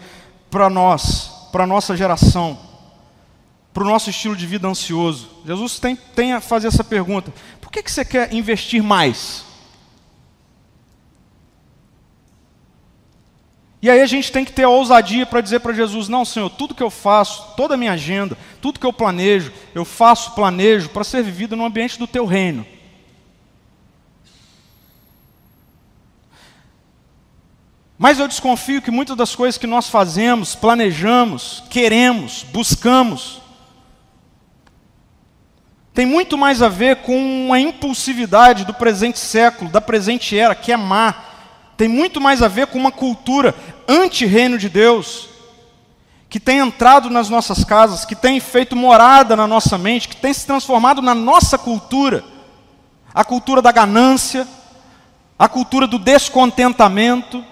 para 0.50 0.70
nós, 0.70 1.48
para 1.52 1.64
a 1.64 1.68
nossa 1.68 1.96
geração, 1.96 2.58
para 3.74 3.84
o 3.84 3.88
nosso 3.88 4.10
estilo 4.10 4.36
de 4.36 4.46
vida 4.46 4.68
ansioso. 4.68 5.30
Jesus 5.46 5.80
tem, 5.80 5.96
tem 5.96 6.34
a 6.34 6.42
fazer 6.42 6.68
essa 6.68 6.84
pergunta: 6.84 7.34
por 7.62 7.72
que, 7.72 7.84
que 7.84 7.92
você 7.92 8.06
quer 8.06 8.34
investir 8.34 8.82
mais? 8.82 9.46
E 13.82 13.90
aí 13.90 14.02
a 14.02 14.06
gente 14.06 14.30
tem 14.32 14.44
que 14.44 14.52
ter 14.52 14.64
a 14.64 14.70
ousadia 14.70 15.26
para 15.26 15.42
dizer 15.42 15.60
para 15.60 15.74
Jesus: 15.74 16.08
não, 16.08 16.26
Senhor, 16.26 16.50
tudo 16.50 16.76
que 16.76 16.84
eu 16.84 16.90
faço, 16.90 17.56
toda 17.56 17.76
a 17.76 17.78
minha 17.78 17.94
agenda, 17.94 18.38
tudo 18.62 18.80
que 18.80 18.86
eu 18.86 18.94
planejo, 18.94 19.52
eu 19.74 19.86
faço, 19.86 20.36
planejo 20.36 20.90
para 20.90 21.04
ser 21.04 21.24
vivido 21.24 21.56
no 21.56 21.66
ambiente 21.66 21.98
do 21.98 22.08
teu 22.08 22.26
reino. 22.26 22.66
Mas 28.00 28.18
eu 28.18 28.28
desconfio 28.28 28.82
que 28.82 28.90
muitas 28.90 29.16
das 29.16 29.36
coisas 29.36 29.60
que 29.60 29.68
nós 29.68 29.90
fazemos, 29.90 30.56
planejamos, 30.56 31.64
queremos, 31.70 32.44
buscamos, 32.52 33.42
tem 35.94 36.06
muito 36.06 36.38
mais 36.38 36.62
a 36.62 36.70
ver 36.70 37.02
com 37.04 37.54
a 37.54 37.60
impulsividade 37.60 38.66
do 38.66 38.74
presente 38.74 39.20
século, 39.20 39.70
da 39.70 39.82
presente 39.82 40.36
era, 40.36 40.56
que 40.56 40.72
é 40.72 40.78
má 40.78 41.14
tem 41.80 41.88
muito 41.88 42.20
mais 42.20 42.44
a 42.44 42.50
ver 42.50 42.68
com 42.68 42.78
uma 42.78 42.92
cultura 42.92 43.56
anti-reino 43.88 44.58
de 44.58 44.68
Deus, 44.68 45.30
que 46.28 46.38
tem 46.38 46.60
entrado 46.60 47.10
nas 47.10 47.30
nossas 47.30 47.64
casas, 47.64 48.04
que 48.04 48.18
tem 48.18 48.38
feito 48.42 48.76
morada 48.76 49.34
na 49.34 49.48
nossa 49.48 49.78
mente, 49.78 50.10
que 50.10 50.18
tem 50.18 50.34
se 50.34 50.46
transformado 50.46 51.02
na 51.02 51.16
nossa 51.16 51.58
cultura 51.58 52.22
a 53.14 53.24
cultura 53.24 53.62
da 53.62 53.72
ganância, 53.72 54.46
a 55.38 55.48
cultura 55.48 55.88
do 55.88 55.98
descontentamento. 55.98 57.46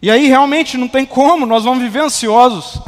E 0.00 0.10
aí 0.10 0.26
realmente 0.26 0.76
não 0.76 0.88
tem 0.88 1.04
como, 1.04 1.46
nós 1.46 1.64
vamos 1.64 1.82
viver 1.82 2.00
ansiosos. 2.00 2.80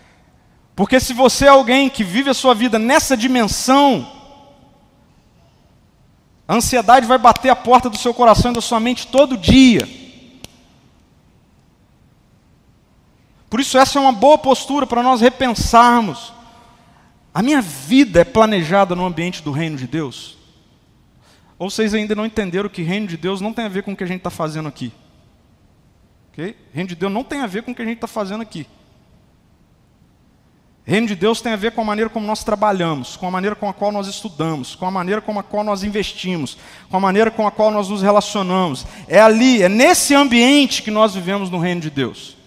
Porque 0.74 1.00
se 1.00 1.12
você 1.12 1.46
é 1.46 1.48
alguém 1.48 1.90
que 1.90 2.04
vive 2.04 2.30
a 2.30 2.34
sua 2.34 2.54
vida 2.54 2.78
nessa 2.78 3.16
dimensão, 3.16 4.10
a 6.46 6.54
ansiedade 6.54 7.06
vai 7.06 7.18
bater 7.18 7.50
a 7.50 7.56
porta 7.56 7.90
do 7.90 7.98
seu 7.98 8.14
coração 8.14 8.52
e 8.52 8.54
da 8.54 8.60
sua 8.60 8.80
mente 8.80 9.06
todo 9.06 9.36
dia. 9.36 9.86
Por 13.50 13.60
isso, 13.60 13.76
essa 13.78 13.98
é 13.98 14.00
uma 14.00 14.12
boa 14.12 14.38
postura 14.38 14.86
para 14.86 15.02
nós 15.02 15.20
repensarmos. 15.20 16.32
A 17.34 17.42
minha 17.42 17.60
vida 17.60 18.20
é 18.20 18.24
planejada 18.24 18.94
no 18.94 19.04
ambiente 19.04 19.42
do 19.42 19.50
reino 19.50 19.76
de 19.76 19.86
Deus? 19.86 20.36
Ou 21.58 21.68
vocês 21.70 21.92
ainda 21.92 22.14
não 22.14 22.24
entenderam 22.24 22.68
que 22.68 22.82
reino 22.82 23.06
de 23.06 23.16
Deus 23.16 23.40
não 23.40 23.52
tem 23.52 23.64
a 23.64 23.68
ver 23.68 23.82
com 23.82 23.92
o 23.92 23.96
que 23.96 24.04
a 24.04 24.06
gente 24.06 24.18
está 24.18 24.30
fazendo 24.30 24.68
aqui? 24.68 24.92
Reino 26.72 26.88
de 26.88 26.94
Deus 26.94 27.12
não 27.12 27.24
tem 27.24 27.40
a 27.40 27.46
ver 27.46 27.62
com 27.62 27.72
o 27.72 27.74
que 27.74 27.82
a 27.82 27.84
gente 27.84 27.96
está 27.96 28.06
fazendo 28.06 28.42
aqui. 28.42 28.66
Reino 30.88 31.06
de 31.06 31.14
Deus 31.14 31.42
tem 31.42 31.52
a 31.52 31.56
ver 31.56 31.72
com 31.72 31.82
a 31.82 31.84
maneira 31.84 32.08
como 32.08 32.26
nós 32.26 32.42
trabalhamos, 32.42 33.14
com 33.14 33.26
a 33.26 33.30
maneira 33.30 33.54
com 33.54 33.68
a 33.68 33.74
qual 33.74 33.92
nós 33.92 34.06
estudamos, 34.06 34.74
com 34.74 34.86
a 34.86 34.90
maneira 34.90 35.20
com 35.20 35.38
a 35.38 35.42
qual 35.42 35.62
nós 35.62 35.82
investimos, 35.82 36.56
com 36.88 36.96
a 36.96 37.00
maneira 37.00 37.30
com 37.30 37.46
a 37.46 37.50
qual 37.50 37.70
nós 37.70 37.90
nos 37.90 38.00
relacionamos. 38.00 38.86
É 39.06 39.20
ali, 39.20 39.62
é 39.62 39.68
nesse 39.68 40.14
ambiente 40.14 40.82
que 40.82 40.90
nós 40.90 41.14
vivemos 41.14 41.50
no 41.50 41.58
reino 41.58 41.82
de 41.82 41.90
Deus. 41.90 42.37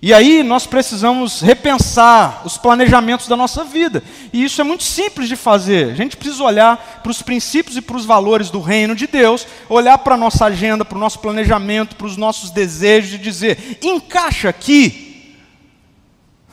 E 0.00 0.12
aí 0.12 0.42
nós 0.42 0.66
precisamos 0.66 1.40
repensar 1.40 2.42
os 2.44 2.58
planejamentos 2.58 3.28
da 3.28 3.36
nossa 3.36 3.64
vida. 3.64 4.02
E 4.32 4.44
isso 4.44 4.60
é 4.60 4.64
muito 4.64 4.84
simples 4.84 5.26
de 5.28 5.36
fazer. 5.36 5.90
A 5.90 5.94
gente 5.94 6.16
precisa 6.16 6.44
olhar 6.44 7.00
para 7.02 7.10
os 7.10 7.22
princípios 7.22 7.76
e 7.76 7.82
para 7.82 7.96
os 7.96 8.04
valores 8.04 8.50
do 8.50 8.60
reino 8.60 8.94
de 8.94 9.06
Deus, 9.06 9.46
olhar 9.68 9.96
para 9.98 10.14
a 10.14 10.18
nossa 10.18 10.44
agenda, 10.44 10.84
para 10.84 10.98
o 10.98 11.00
nosso 11.00 11.18
planejamento, 11.20 11.96
para 11.96 12.06
os 12.06 12.16
nossos 12.16 12.50
desejos 12.50 13.14
e 13.14 13.18
dizer: 13.18 13.78
encaixa 13.82 14.48
aqui. 14.48 15.34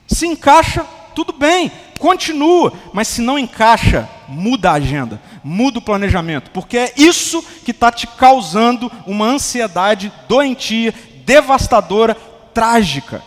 Se 0.08 0.28
encaixa, 0.28 0.86
tudo 1.16 1.34
bem, 1.34 1.72
continua, 2.00 2.74
mas 2.94 3.08
se 3.08 3.22
não 3.22 3.38
encaixa, 3.38 4.10
muda 4.28 4.72
a 4.72 4.76
agenda, 4.76 5.22
muda 5.44 5.80
o 5.80 5.82
planejamento, 5.82 6.52
porque 6.52 6.78
é 6.78 6.94
isso 6.98 7.42
que 7.64 7.72
está 7.72 7.92
te 7.92 8.08
causando 8.08 8.92
uma 9.06 9.26
ansiedade 9.26 10.12
doentia, 10.28 10.94
devastadora, 11.26 12.16
trágica. 12.54 13.24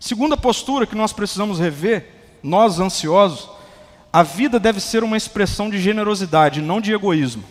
Segunda 0.00 0.36
postura 0.36 0.86
que 0.86 0.94
nós 0.94 1.12
precisamos 1.12 1.58
rever, 1.58 2.38
nós 2.42 2.78
ansiosos, 2.78 3.48
a 4.12 4.22
vida 4.22 4.58
deve 4.58 4.80
ser 4.80 5.04
uma 5.04 5.16
expressão 5.16 5.68
de 5.68 5.78
generosidade, 5.80 6.62
não 6.62 6.80
de 6.80 6.92
egoísmo. 6.92 7.44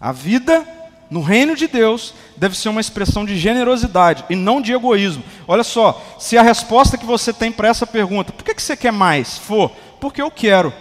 A 0.00 0.12
vida 0.12 0.66
no 1.14 1.22
reino 1.22 1.54
de 1.54 1.68
Deus 1.68 2.12
deve 2.36 2.58
ser 2.58 2.68
uma 2.68 2.80
expressão 2.80 3.24
de 3.24 3.38
generosidade 3.38 4.24
e 4.28 4.34
não 4.34 4.60
de 4.60 4.72
egoísmo. 4.72 5.22
Olha 5.46 5.62
só, 5.62 6.04
se 6.18 6.36
a 6.36 6.42
resposta 6.42 6.98
que 6.98 7.06
você 7.06 7.32
tem 7.32 7.52
para 7.52 7.68
essa 7.68 7.86
pergunta, 7.86 8.32
por 8.32 8.42
que, 8.42 8.52
que 8.52 8.60
você 8.60 8.76
quer 8.76 8.90
mais? 8.90 9.38
For, 9.38 9.70
porque 10.00 10.20
eu 10.20 10.28
quero. 10.28 10.74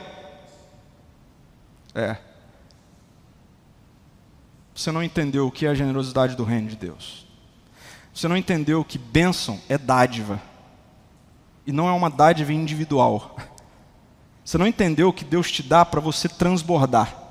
É. 1.93 2.17
Você 4.73 4.91
não 4.91 5.03
entendeu 5.03 5.45
o 5.45 5.51
que 5.51 5.67
é 5.67 5.69
a 5.69 5.75
generosidade 5.75 6.35
do 6.35 6.43
reino 6.43 6.67
de 6.67 6.77
Deus. 6.77 7.27
Você 8.11 8.27
não 8.27 8.35
entendeu 8.35 8.83
que 8.83 8.97
bênção 8.97 9.61
é 9.69 9.77
dádiva. 9.77 10.41
e 11.67 11.71
não 11.71 11.87
é 11.87 11.91
uma 11.91 12.09
dádiva 12.09 12.51
individual. 12.51 13.35
Você 14.43 14.57
não 14.57 14.65
entendeu 14.65 15.13
que 15.13 15.23
Deus 15.23 15.51
te 15.51 15.61
dá 15.61 15.85
para 15.85 16.01
você 16.01 16.27
transbordar. 16.27 17.22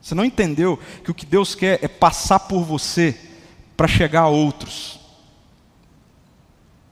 Você 0.00 0.14
não 0.14 0.24
entendeu 0.24 0.78
que 1.04 1.10
o 1.10 1.14
que 1.14 1.26
Deus 1.26 1.54
quer 1.54 1.78
é 1.82 1.88
passar 1.88 2.40
por 2.40 2.64
você 2.64 3.18
para 3.76 3.86
chegar 3.86 4.22
a 4.22 4.28
outros. 4.28 4.98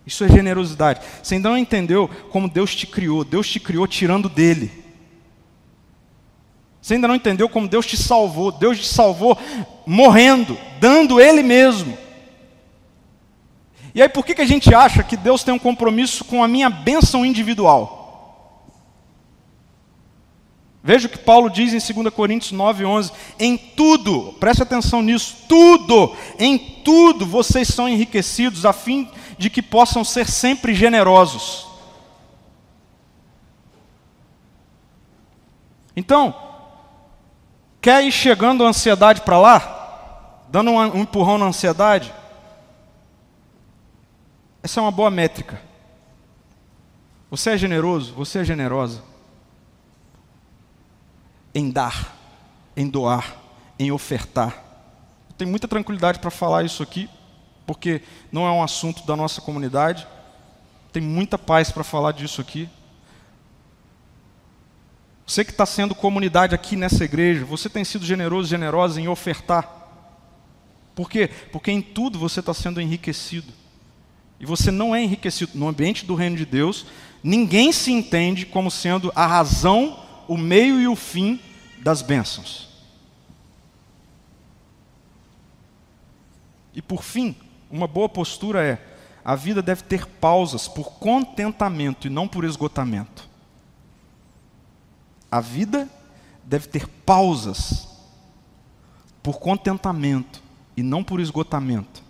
Isso 0.06 0.24
é 0.24 0.28
generosidade. 0.28 1.00
Você 1.22 1.34
ainda 1.34 1.50
não 1.50 1.58
entendeu 1.58 2.08
como 2.30 2.48
Deus 2.48 2.74
te 2.74 2.86
criou. 2.86 3.24
Deus 3.24 3.48
te 3.48 3.60
criou 3.60 3.86
tirando 3.86 4.28
dele. 4.28 4.84
Você 6.80 6.94
ainda 6.94 7.08
não 7.08 7.14
entendeu 7.14 7.48
como 7.48 7.68
Deus 7.68 7.86
te 7.86 7.96
salvou. 7.96 8.50
Deus 8.50 8.78
te 8.78 8.86
salvou 8.86 9.38
morrendo, 9.86 10.56
dando 10.80 11.20
Ele 11.20 11.42
mesmo. 11.42 11.96
E 13.94 14.00
aí 14.00 14.08
por 14.08 14.24
que, 14.24 14.34
que 14.34 14.42
a 14.42 14.46
gente 14.46 14.74
acha 14.74 15.02
que 15.02 15.16
Deus 15.16 15.42
tem 15.42 15.52
um 15.52 15.58
compromisso 15.58 16.24
com 16.24 16.42
a 16.42 16.48
minha 16.48 16.70
bênção 16.70 17.26
individual? 17.26 17.97
Veja 20.88 21.06
o 21.06 21.10
que 21.10 21.18
Paulo 21.18 21.50
diz 21.50 21.74
em 21.74 22.02
2 22.02 22.14
Coríntios 22.14 22.50
9, 22.50 22.86
11. 22.86 23.12
Em 23.38 23.58
tudo, 23.58 24.32
preste 24.40 24.62
atenção 24.62 25.02
nisso, 25.02 25.44
tudo, 25.46 26.16
em 26.38 26.56
tudo 26.56 27.26
vocês 27.26 27.68
são 27.68 27.86
enriquecidos 27.86 28.64
a 28.64 28.72
fim 28.72 29.06
de 29.36 29.50
que 29.50 29.60
possam 29.60 30.02
ser 30.02 30.26
sempre 30.26 30.74
generosos. 30.74 31.68
Então, 35.94 36.34
quer 37.82 38.02
ir 38.02 38.10
chegando 38.10 38.64
a 38.64 38.68
ansiedade 38.68 39.20
para 39.20 39.38
lá? 39.38 40.40
Dando 40.48 40.70
um 40.70 41.02
empurrão 41.02 41.36
na 41.36 41.44
ansiedade? 41.44 42.14
Essa 44.62 44.80
é 44.80 44.82
uma 44.82 44.90
boa 44.90 45.10
métrica. 45.10 45.60
Você 47.30 47.50
é 47.50 47.58
generoso, 47.58 48.14
você 48.14 48.38
é 48.38 48.44
generosa 48.44 49.17
em 51.58 51.70
dar, 51.70 52.16
em 52.76 52.88
doar, 52.88 53.36
em 53.78 53.90
ofertar. 53.90 54.64
Eu 55.28 55.34
tenho 55.36 55.50
muita 55.50 55.66
tranquilidade 55.66 56.20
para 56.20 56.30
falar 56.30 56.64
isso 56.64 56.84
aqui, 56.84 57.10
porque 57.66 58.00
não 58.30 58.46
é 58.46 58.50
um 58.52 58.62
assunto 58.62 59.04
da 59.04 59.16
nossa 59.16 59.40
comunidade. 59.40 60.06
Tem 60.92 61.02
muita 61.02 61.36
paz 61.36 61.72
para 61.72 61.82
falar 61.82 62.12
disso 62.12 62.40
aqui. 62.40 62.68
Você 65.26 65.44
que 65.44 65.50
está 65.50 65.66
sendo 65.66 65.96
comunidade 65.96 66.54
aqui 66.54 66.76
nessa 66.76 67.04
igreja, 67.04 67.44
você 67.44 67.68
tem 67.68 67.84
sido 67.84 68.06
generoso 68.06 68.48
generosa 68.48 69.00
em 69.00 69.08
ofertar. 69.08 69.68
Por 70.94 71.10
quê? 71.10 71.28
Porque 71.50 71.72
em 71.72 71.82
tudo 71.82 72.20
você 72.20 72.38
está 72.38 72.54
sendo 72.54 72.80
enriquecido. 72.80 73.52
E 74.38 74.46
você 74.46 74.70
não 74.70 74.94
é 74.94 75.02
enriquecido. 75.02 75.58
No 75.58 75.66
ambiente 75.66 76.06
do 76.06 76.14
reino 76.14 76.36
de 76.36 76.46
Deus, 76.46 76.86
ninguém 77.20 77.72
se 77.72 77.90
entende 77.90 78.46
como 78.46 78.70
sendo 78.70 79.12
a 79.14 79.26
razão, 79.26 79.98
o 80.28 80.36
meio 80.36 80.80
e 80.80 80.86
o 80.86 80.94
fim 80.94 81.40
das 81.82 82.02
bênçãos. 82.02 82.68
E 86.74 86.82
por 86.82 87.02
fim, 87.02 87.36
uma 87.70 87.86
boa 87.86 88.08
postura 88.08 88.64
é: 88.64 88.96
a 89.24 89.34
vida 89.34 89.60
deve 89.60 89.82
ter 89.82 90.06
pausas 90.06 90.68
por 90.68 90.92
contentamento 90.92 92.06
e 92.06 92.10
não 92.10 92.28
por 92.28 92.44
esgotamento. 92.44 93.28
A 95.30 95.40
vida 95.40 95.88
deve 96.44 96.68
ter 96.68 96.86
pausas 96.86 97.88
por 99.22 99.38
contentamento 99.38 100.42
e 100.76 100.82
não 100.82 101.04
por 101.04 101.20
esgotamento. 101.20 102.02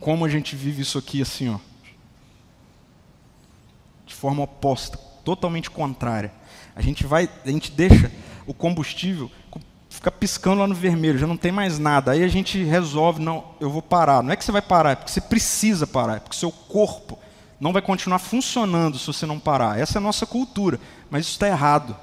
Como 0.00 0.24
a 0.24 0.28
gente 0.28 0.56
vive 0.56 0.82
isso 0.82 0.98
aqui 0.98 1.20
assim, 1.20 1.48
ó, 1.48 1.58
de 4.06 4.14
forma 4.14 4.42
oposta, 4.42 4.96
totalmente 5.24 5.70
contrária. 5.70 6.32
A 6.74 6.80
gente 6.80 7.06
vai, 7.06 7.28
a 7.44 7.50
gente 7.50 7.70
deixa 7.70 8.10
o 8.46 8.54
combustível 8.54 9.30
fica 9.92 10.10
piscando 10.10 10.62
lá 10.62 10.66
no 10.66 10.74
vermelho, 10.74 11.18
já 11.18 11.26
não 11.26 11.36
tem 11.36 11.52
mais 11.52 11.78
nada. 11.78 12.12
Aí 12.12 12.24
a 12.24 12.28
gente 12.28 12.62
resolve, 12.64 13.22
não, 13.22 13.44
eu 13.60 13.70
vou 13.70 13.82
parar. 13.82 14.22
Não 14.22 14.32
é 14.32 14.36
que 14.36 14.44
você 14.44 14.50
vai 14.50 14.62
parar, 14.62 14.92
é 14.92 14.94
porque 14.96 15.12
você 15.12 15.20
precisa 15.20 15.86
parar, 15.86 16.16
é 16.16 16.20
porque 16.20 16.36
seu 16.36 16.50
corpo 16.50 17.18
não 17.60 17.72
vai 17.72 17.82
continuar 17.82 18.18
funcionando 18.18 18.98
se 18.98 19.06
você 19.06 19.26
não 19.26 19.38
parar. 19.38 19.78
Essa 19.78 19.98
é 19.98 20.00
a 20.00 20.02
nossa 20.02 20.26
cultura, 20.26 20.80
mas 21.10 21.26
isso 21.26 21.32
está 21.32 21.46
errado. 21.46 21.94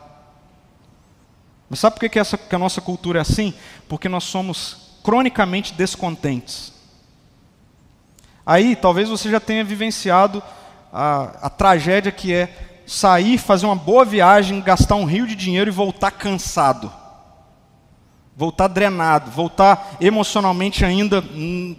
Mas 1.70 1.80
sabe 1.80 1.95
por 1.95 2.01
que, 2.01 2.09
que, 2.09 2.20
essa, 2.20 2.38
que 2.38 2.55
a 2.55 2.59
nossa 2.59 2.80
cultura 2.80 3.20
é 3.20 3.22
assim? 3.22 3.53
Porque 3.88 4.07
nós 4.07 4.24
somos 4.24 4.97
cronicamente 5.03 5.74
descontentes. 5.74 6.72
Aí, 8.45 8.76
talvez 8.76 9.09
você 9.09 9.30
já 9.30 9.39
tenha 9.39 9.63
vivenciado 9.63 10.41
a, 10.93 11.47
a 11.47 11.49
tragédia 11.49 12.11
que 12.11 12.34
é 12.34 12.68
sair, 12.90 13.38
fazer 13.38 13.68
uma 13.68 13.76
boa 13.76 14.04
viagem, 14.04 14.62
gastar 14.62 14.96
um 14.96 15.06
rio 15.06 15.28
de 15.28 15.36
dinheiro 15.36 15.70
e 15.70 15.72
voltar 15.72 16.10
cansado. 16.10 16.92
Voltar 18.36 18.68
drenado, 18.68 19.30
voltar 19.30 19.98
emocionalmente 20.02 20.84
ainda 20.84 21.24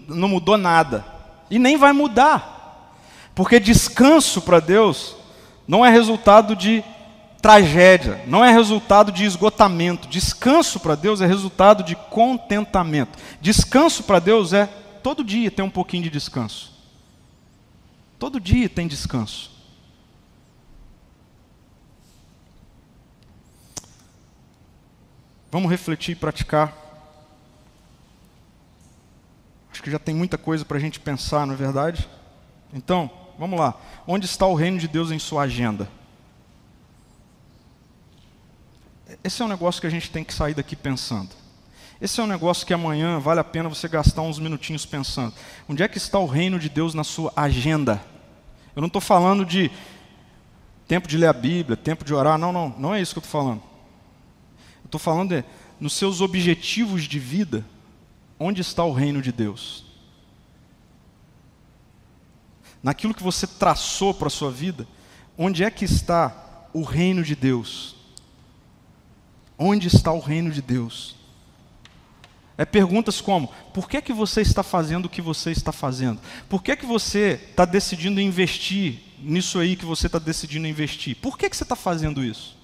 não 0.07 0.29
mudou 0.29 0.57
nada. 0.57 1.05
E 1.51 1.59
nem 1.59 1.77
vai 1.77 1.93
mudar. 1.93 2.95
Porque 3.35 3.59
descanso 3.59 4.41
para 4.43 4.61
Deus 4.61 5.17
não 5.67 5.85
é 5.85 5.91
resultado 5.91 6.55
de 6.55 6.85
tragédia, 7.43 8.23
não 8.27 8.45
é 8.45 8.53
resultado 8.53 9.11
de 9.11 9.25
esgotamento. 9.25 10.07
Descanso 10.07 10.79
para 10.79 10.95
Deus 10.95 11.21
é 11.21 11.27
resultado 11.27 11.83
de 11.83 11.97
contentamento. 11.97 13.19
Descanso 13.41 14.05
para 14.05 14.21
Deus 14.21 14.53
é 14.53 14.67
todo 15.03 15.25
dia 15.25 15.51
tem 15.51 15.65
um 15.65 15.71
pouquinho 15.71 16.05
de 16.05 16.11
descanso. 16.11 16.73
Todo 18.17 18.39
dia 18.39 18.69
tem 18.69 18.87
descanso. 18.87 19.60
Vamos 25.51 25.71
refletir 25.71 26.13
e 26.13 26.17
praticar. 26.17 26.73
Acho 29.73 29.83
que 29.83 29.91
já 29.91 29.99
tem 29.99 30.15
muita 30.15 30.39
coisa 30.39 30.65
para 30.65 30.77
a 30.77 30.81
gente 30.81 31.01
pensar, 31.01 31.47
não 31.47 31.55
é 31.55 31.57
verdade? 31.57 32.09
Então, 32.73 33.11
vamos 33.39 33.59
lá. 33.59 33.75
Onde 34.07 34.27
está 34.27 34.47
o 34.47 34.55
reino 34.55 34.79
de 34.79 34.87
Deus 34.87 35.11
em 35.11 35.19
sua 35.19 35.43
agenda? 35.43 35.89
Esse 39.25 39.43
é 39.43 39.45
um 39.45 39.49
negócio 39.49 39.81
que 39.81 39.87
a 39.87 39.91
gente 39.91 40.11
tem 40.11 40.23
que 40.23 40.33
sair 40.33 40.55
daqui 40.55 40.77
pensando. 40.77 41.31
Esse 42.01 42.21
é 42.21 42.23
um 42.23 42.27
negócio 42.27 42.67
que 42.67 42.73
amanhã 42.73 43.19
vale 43.19 43.41
a 43.41 43.45
pena 43.45 43.69
você 43.69 43.87
gastar 43.89 44.23
uns 44.23 44.39
minutinhos 44.39 44.87
pensando. 44.87 45.35
Onde 45.69 45.83
é 45.83 45.89
que 45.89 45.99
está 45.99 46.19
o 46.19 46.27
reino 46.27 46.59
de 46.59 46.69
Deus 46.69 46.95
na 46.95 47.05
sua 47.05 47.33
agenda? 47.37 48.01
Eu 48.75 48.81
não 48.81 48.87
estou 48.87 49.03
falando 49.03 49.45
de 49.45 49.71
tempo 50.87 51.07
de 51.07 51.19
ler 51.19 51.27
a 51.27 51.33
Bíblia, 51.33 51.77
tempo 51.77 52.05
de 52.05 52.15
orar, 52.15 52.39
não, 52.39 52.53
não, 52.53 52.69
não 52.79 52.95
é 52.95 53.01
isso 53.01 53.13
que 53.13 53.19
eu 53.19 53.23
estou 53.23 53.41
falando. 53.43 53.70
Estou 54.91 54.99
falando 54.99 55.33
é, 55.35 55.45
nos 55.79 55.93
seus 55.93 56.21
objetivos 56.21 57.05
de 57.05 57.21
vida, 57.21 57.65
onde 58.41 58.61
está 58.61 58.83
o 58.83 58.93
reino 58.93 59.23
de 59.23 59.31
Deus? 59.31 59.85
Naquilo 62.83 63.15
que 63.15 63.23
você 63.23 63.47
traçou 63.47 64.13
para 64.13 64.27
a 64.27 64.31
sua 64.31 64.51
vida, 64.51 64.89
onde 65.39 65.63
é 65.63 65.71
que 65.71 65.85
está 65.85 66.67
o 66.73 66.83
reino 66.83 67.23
de 67.23 67.37
Deus? 67.37 67.95
Onde 69.57 69.87
está 69.87 70.11
o 70.11 70.19
reino 70.19 70.51
de 70.51 70.61
Deus? 70.61 71.15
É 72.59 72.65
perguntas 72.65 73.21
como: 73.21 73.47
por 73.73 73.89
que, 73.89 74.03
que 74.03 74.13
você 74.13 74.41
está 74.41 74.65
fazendo 74.65 75.05
o 75.05 75.09
que 75.09 75.23
você 75.23 75.53
está 75.53 75.71
fazendo? 75.71 76.21
Por 76.49 76.65
que, 76.65 76.75
que 76.75 76.85
você 76.85 77.41
está 77.49 77.65
decidindo 77.65 78.21
investir 78.21 78.99
nisso 79.21 79.61
aí 79.61 79.77
que 79.77 79.85
você 79.85 80.07
está 80.07 80.19
decidindo 80.19 80.67
investir? 80.67 81.15
Por 81.15 81.39
que, 81.39 81.49
que 81.49 81.57
você 81.57 81.63
está 81.63 81.77
fazendo 81.77 82.25
isso? 82.25 82.59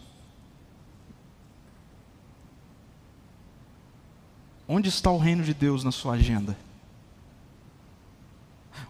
Onde 4.68 4.88
está 4.88 5.10
o 5.10 5.18
reino 5.18 5.44
de 5.44 5.54
Deus 5.54 5.84
na 5.84 5.92
sua 5.92 6.14
agenda? 6.14 6.56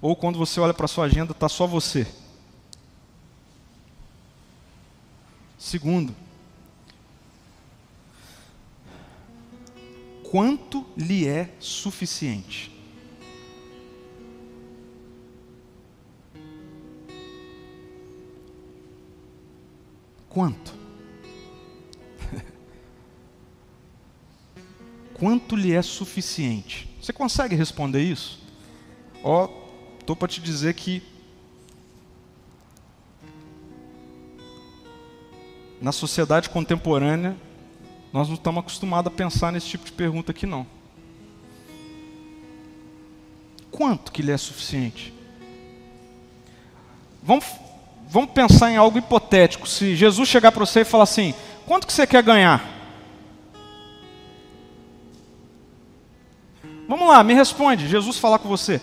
Ou 0.00 0.16
quando 0.16 0.38
você 0.38 0.58
olha 0.60 0.74
para 0.74 0.86
a 0.86 0.88
sua 0.88 1.04
agenda, 1.04 1.32
está 1.32 1.48
só 1.48 1.66
você. 1.66 2.06
Segundo, 5.58 6.14
quanto 10.22 10.86
lhe 10.96 11.26
é 11.26 11.54
suficiente? 11.58 12.72
Quanto? 20.28 20.75
Quanto 25.18 25.56
lhe 25.56 25.72
é 25.72 25.80
suficiente? 25.80 26.88
Você 27.00 27.12
consegue 27.12 27.54
responder 27.56 28.02
isso? 28.02 28.38
Ó, 29.22 29.46
oh, 29.46 29.98
estou 29.98 30.14
para 30.14 30.28
te 30.28 30.40
dizer 30.40 30.74
que 30.74 31.02
na 35.80 35.92
sociedade 35.92 36.50
contemporânea 36.50 37.36
nós 38.12 38.28
não 38.28 38.34
estamos 38.34 38.60
acostumados 38.60 39.10
a 39.12 39.16
pensar 39.16 39.50
nesse 39.52 39.68
tipo 39.68 39.84
de 39.86 39.92
pergunta 39.92 40.32
aqui 40.32 40.44
não. 40.44 40.66
Quanto 43.70 44.12
que 44.12 44.22
lhe 44.22 44.32
é 44.32 44.36
suficiente? 44.36 45.16
vamos, 47.22 47.44
vamos 48.08 48.30
pensar 48.30 48.70
em 48.70 48.76
algo 48.76 48.98
hipotético. 48.98 49.66
Se 49.68 49.96
Jesus 49.96 50.28
chegar 50.28 50.52
para 50.52 50.64
você 50.64 50.80
e 50.80 50.84
falar 50.84 51.04
assim: 51.04 51.34
quanto 51.66 51.86
que 51.86 51.92
você 51.92 52.06
quer 52.06 52.22
ganhar? 52.22 52.75
Vamos 57.06 57.18
lá, 57.18 57.22
me 57.22 57.34
responde. 57.34 57.86
Jesus 57.86 58.18
falar 58.18 58.40
com 58.40 58.48
você. 58.48 58.82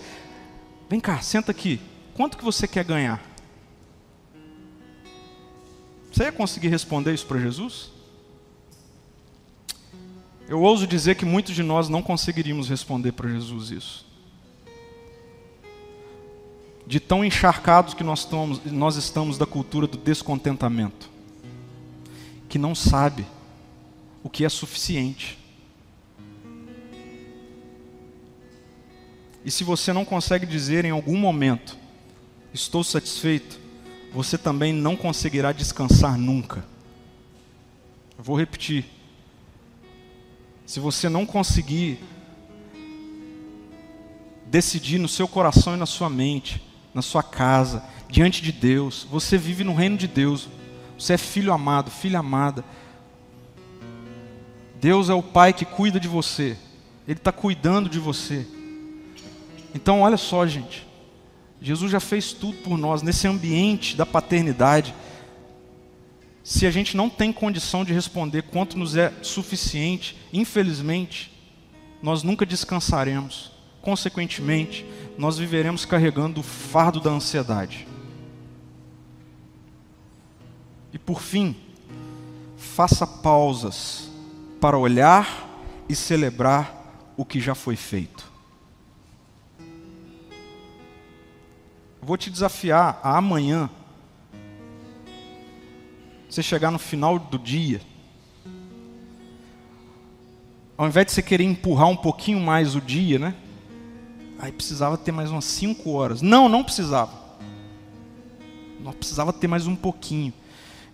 Vem 0.88 0.98
cá, 0.98 1.20
senta 1.20 1.50
aqui. 1.50 1.78
Quanto 2.14 2.38
que 2.38 2.44
você 2.44 2.66
quer 2.66 2.82
ganhar? 2.82 3.22
Você 6.10 6.24
ia 6.24 6.32
conseguir 6.32 6.68
responder 6.68 7.12
isso 7.12 7.26
para 7.26 7.38
Jesus? 7.38 7.90
Eu 10.48 10.62
ouso 10.62 10.86
dizer 10.86 11.16
que 11.16 11.26
muitos 11.26 11.54
de 11.54 11.62
nós 11.62 11.90
não 11.90 12.00
conseguiríamos 12.00 12.66
responder 12.66 13.12
para 13.12 13.28
Jesus 13.28 13.70
isso. 13.70 14.06
De 16.86 16.98
tão 16.98 17.22
encharcados 17.22 17.92
que 17.92 18.02
nós 18.02 18.20
estamos, 18.20 18.64
nós 18.64 18.96
estamos 18.96 19.36
da 19.36 19.44
cultura 19.44 19.86
do 19.86 19.98
descontentamento, 19.98 21.10
que 22.48 22.56
não 22.56 22.74
sabe 22.74 23.26
o 24.22 24.30
que 24.30 24.46
é 24.46 24.48
suficiente. 24.48 25.43
E 29.44 29.50
se 29.50 29.62
você 29.62 29.92
não 29.92 30.04
consegue 30.04 30.46
dizer 30.46 30.84
em 30.84 30.90
algum 30.90 31.18
momento, 31.18 31.76
estou 32.52 32.82
satisfeito, 32.82 33.60
você 34.12 34.38
também 34.38 34.72
não 34.72 34.96
conseguirá 34.96 35.52
descansar 35.52 36.16
nunca. 36.16 36.64
Eu 38.16 38.24
vou 38.24 38.38
repetir. 38.38 38.86
Se 40.64 40.80
você 40.80 41.08
não 41.08 41.26
conseguir 41.26 41.98
decidir 44.46 44.98
no 44.98 45.08
seu 45.08 45.28
coração 45.28 45.74
e 45.74 45.78
na 45.78 45.84
sua 45.84 46.08
mente, 46.08 46.62
na 46.94 47.02
sua 47.02 47.22
casa, 47.22 47.84
diante 48.08 48.40
de 48.40 48.52
Deus, 48.52 49.06
você 49.10 49.36
vive 49.36 49.62
no 49.62 49.74
reino 49.74 49.96
de 49.96 50.06
Deus. 50.06 50.48
Você 50.98 51.14
é 51.14 51.18
filho 51.18 51.52
amado, 51.52 51.90
filha 51.90 52.20
amada. 52.20 52.64
Deus 54.80 55.10
é 55.10 55.14
o 55.14 55.22
Pai 55.22 55.52
que 55.52 55.64
cuida 55.64 56.00
de 56.00 56.08
você. 56.08 56.56
Ele 57.06 57.18
está 57.18 57.32
cuidando 57.32 57.90
de 57.90 57.98
você. 57.98 58.46
Então, 59.74 60.02
olha 60.02 60.16
só, 60.16 60.46
gente. 60.46 60.86
Jesus 61.60 61.90
já 61.90 62.00
fez 62.00 62.32
tudo 62.32 62.58
por 62.58 62.78
nós 62.78 63.02
nesse 63.02 63.26
ambiente 63.26 63.96
da 63.96 64.06
paternidade. 64.06 64.94
Se 66.42 66.66
a 66.66 66.70
gente 66.70 66.96
não 66.96 67.08
tem 67.08 67.32
condição 67.32 67.84
de 67.84 67.92
responder 67.92 68.42
quanto 68.42 68.78
nos 68.78 68.94
é 68.96 69.12
suficiente, 69.22 70.16
infelizmente, 70.32 71.32
nós 72.02 72.22
nunca 72.22 72.44
descansaremos. 72.44 73.50
Consequentemente, 73.80 74.86
nós 75.16 75.38
viveremos 75.38 75.84
carregando 75.84 76.40
o 76.40 76.44
fardo 76.44 77.00
da 77.00 77.10
ansiedade. 77.10 77.86
E 80.92 80.98
por 80.98 81.20
fim, 81.20 81.56
faça 82.56 83.06
pausas 83.06 84.10
para 84.60 84.78
olhar 84.78 85.48
e 85.88 85.94
celebrar 85.94 87.12
o 87.16 87.24
que 87.24 87.40
já 87.40 87.54
foi 87.54 87.74
feito. 87.76 88.33
Vou 92.04 92.16
te 92.18 92.30
desafiar 92.30 93.00
a 93.02 93.16
amanhã 93.16 93.70
você 96.28 96.42
chegar 96.42 96.70
no 96.70 96.78
final 96.78 97.18
do 97.18 97.38
dia, 97.38 97.80
ao 100.76 100.88
invés 100.88 101.06
de 101.06 101.12
você 101.12 101.22
querer 101.22 101.44
empurrar 101.44 101.88
um 101.88 101.96
pouquinho 101.96 102.40
mais 102.40 102.74
o 102.74 102.80
dia, 102.80 103.18
né? 103.18 103.34
Aí 104.38 104.50
precisava 104.50 104.98
ter 104.98 105.12
mais 105.12 105.30
umas 105.30 105.44
cinco 105.44 105.92
horas. 105.92 106.20
Não, 106.20 106.48
não 106.48 106.64
precisava. 106.64 107.12
Não 108.80 108.92
precisava 108.92 109.32
ter 109.32 109.46
mais 109.46 109.68
um 109.68 109.76
pouquinho. 109.76 110.32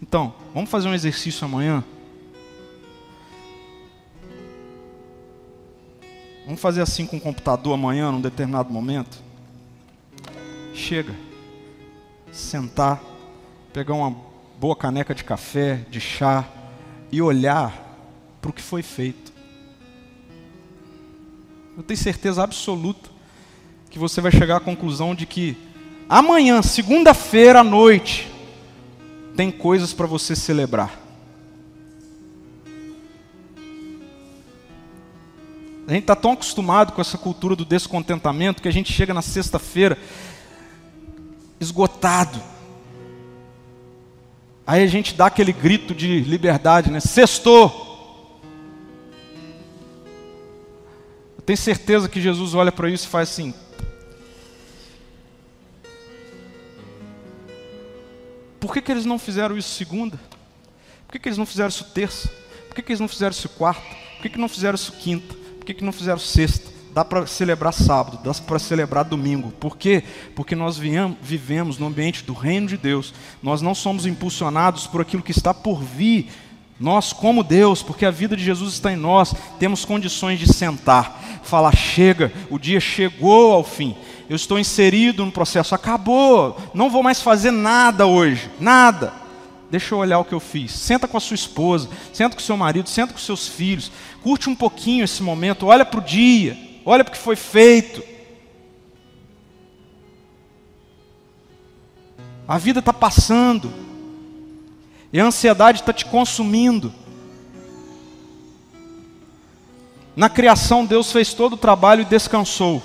Então, 0.00 0.34
vamos 0.52 0.68
fazer 0.68 0.88
um 0.88 0.94
exercício 0.94 1.44
amanhã? 1.46 1.82
Vamos 6.44 6.61
fazer 6.61 6.82
assim 6.82 7.06
com 7.06 7.16
o 7.16 7.20
computador 7.20 7.72
amanhã, 7.72 8.12
num 8.12 8.20
determinado 8.20 8.70
momento? 8.70 9.30
Chega. 10.74 11.14
Sentar, 12.32 13.02
pegar 13.72 13.94
uma 13.94 14.14
boa 14.58 14.76
caneca 14.76 15.14
de 15.14 15.24
café, 15.24 15.84
de 15.90 16.00
chá 16.00 16.48
e 17.10 17.20
olhar 17.20 17.72
para 18.40 18.50
o 18.50 18.52
que 18.52 18.62
foi 18.62 18.82
feito. 18.82 19.32
Eu 21.76 21.82
tenho 21.82 21.98
certeza 21.98 22.42
absoluta 22.42 23.08
que 23.88 23.98
você 23.98 24.20
vai 24.20 24.30
chegar 24.30 24.56
à 24.56 24.60
conclusão 24.60 25.14
de 25.14 25.26
que 25.26 25.56
amanhã, 26.08 26.62
segunda-feira 26.62 27.60
à 27.60 27.64
noite, 27.64 28.30
tem 29.34 29.50
coisas 29.50 29.92
para 29.92 30.06
você 30.06 30.36
celebrar. 30.36 30.98
A 35.86 35.92
gente 35.92 36.02
está 36.02 36.14
tão 36.14 36.32
acostumado 36.32 36.92
com 36.92 37.00
essa 37.00 37.18
cultura 37.18 37.56
do 37.56 37.64
descontentamento 37.64 38.62
que 38.62 38.68
a 38.68 38.72
gente 38.72 38.92
chega 38.92 39.12
na 39.12 39.22
sexta-feira 39.22 39.98
esgotado. 41.61 42.42
Aí 44.66 44.82
a 44.82 44.86
gente 44.86 45.14
dá 45.14 45.26
aquele 45.26 45.52
grito 45.52 45.94
de 45.94 46.20
liberdade, 46.20 46.90
né? 46.90 46.98
Sextou. 46.98 48.40
Eu 51.36 51.42
tenho 51.42 51.58
certeza 51.58 52.08
que 52.08 52.20
Jesus 52.20 52.54
olha 52.54 52.72
para 52.72 52.88
isso 52.88 53.06
e 53.06 53.11
faz 53.11 53.28
assim. 53.28 53.54
Por 58.58 58.72
que, 58.72 58.82
que 58.82 58.92
eles 58.92 59.04
não 59.04 59.18
fizeram 59.18 59.56
isso 59.56 59.70
segunda? 59.70 60.18
Por 61.06 61.12
que, 61.12 61.18
que 61.18 61.28
eles 61.28 61.38
não 61.38 61.46
fizeram 61.46 61.68
isso 61.68 61.84
terça? 61.84 62.28
Por 62.68 62.74
que, 62.74 62.82
que 62.82 62.92
eles 62.92 63.00
não 63.00 63.08
fizeram 63.08 63.32
isso 63.32 63.48
quarta? 63.48 63.82
Por 64.20 64.30
que, 64.30 64.38
não 64.38 64.48
fizeram 64.48 64.76
isso 64.76 64.92
quinta? 64.92 65.34
Por 65.34 65.64
que 65.64 65.82
não 65.82 65.92
fizeram 65.92 66.18
sexta? 66.18 66.70
Dá 66.93 67.05
para 67.05 67.26
celebrar 67.26 67.72
sábado, 67.72 68.20
dá 68.22 68.32
para 68.34 68.59
celebrar 68.59 69.05
domingo. 69.05 69.51
Por 69.53 69.76
quê? 69.76 70.03
Porque 70.34 70.55
nós 70.55 70.78
vivemos 70.78 71.78
no 71.78 71.86
ambiente 71.86 72.24
do 72.24 72.32
reino 72.32 72.66
de 72.66 72.76
Deus. 72.76 73.14
Nós 73.43 73.62
não 73.62 73.74
somos 73.74 74.07
impulsionados 74.07 74.86
por 74.86 75.01
aquilo 75.01 75.22
que 75.22 75.30
está 75.30 75.55
por 75.55 75.82
vir. 75.82 76.30
Nós, 76.78 77.12
como 77.12 77.45
Deus, 77.45 77.82
porque 77.82 78.07
a 78.07 78.11
vida 78.11 78.34
de 78.36 78.43
Jesus 78.43 78.74
está 78.74 78.91
em 78.91 78.97
nós, 78.97 79.34
temos 79.59 79.84
condições 79.84 80.38
de 80.38 80.53
sentar, 80.53 81.41
falar: 81.43 81.76
chega, 81.76 82.32
o 82.49 82.59
dia 82.59 82.80
chegou 82.80 83.53
ao 83.53 83.62
fim. 83.62 83.95
Eu 84.28 84.36
estou 84.36 84.59
inserido 84.59 85.26
no 85.26 85.32
processo, 85.32 85.74
acabou, 85.74 86.57
não 86.72 86.88
vou 86.88 87.03
mais 87.03 87.20
fazer 87.20 87.51
nada 87.51 88.07
hoje, 88.07 88.49
nada. 88.59 89.12
Deixa 89.70 89.95
eu 89.95 89.99
olhar 89.99 90.18
o 90.18 90.24
que 90.24 90.32
eu 90.32 90.41
fiz. 90.41 90.72
Senta 90.72 91.07
com 91.07 91.16
a 91.16 91.20
sua 91.20 91.34
esposa, 91.34 91.88
senta 92.12 92.34
com 92.34 92.41
o 92.41 92.45
seu 92.45 92.57
marido, 92.57 92.88
senta 92.88 93.12
com 93.12 93.18
seus 93.18 93.47
filhos, 93.47 93.93
curte 94.22 94.49
um 94.49 94.55
pouquinho 94.55 95.05
esse 95.05 95.22
momento, 95.22 95.66
olha 95.66 95.84
para 95.84 96.01
o 96.01 96.03
dia 96.03 96.69
olha 96.85 97.05
para 97.05 97.12
o 97.12 97.16
que 97.16 97.22
foi 97.22 97.37
feito. 97.37 98.03
A 102.47 102.59
vida 102.59 102.81
está 102.81 102.93
passando, 102.93 103.72
e 105.12 105.20
a 105.20 105.24
ansiedade 105.24 105.81
está 105.81 105.93
te 105.93 106.05
consumindo. 106.05 106.93
Na 110.16 110.28
criação, 110.28 110.85
Deus 110.85 111.12
fez 111.12 111.33
todo 111.33 111.55
o 111.55 111.57
trabalho 111.57 112.03
e 112.03 112.05
descansou. 112.05 112.83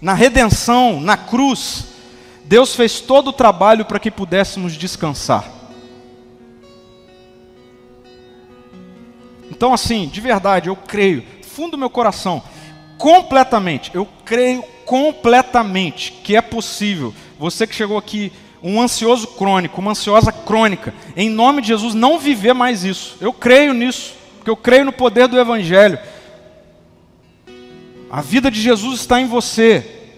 Na 0.00 0.14
redenção, 0.14 1.00
na 1.00 1.16
cruz, 1.16 1.86
Deus 2.44 2.74
fez 2.74 3.00
todo 3.00 3.28
o 3.28 3.32
trabalho 3.32 3.84
para 3.84 3.98
que 3.98 4.10
pudéssemos 4.10 4.74
descansar. 4.74 5.50
Então, 9.50 9.74
assim, 9.74 10.08
de 10.08 10.20
verdade, 10.20 10.68
eu 10.68 10.76
creio, 10.76 11.24
fundo 11.42 11.72
do 11.72 11.78
meu 11.78 11.90
coração, 11.90 12.42
completamente, 13.00 13.90
eu 13.94 14.06
creio 14.26 14.62
completamente 14.84 16.12
que 16.22 16.36
é 16.36 16.42
possível. 16.42 17.14
Você 17.38 17.66
que 17.66 17.74
chegou 17.74 17.96
aqui, 17.96 18.30
um 18.62 18.78
ansioso 18.78 19.26
crônico, 19.26 19.80
uma 19.80 19.92
ansiosa 19.92 20.30
crônica, 20.30 20.92
em 21.16 21.30
nome 21.30 21.62
de 21.62 21.68
Jesus, 21.68 21.94
não 21.94 22.18
viver 22.18 22.52
mais 22.52 22.84
isso. 22.84 23.16
Eu 23.18 23.32
creio 23.32 23.72
nisso, 23.72 24.12
porque 24.36 24.50
eu 24.50 24.56
creio 24.56 24.84
no 24.84 24.92
poder 24.92 25.26
do 25.28 25.40
Evangelho. 25.40 25.98
A 28.10 28.20
vida 28.20 28.50
de 28.50 28.60
Jesus 28.60 29.00
está 29.00 29.18
em 29.18 29.26
você, 29.26 30.10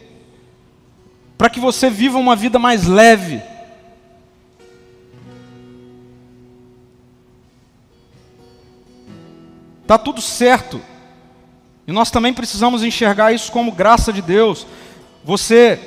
para 1.39 1.49
que 1.49 1.61
você 1.61 1.89
viva 1.89 2.19
uma 2.19 2.35
vida 2.35 2.59
mais 2.59 2.85
leve. 2.89 3.41
Está 9.83 9.97
tudo 9.97 10.21
certo. 10.21 10.81
E 11.87 11.93
nós 11.93 12.11
também 12.11 12.33
precisamos 12.33 12.83
enxergar 12.83 13.33
isso 13.33 13.51
como 13.51 13.73
graça 13.73 14.13
de 14.13 14.23
Deus. 14.23 14.67
Você 15.25 15.79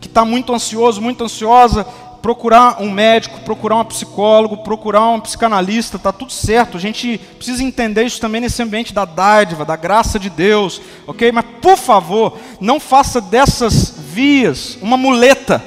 que 0.00 0.06
está 0.06 0.24
muito 0.24 0.54
ansioso, 0.54 1.00
muito 1.00 1.22
ansiosa, 1.22 1.84
procurar 2.22 2.80
um 2.80 2.90
médico, 2.90 3.40
procurar 3.40 3.76
um 3.76 3.84
psicólogo, 3.84 4.58
procurar 4.58 5.08
um 5.08 5.20
psicanalista, 5.20 5.96
está 5.96 6.10
tudo 6.12 6.32
certo. 6.32 6.76
A 6.76 6.80
gente 6.80 7.18
precisa 7.36 7.62
entender 7.62 8.04
isso 8.04 8.20
também 8.20 8.40
nesse 8.40 8.62
ambiente 8.62 8.94
da 8.94 9.04
dádiva, 9.04 9.64
da 9.64 9.76
graça 9.76 10.18
de 10.18 10.30
Deus, 10.30 10.80
ok? 11.06 11.30
Mas 11.32 11.44
por 11.60 11.76
favor, 11.76 12.38
não 12.60 12.80
faça 12.80 13.20
dessas 13.20 13.94
vias 13.98 14.78
uma 14.80 14.96
muleta. 14.96 15.62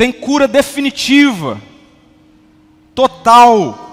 tem 0.00 0.10
cura 0.10 0.48
definitiva, 0.48 1.60
total. 2.94 3.89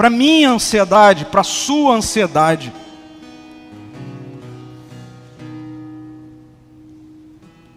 Para 0.00 0.08
minha 0.08 0.48
ansiedade, 0.48 1.26
para 1.26 1.44
sua 1.44 1.94
ansiedade. 1.94 2.72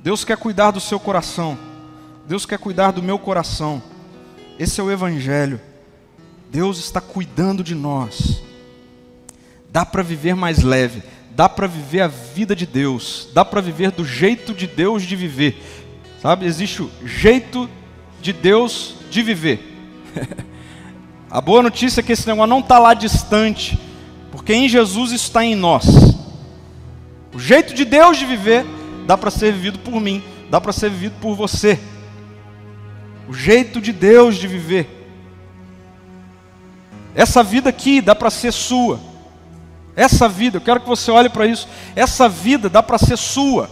Deus 0.01 0.23
quer 0.23 0.37
cuidar 0.37 0.71
do 0.71 0.79
seu 0.79 1.01
coração. 1.01 1.59
Deus 2.25 2.45
quer 2.45 2.57
cuidar 2.57 2.91
do 2.91 3.03
meu 3.03 3.19
coração. 3.19 3.83
Esse 4.57 4.79
é 4.79 4.83
o 4.85 4.89
Evangelho. 4.89 5.59
Deus 6.49 6.77
está 6.77 7.01
cuidando 7.01 7.61
de 7.61 7.75
nós. 7.75 8.41
Dá 9.69 9.85
para 9.85 10.01
viver 10.01 10.33
mais 10.33 10.63
leve, 10.63 11.03
dá 11.31 11.49
para 11.49 11.67
viver 11.67 12.03
a 12.03 12.07
vida 12.07 12.55
de 12.55 12.65
Deus, 12.65 13.27
dá 13.33 13.43
para 13.43 13.59
viver 13.59 13.91
do 13.91 14.05
jeito 14.05 14.53
de 14.53 14.65
Deus 14.65 15.03
de 15.03 15.17
viver. 15.17 15.61
Sabe, 16.21 16.45
existe 16.45 16.83
o 16.83 16.89
jeito 17.05 17.69
de 18.21 18.31
Deus 18.31 18.95
de 19.11 19.21
viver. 19.21 19.59
a 21.33 21.41
boa 21.41 21.63
notícia 21.63 21.99
é 21.99 22.03
que 22.03 22.11
esse 22.11 22.27
negócio 22.27 22.47
não 22.47 22.59
está 22.59 22.77
lá 22.77 22.93
distante, 22.93 23.75
porque 24.31 24.53
em 24.53 24.69
Jesus 24.69 25.11
está 25.11 25.43
em 25.43 25.55
nós. 25.55 25.83
O 27.33 27.39
jeito 27.39 27.73
de 27.73 27.83
Deus 27.83 28.19
de 28.19 28.25
viver 28.27 28.63
dá 29.07 29.17
para 29.17 29.31
ser 29.31 29.51
vivido 29.51 29.79
por 29.79 29.99
mim, 29.99 30.23
dá 30.51 30.61
para 30.61 30.71
ser 30.71 30.91
vivido 30.91 31.15
por 31.19 31.35
você. 31.35 31.79
O 33.27 33.33
jeito 33.33 33.81
de 33.81 33.91
Deus 33.91 34.35
de 34.35 34.47
viver. 34.47 35.09
Essa 37.15 37.41
vida 37.41 37.67
aqui 37.67 37.99
dá 37.99 38.13
para 38.13 38.29
ser 38.29 38.51
sua. 38.51 38.99
Essa 39.95 40.29
vida, 40.29 40.57
eu 40.57 40.61
quero 40.61 40.81
que 40.81 40.87
você 40.87 41.09
olhe 41.09 41.29
para 41.29 41.47
isso. 41.47 41.67
Essa 41.95 42.29
vida 42.29 42.69
dá 42.69 42.83
para 42.83 42.99
ser 42.99 43.17
sua. 43.17 43.71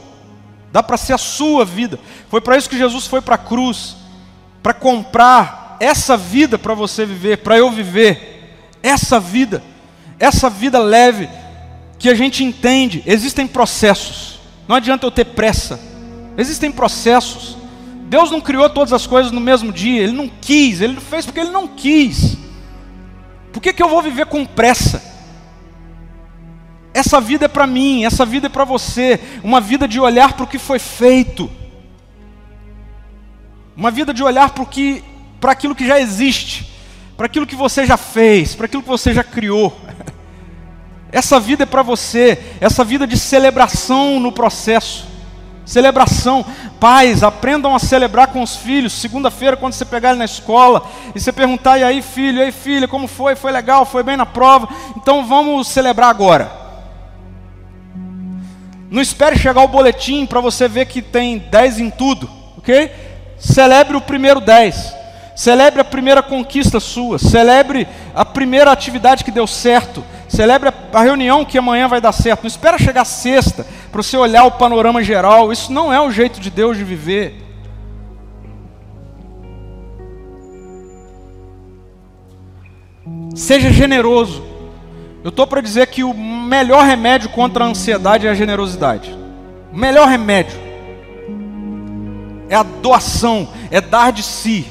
Dá 0.71 0.81
para 0.81 0.97
ser 0.97 1.13
a 1.13 1.19
sua 1.19 1.63
vida. 1.63 1.99
Foi 2.27 2.41
para 2.41 2.57
isso 2.57 2.67
que 2.67 2.77
Jesus 2.77 3.05
foi 3.05 3.21
para 3.21 3.35
a 3.35 3.37
cruz 3.37 3.97
para 4.63 4.73
comprar 4.73 5.60
essa 5.81 6.15
vida 6.15 6.59
para 6.59 6.75
você 6.75 7.07
viver, 7.07 7.37
para 7.37 7.57
eu 7.57 7.71
viver. 7.71 8.77
Essa 8.83 9.19
vida, 9.19 9.63
essa 10.19 10.47
vida 10.47 10.77
leve 10.77 11.27
que 11.97 12.07
a 12.07 12.13
gente 12.13 12.43
entende. 12.43 13.01
Existem 13.03 13.47
processos. 13.47 14.39
Não 14.67 14.75
adianta 14.75 15.07
eu 15.07 15.11
ter 15.11 15.25
pressa. 15.25 15.79
Existem 16.37 16.71
processos. 16.71 17.57
Deus 18.03 18.29
não 18.29 18.39
criou 18.39 18.69
todas 18.69 18.93
as 18.93 19.07
coisas 19.07 19.31
no 19.31 19.41
mesmo 19.41 19.73
dia. 19.73 20.03
Ele 20.03 20.11
não 20.11 20.29
quis. 20.29 20.81
Ele 20.81 20.99
fez 20.99 21.25
porque 21.25 21.39
ele 21.39 21.49
não 21.49 21.67
quis. 21.67 22.37
Por 23.51 23.59
que, 23.59 23.73
que 23.73 23.81
eu 23.81 23.89
vou 23.89 24.03
viver 24.03 24.27
com 24.27 24.45
pressa? 24.45 25.01
Essa 26.93 27.19
vida 27.19 27.45
é 27.45 27.47
para 27.47 27.65
mim, 27.65 28.05
essa 28.05 28.25
vida 28.25 28.47
é 28.47 28.49
para 28.49 28.65
você, 28.65 29.17
uma 29.41 29.61
vida 29.61 29.87
de 29.87 29.97
olhar 29.97 30.33
para 30.33 30.43
o 30.43 30.47
que 30.47 30.59
foi 30.59 30.77
feito, 30.77 31.49
uma 33.77 33.89
vida 33.89 34.13
de 34.13 34.21
olhar 34.21 34.49
para, 34.49 34.65
que, 34.65 35.01
para 35.41 35.51
aquilo 35.51 35.75
que 35.75 35.87
já 35.87 35.99
existe, 35.99 36.71
para 37.17 37.25
aquilo 37.25 37.47
que 37.47 37.55
você 37.55 37.83
já 37.83 37.97
fez, 37.97 38.53
para 38.53 38.67
aquilo 38.67 38.83
que 38.83 38.87
você 38.87 39.11
já 39.11 39.23
criou. 39.23 39.75
Essa 41.11 41.39
vida 41.39 41.63
é 41.63 41.65
para 41.65 41.81
você, 41.81 42.39
essa 42.61 42.85
vida 42.85 43.05
de 43.05 43.19
celebração 43.19 44.17
no 44.17 44.31
processo. 44.31 45.05
Celebração. 45.65 46.45
Pais, 46.79 47.21
aprendam 47.21 47.75
a 47.75 47.79
celebrar 47.79 48.27
com 48.27 48.41
os 48.41 48.55
filhos. 48.55 48.93
Segunda-feira, 48.93 49.57
quando 49.57 49.73
você 49.73 49.83
pegar 49.83 50.11
ele 50.11 50.19
na 50.19 50.25
escola 50.25 50.89
e 51.13 51.19
você 51.19 51.33
perguntar: 51.33 51.77
e 51.77 51.83
aí, 51.83 52.01
filho, 52.01 52.37
e 52.37 52.43
aí, 52.43 52.51
filha, 52.53 52.87
como 52.87 53.09
foi? 53.09 53.35
Foi 53.35 53.51
legal? 53.51 53.83
Foi 53.85 54.03
bem 54.03 54.15
na 54.15 54.25
prova? 54.25 54.69
Então 54.95 55.25
vamos 55.25 55.67
celebrar 55.67 56.09
agora. 56.09 56.49
Não 58.89 59.01
espere 59.01 59.37
chegar 59.37 59.61
o 59.63 59.67
boletim 59.67 60.25
para 60.25 60.39
você 60.39 60.65
ver 60.65 60.85
que 60.85 61.01
tem 61.01 61.39
10 61.39 61.79
em 61.79 61.89
tudo, 61.89 62.29
ok? 62.57 62.89
Celebre 63.37 63.97
o 63.97 64.01
primeiro 64.01 64.39
10. 64.39 65.00
Celebre 65.41 65.81
a 65.81 65.83
primeira 65.83 66.21
conquista 66.21 66.79
sua. 66.79 67.17
Celebre 67.17 67.87
a 68.13 68.23
primeira 68.23 68.71
atividade 68.71 69.23
que 69.23 69.31
deu 69.31 69.47
certo. 69.47 70.03
Celebre 70.29 70.71
a 70.93 71.01
reunião 71.01 71.43
que 71.43 71.57
amanhã 71.57 71.87
vai 71.87 71.99
dar 71.99 72.11
certo. 72.11 72.43
Não 72.43 72.47
espera 72.47 72.77
chegar 72.77 73.05
sexta 73.05 73.65
para 73.91 74.03
você 74.03 74.15
olhar 74.15 74.43
o 74.43 74.51
panorama 74.51 75.01
geral. 75.01 75.51
Isso 75.51 75.73
não 75.73 75.91
é 75.91 75.99
o 75.99 76.11
jeito 76.11 76.39
de 76.39 76.51
Deus 76.51 76.77
de 76.77 76.83
viver. 76.83 77.43
Seja 83.33 83.71
generoso. 83.71 84.43
Eu 85.23 85.29
estou 85.29 85.47
para 85.47 85.59
dizer 85.59 85.87
que 85.87 86.03
o 86.03 86.13
melhor 86.13 86.85
remédio 86.85 87.29
contra 87.29 87.65
a 87.65 87.67
ansiedade 87.67 88.27
é 88.27 88.29
a 88.29 88.35
generosidade. 88.35 89.17
O 89.73 89.75
melhor 89.75 90.07
remédio 90.07 90.59
é 92.47 92.53
a 92.53 92.61
doação, 92.61 93.49
é 93.71 93.81
dar 93.81 94.11
de 94.11 94.21
si, 94.21 94.67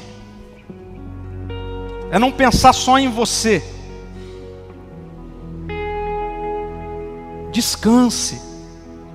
é 2.11 2.19
não 2.19 2.29
pensar 2.29 2.73
só 2.73 2.99
em 2.99 3.09
você. 3.09 3.63
Descanse, 7.53 8.41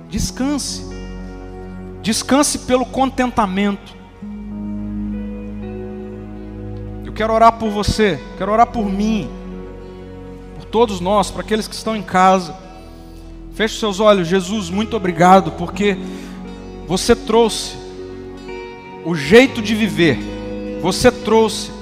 descanse, 0.09 0.83
descanse 2.01 2.59
pelo 2.59 2.85
contentamento. 2.87 3.95
Eu 7.05 7.13
quero 7.13 7.33
orar 7.33 7.53
por 7.53 7.69
você, 7.69 8.19
quero 8.35 8.51
orar 8.51 8.67
por 8.67 8.85
mim, 8.85 9.29
por 10.55 10.65
todos 10.65 10.99
nós, 10.99 11.29
para 11.29 11.41
aqueles 11.41 11.67
que 11.67 11.75
estão 11.75 11.95
em 11.95 12.03
casa. 12.03 12.55
Feche 13.53 13.79
seus 13.79 13.99
olhos, 13.99 14.27
Jesus, 14.27 14.71
muito 14.71 14.97
obrigado, 14.97 15.51
porque 15.51 15.95
você 16.87 17.15
trouxe 17.15 17.75
o 19.05 19.15
jeito 19.15 19.61
de 19.61 19.75
viver, 19.75 20.17
você 20.81 21.11
trouxe 21.11 21.76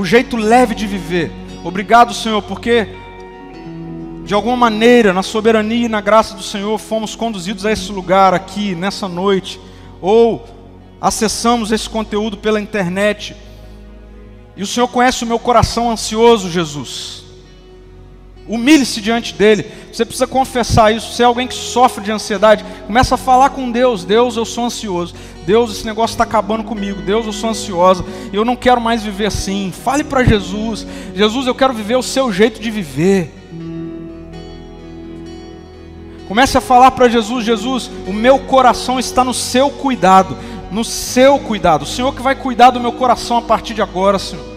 o 0.00 0.04
jeito 0.04 0.34
leve 0.34 0.74
de 0.74 0.86
viver. 0.86 1.30
Obrigado, 1.62 2.14
Senhor, 2.14 2.40
porque 2.40 2.88
de 4.24 4.32
alguma 4.32 4.56
maneira, 4.56 5.12
na 5.12 5.22
soberania 5.22 5.84
e 5.84 5.88
na 5.90 6.00
graça 6.00 6.34
do 6.34 6.42
Senhor, 6.42 6.78
fomos 6.78 7.14
conduzidos 7.14 7.66
a 7.66 7.72
esse 7.72 7.92
lugar 7.92 8.32
aqui, 8.32 8.74
nessa 8.74 9.06
noite, 9.06 9.60
ou 10.00 10.48
acessamos 10.98 11.70
esse 11.70 11.86
conteúdo 11.86 12.38
pela 12.38 12.58
internet. 12.58 13.36
E 14.56 14.62
o 14.62 14.66
Senhor 14.66 14.88
conhece 14.88 15.22
o 15.22 15.26
meu 15.26 15.38
coração 15.38 15.90
ansioso, 15.90 16.48
Jesus. 16.48 17.24
Humilhe-se 18.50 19.00
diante 19.00 19.32
dele. 19.32 19.64
Você 19.92 20.04
precisa 20.04 20.26
confessar 20.26 20.92
isso. 20.92 21.14
Se 21.14 21.22
é 21.22 21.24
alguém 21.24 21.46
que 21.46 21.54
sofre 21.54 22.02
de 22.02 22.10
ansiedade, 22.10 22.64
começa 22.84 23.14
a 23.14 23.18
falar 23.18 23.50
com 23.50 23.70
Deus. 23.70 24.04
Deus, 24.04 24.36
eu 24.36 24.44
sou 24.44 24.64
ansioso. 24.64 25.14
Deus, 25.46 25.70
esse 25.70 25.86
negócio 25.86 26.14
está 26.14 26.24
acabando 26.24 26.64
comigo. 26.64 27.00
Deus, 27.00 27.24
eu 27.26 27.32
sou 27.32 27.50
ansiosa. 27.50 28.04
Eu 28.32 28.44
não 28.44 28.56
quero 28.56 28.80
mais 28.80 29.04
viver 29.04 29.26
assim. 29.26 29.72
Fale 29.84 30.02
para 30.02 30.24
Jesus. 30.24 30.84
Jesus, 31.14 31.46
eu 31.46 31.54
quero 31.54 31.72
viver 31.72 31.94
o 31.94 32.02
seu 32.02 32.32
jeito 32.32 32.60
de 32.60 32.72
viver. 32.72 33.32
Comece 36.26 36.58
a 36.58 36.60
falar 36.60 36.90
para 36.90 37.08
Jesus: 37.08 37.44
Jesus, 37.44 37.88
o 38.04 38.12
meu 38.12 38.40
coração 38.40 38.98
está 38.98 39.22
no 39.22 39.32
seu 39.32 39.70
cuidado, 39.70 40.36
no 40.72 40.84
seu 40.84 41.38
cuidado. 41.38 41.82
O 41.82 41.86
Senhor 41.86 42.12
que 42.12 42.20
vai 42.20 42.34
cuidar 42.34 42.70
do 42.70 42.80
meu 42.80 42.90
coração 42.90 43.36
a 43.36 43.42
partir 43.42 43.74
de 43.74 43.82
agora, 43.82 44.18
Senhor. 44.18 44.49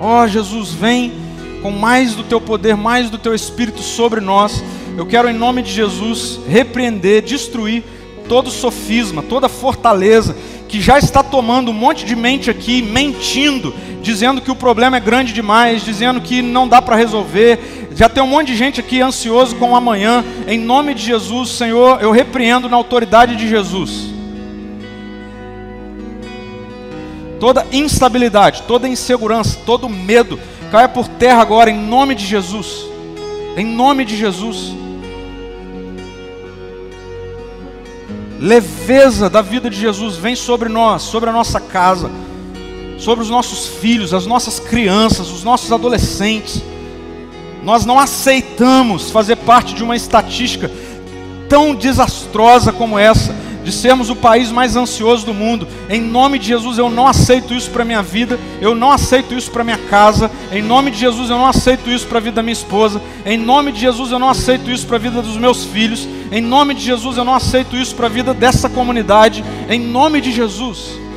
Ó 0.00 0.22
oh, 0.22 0.28
Jesus, 0.28 0.72
vem 0.72 1.12
com 1.62 1.70
mais 1.70 2.14
do 2.14 2.22
teu 2.22 2.40
poder, 2.40 2.76
mais 2.76 3.10
do 3.10 3.18
teu 3.18 3.34
espírito 3.34 3.82
sobre 3.82 4.20
nós. 4.20 4.62
Eu 4.96 5.06
quero, 5.06 5.28
em 5.28 5.34
nome 5.34 5.62
de 5.62 5.72
Jesus, 5.72 6.38
repreender, 6.48 7.22
destruir 7.22 7.82
todo 8.28 8.50
sofisma, 8.50 9.22
toda 9.22 9.48
fortaleza 9.48 10.36
que 10.68 10.80
já 10.80 10.98
está 10.98 11.22
tomando 11.22 11.70
um 11.70 11.74
monte 11.74 12.04
de 12.04 12.14
mente 12.14 12.50
aqui, 12.50 12.82
mentindo, 12.82 13.74
dizendo 14.02 14.40
que 14.40 14.50
o 14.50 14.56
problema 14.56 14.98
é 14.98 15.00
grande 15.00 15.32
demais, 15.32 15.82
dizendo 15.82 16.20
que 16.20 16.42
não 16.42 16.68
dá 16.68 16.82
para 16.82 16.94
resolver, 16.94 17.88
já 17.94 18.08
tem 18.08 18.22
um 18.22 18.26
monte 18.26 18.48
de 18.48 18.56
gente 18.56 18.78
aqui 18.78 19.00
ansioso 19.00 19.56
com 19.56 19.70
o 19.70 19.76
amanhã. 19.76 20.24
Em 20.46 20.58
nome 20.58 20.94
de 20.94 21.02
Jesus, 21.02 21.50
Senhor, 21.50 22.00
eu 22.02 22.10
repreendo 22.10 22.68
na 22.68 22.76
autoridade 22.76 23.34
de 23.34 23.48
Jesus. 23.48 24.17
Toda 27.40 27.66
instabilidade, 27.72 28.62
toda 28.62 28.88
insegurança, 28.88 29.58
todo 29.64 29.88
medo, 29.88 30.38
caia 30.70 30.88
por 30.88 31.06
terra 31.06 31.40
agora 31.40 31.70
em 31.70 31.78
nome 31.78 32.14
de 32.14 32.26
Jesus. 32.26 32.86
Em 33.56 33.64
nome 33.64 34.04
de 34.04 34.16
Jesus. 34.16 34.72
Leveza 38.40 39.28
da 39.28 39.42
vida 39.42 39.68
de 39.68 39.78
Jesus 39.78 40.16
vem 40.16 40.36
sobre 40.36 40.68
nós, 40.68 41.02
sobre 41.02 41.28
a 41.28 41.32
nossa 41.32 41.60
casa, 41.60 42.10
sobre 42.98 43.22
os 43.22 43.30
nossos 43.30 43.66
filhos, 43.66 44.14
as 44.14 44.26
nossas 44.26 44.60
crianças, 44.60 45.30
os 45.30 45.42
nossos 45.42 45.72
adolescentes. 45.72 46.62
Nós 47.64 47.84
não 47.84 47.98
aceitamos 47.98 49.10
fazer 49.10 49.36
parte 49.36 49.74
de 49.74 49.82
uma 49.82 49.96
estatística 49.96 50.70
tão 51.48 51.74
desastrosa 51.74 52.72
como 52.72 52.98
essa, 52.98 53.34
de 53.68 53.74
sermos 53.74 54.08
o 54.08 54.16
país 54.16 54.50
mais 54.50 54.76
ansioso 54.76 55.26
do 55.26 55.34
mundo. 55.34 55.68
Em 55.90 56.00
nome 56.00 56.38
de 56.38 56.46
Jesus, 56.46 56.78
eu 56.78 56.88
não 56.88 57.06
aceito 57.06 57.52
isso 57.52 57.70
para 57.70 57.84
minha 57.84 58.02
vida, 58.02 58.40
eu 58.62 58.74
não 58.74 58.90
aceito 58.90 59.34
isso 59.34 59.50
para 59.50 59.62
minha 59.62 59.76
casa. 59.76 60.30
Em 60.50 60.62
nome 60.62 60.90
de 60.90 60.98
Jesus, 60.98 61.28
eu 61.28 61.36
não 61.36 61.46
aceito 61.46 61.90
isso 61.90 62.06
para 62.06 62.16
a 62.16 62.20
vida 62.22 62.36
da 62.36 62.42
minha 62.42 62.54
esposa. 62.54 63.02
Em 63.26 63.36
nome 63.36 63.70
de 63.70 63.80
Jesus, 63.80 64.10
eu 64.10 64.18
não 64.18 64.30
aceito 64.30 64.70
isso 64.70 64.86
para 64.86 64.96
a 64.96 65.00
vida 65.00 65.20
dos 65.20 65.36
meus 65.36 65.66
filhos. 65.66 66.08
Em 66.32 66.40
nome 66.40 66.72
de 66.72 66.80
Jesus, 66.80 67.18
eu 67.18 67.24
não 67.24 67.34
aceito 67.34 67.76
isso 67.76 67.94
para 67.94 68.06
a 68.06 68.10
vida 68.10 68.32
dessa 68.32 68.70
comunidade. 68.70 69.44
Em 69.68 69.78
nome 69.78 70.22
de 70.22 70.32
Jesus. 70.32 71.07